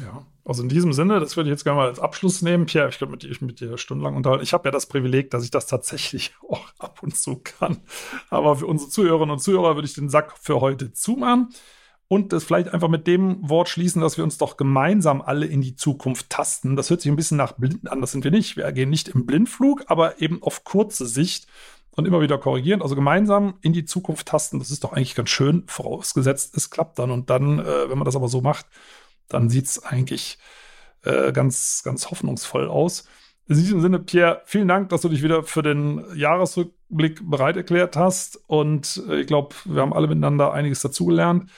Ja, 0.00 0.26
also 0.48 0.62
in 0.62 0.70
diesem 0.70 0.94
Sinne, 0.94 1.20
das 1.20 1.36
würde 1.36 1.50
ich 1.50 1.52
jetzt 1.52 1.64
gerne 1.64 1.76
mal 1.78 1.88
als 1.88 2.00
Abschluss 2.00 2.40
nehmen. 2.40 2.64
Pierre, 2.64 2.88
ich 2.88 2.96
glaube, 2.96 3.10
mit, 3.10 3.24
ich 3.24 3.42
mit 3.42 3.60
dir 3.60 3.76
stundenlang 3.76 4.16
unterhalten. 4.16 4.42
Ich 4.42 4.54
habe 4.54 4.66
ja 4.66 4.70
das 4.70 4.86
Privileg, 4.86 5.30
dass 5.30 5.44
ich 5.44 5.50
das 5.50 5.66
tatsächlich 5.66 6.32
auch 6.48 6.66
ab 6.78 7.02
und 7.02 7.16
zu 7.16 7.36
kann. 7.36 7.82
Aber 8.30 8.56
für 8.56 8.66
unsere 8.66 8.90
Zuhörerinnen 8.90 9.32
und 9.32 9.40
Zuhörer 9.40 9.74
würde 9.76 9.86
ich 9.86 9.94
den 9.94 10.08
Sack 10.08 10.38
für 10.40 10.62
heute 10.62 10.92
zumachen 10.92 11.50
und 12.08 12.32
das 12.32 12.44
vielleicht 12.44 12.72
einfach 12.72 12.88
mit 12.88 13.06
dem 13.06 13.46
Wort 13.46 13.68
schließen, 13.68 14.00
dass 14.00 14.16
wir 14.16 14.24
uns 14.24 14.38
doch 14.38 14.56
gemeinsam 14.56 15.20
alle 15.20 15.44
in 15.44 15.60
die 15.60 15.76
Zukunft 15.76 16.30
tasten. 16.30 16.74
Das 16.74 16.88
hört 16.88 17.02
sich 17.02 17.12
ein 17.12 17.16
bisschen 17.16 17.36
nach 17.36 17.52
blind 17.52 17.90
an, 17.90 18.00
das 18.00 18.12
sind 18.12 18.24
wir 18.24 18.30
nicht. 18.30 18.56
Wir 18.56 18.72
gehen 18.72 18.88
nicht 18.88 19.08
im 19.08 19.26
Blindflug, 19.26 19.84
aber 19.88 20.22
eben 20.22 20.42
auf 20.42 20.64
kurze 20.64 21.06
Sicht 21.06 21.46
und 21.90 22.06
immer 22.06 22.22
wieder 22.22 22.38
korrigieren. 22.38 22.80
Also 22.80 22.94
gemeinsam 22.94 23.58
in 23.60 23.74
die 23.74 23.84
Zukunft 23.84 24.26
tasten, 24.26 24.58
das 24.58 24.70
ist 24.70 24.84
doch 24.84 24.94
eigentlich 24.94 25.14
ganz 25.14 25.28
schön, 25.28 25.64
vorausgesetzt, 25.66 26.56
es 26.56 26.70
klappt 26.70 26.98
dann. 26.98 27.10
Und 27.10 27.28
dann, 27.28 27.58
äh, 27.58 27.90
wenn 27.90 27.98
man 27.98 28.06
das 28.06 28.16
aber 28.16 28.28
so 28.28 28.40
macht, 28.40 28.64
dann 29.28 29.50
sieht 29.50 29.66
es 29.66 29.84
eigentlich 29.84 30.38
äh, 31.04 31.32
ganz, 31.32 31.82
ganz 31.84 32.10
hoffnungsvoll 32.10 32.68
aus. 32.68 33.08
In 33.48 33.56
diesem 33.56 33.80
Sinne, 33.80 33.98
Pierre, 33.98 34.42
vielen 34.44 34.68
Dank, 34.68 34.90
dass 34.90 35.00
du 35.00 35.08
dich 35.08 35.22
wieder 35.22 35.42
für 35.42 35.62
den 35.62 36.04
Jahresrückblick 36.14 37.28
bereit 37.30 37.56
erklärt 37.56 37.96
hast. 37.96 38.38
Und 38.46 39.02
äh, 39.08 39.20
ich 39.20 39.26
glaube, 39.26 39.54
wir 39.64 39.80
haben 39.80 39.94
alle 39.94 40.06
miteinander 40.06 40.52
einiges 40.52 40.80
dazugelernt. 40.80 41.50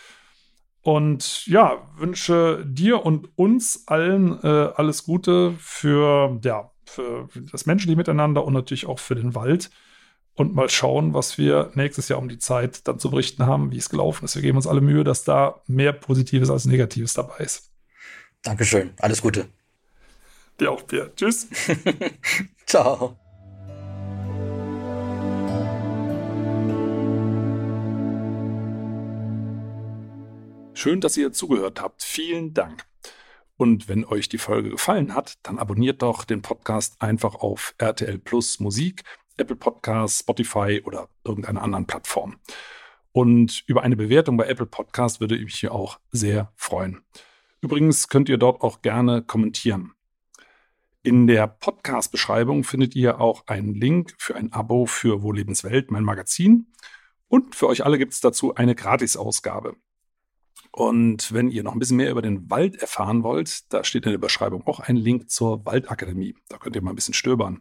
Und 0.82 1.46
ja, 1.46 1.88
wünsche 1.96 2.64
dir 2.64 3.04
und 3.04 3.28
uns 3.36 3.86
allen 3.86 4.42
äh, 4.42 4.70
alles 4.74 5.04
Gute 5.04 5.52
für, 5.58 6.38
ja, 6.42 6.70
für 6.86 7.28
das 7.50 7.66
menschliche 7.66 7.96
Miteinander 7.96 8.44
und 8.44 8.54
natürlich 8.54 8.86
auch 8.86 8.98
für 8.98 9.14
den 9.14 9.34
Wald. 9.34 9.70
Und 10.40 10.54
mal 10.54 10.70
schauen, 10.70 11.12
was 11.12 11.36
wir 11.36 11.70
nächstes 11.74 12.08
Jahr 12.08 12.18
um 12.18 12.30
die 12.30 12.38
Zeit 12.38 12.88
dann 12.88 12.98
zu 12.98 13.10
berichten 13.10 13.44
haben, 13.44 13.72
wie 13.72 13.76
es 13.76 13.90
gelaufen 13.90 14.24
ist. 14.24 14.36
Wir 14.36 14.40
geben 14.40 14.56
uns 14.56 14.66
alle 14.66 14.80
Mühe, 14.80 15.04
dass 15.04 15.22
da 15.22 15.60
mehr 15.66 15.92
Positives 15.92 16.48
als 16.48 16.64
Negatives 16.64 17.12
dabei 17.12 17.44
ist. 17.44 17.70
Dankeschön. 18.40 18.94
Alles 19.00 19.20
Gute. 19.20 19.50
Dir 20.58 20.70
auch, 20.72 20.86
Pierre. 20.86 21.14
Tschüss. 21.14 21.46
Ciao. 22.66 23.18
Schön, 30.72 31.02
dass 31.02 31.18
ihr 31.18 31.34
zugehört 31.34 31.82
habt. 31.82 32.02
Vielen 32.02 32.54
Dank. 32.54 32.86
Und 33.58 33.90
wenn 33.90 34.06
euch 34.06 34.30
die 34.30 34.38
Folge 34.38 34.70
gefallen 34.70 35.14
hat, 35.14 35.34
dann 35.42 35.58
abonniert 35.58 36.00
doch 36.00 36.24
den 36.24 36.40
Podcast 36.40 37.02
einfach 37.02 37.34
auf 37.34 37.74
RTL 37.76 38.18
Plus 38.18 38.58
Musik, 38.58 39.02
Apple 39.36 39.56
Podcasts, 39.56 40.20
Spotify 40.20 40.82
oder 40.84 41.08
irgendeiner 41.24 41.62
anderen 41.62 41.86
Plattform. 41.86 42.36
Und 43.12 43.64
über 43.66 43.82
eine 43.82 43.96
Bewertung 43.96 44.36
bei 44.36 44.46
Apple 44.46 44.66
Podcast 44.66 45.20
würde 45.20 45.36
ich 45.36 45.44
mich 45.44 45.56
hier 45.56 45.72
auch 45.72 45.98
sehr 46.12 46.52
freuen. 46.56 47.02
Übrigens 47.60 48.08
könnt 48.08 48.28
ihr 48.28 48.38
dort 48.38 48.62
auch 48.62 48.82
gerne 48.82 49.22
kommentieren. 49.22 49.92
In 51.02 51.26
der 51.26 51.46
Podcast-Beschreibung 51.46 52.62
findet 52.62 52.94
ihr 52.94 53.20
auch 53.20 53.46
einen 53.46 53.74
Link 53.74 54.14
für 54.18 54.36
ein 54.36 54.52
Abo 54.52 54.86
für 54.86 55.22
Wo 55.22 55.32
Lebenswelt, 55.32 55.90
mein 55.90 56.04
Magazin. 56.04 56.66
Und 57.28 57.54
für 57.54 57.68
euch 57.68 57.84
alle 57.84 57.98
gibt 57.98 58.12
es 58.12 58.20
dazu 58.20 58.54
eine 58.54 58.74
Gratisausgabe. 58.74 59.76
Und 60.72 61.32
wenn 61.32 61.50
ihr 61.50 61.62
noch 61.62 61.72
ein 61.72 61.78
bisschen 61.78 61.96
mehr 61.96 62.10
über 62.10 62.22
den 62.22 62.50
Wald 62.50 62.76
erfahren 62.76 63.22
wollt, 63.22 63.72
da 63.72 63.82
steht 63.82 64.04
in 64.04 64.12
der 64.12 64.18
Beschreibung 64.18 64.66
auch 64.66 64.80
ein 64.80 64.96
Link 64.96 65.30
zur 65.30 65.64
Waldakademie. 65.66 66.36
Da 66.48 66.58
könnt 66.58 66.76
ihr 66.76 66.82
mal 66.82 66.90
ein 66.90 66.96
bisschen 66.96 67.14
stöbern. 67.14 67.60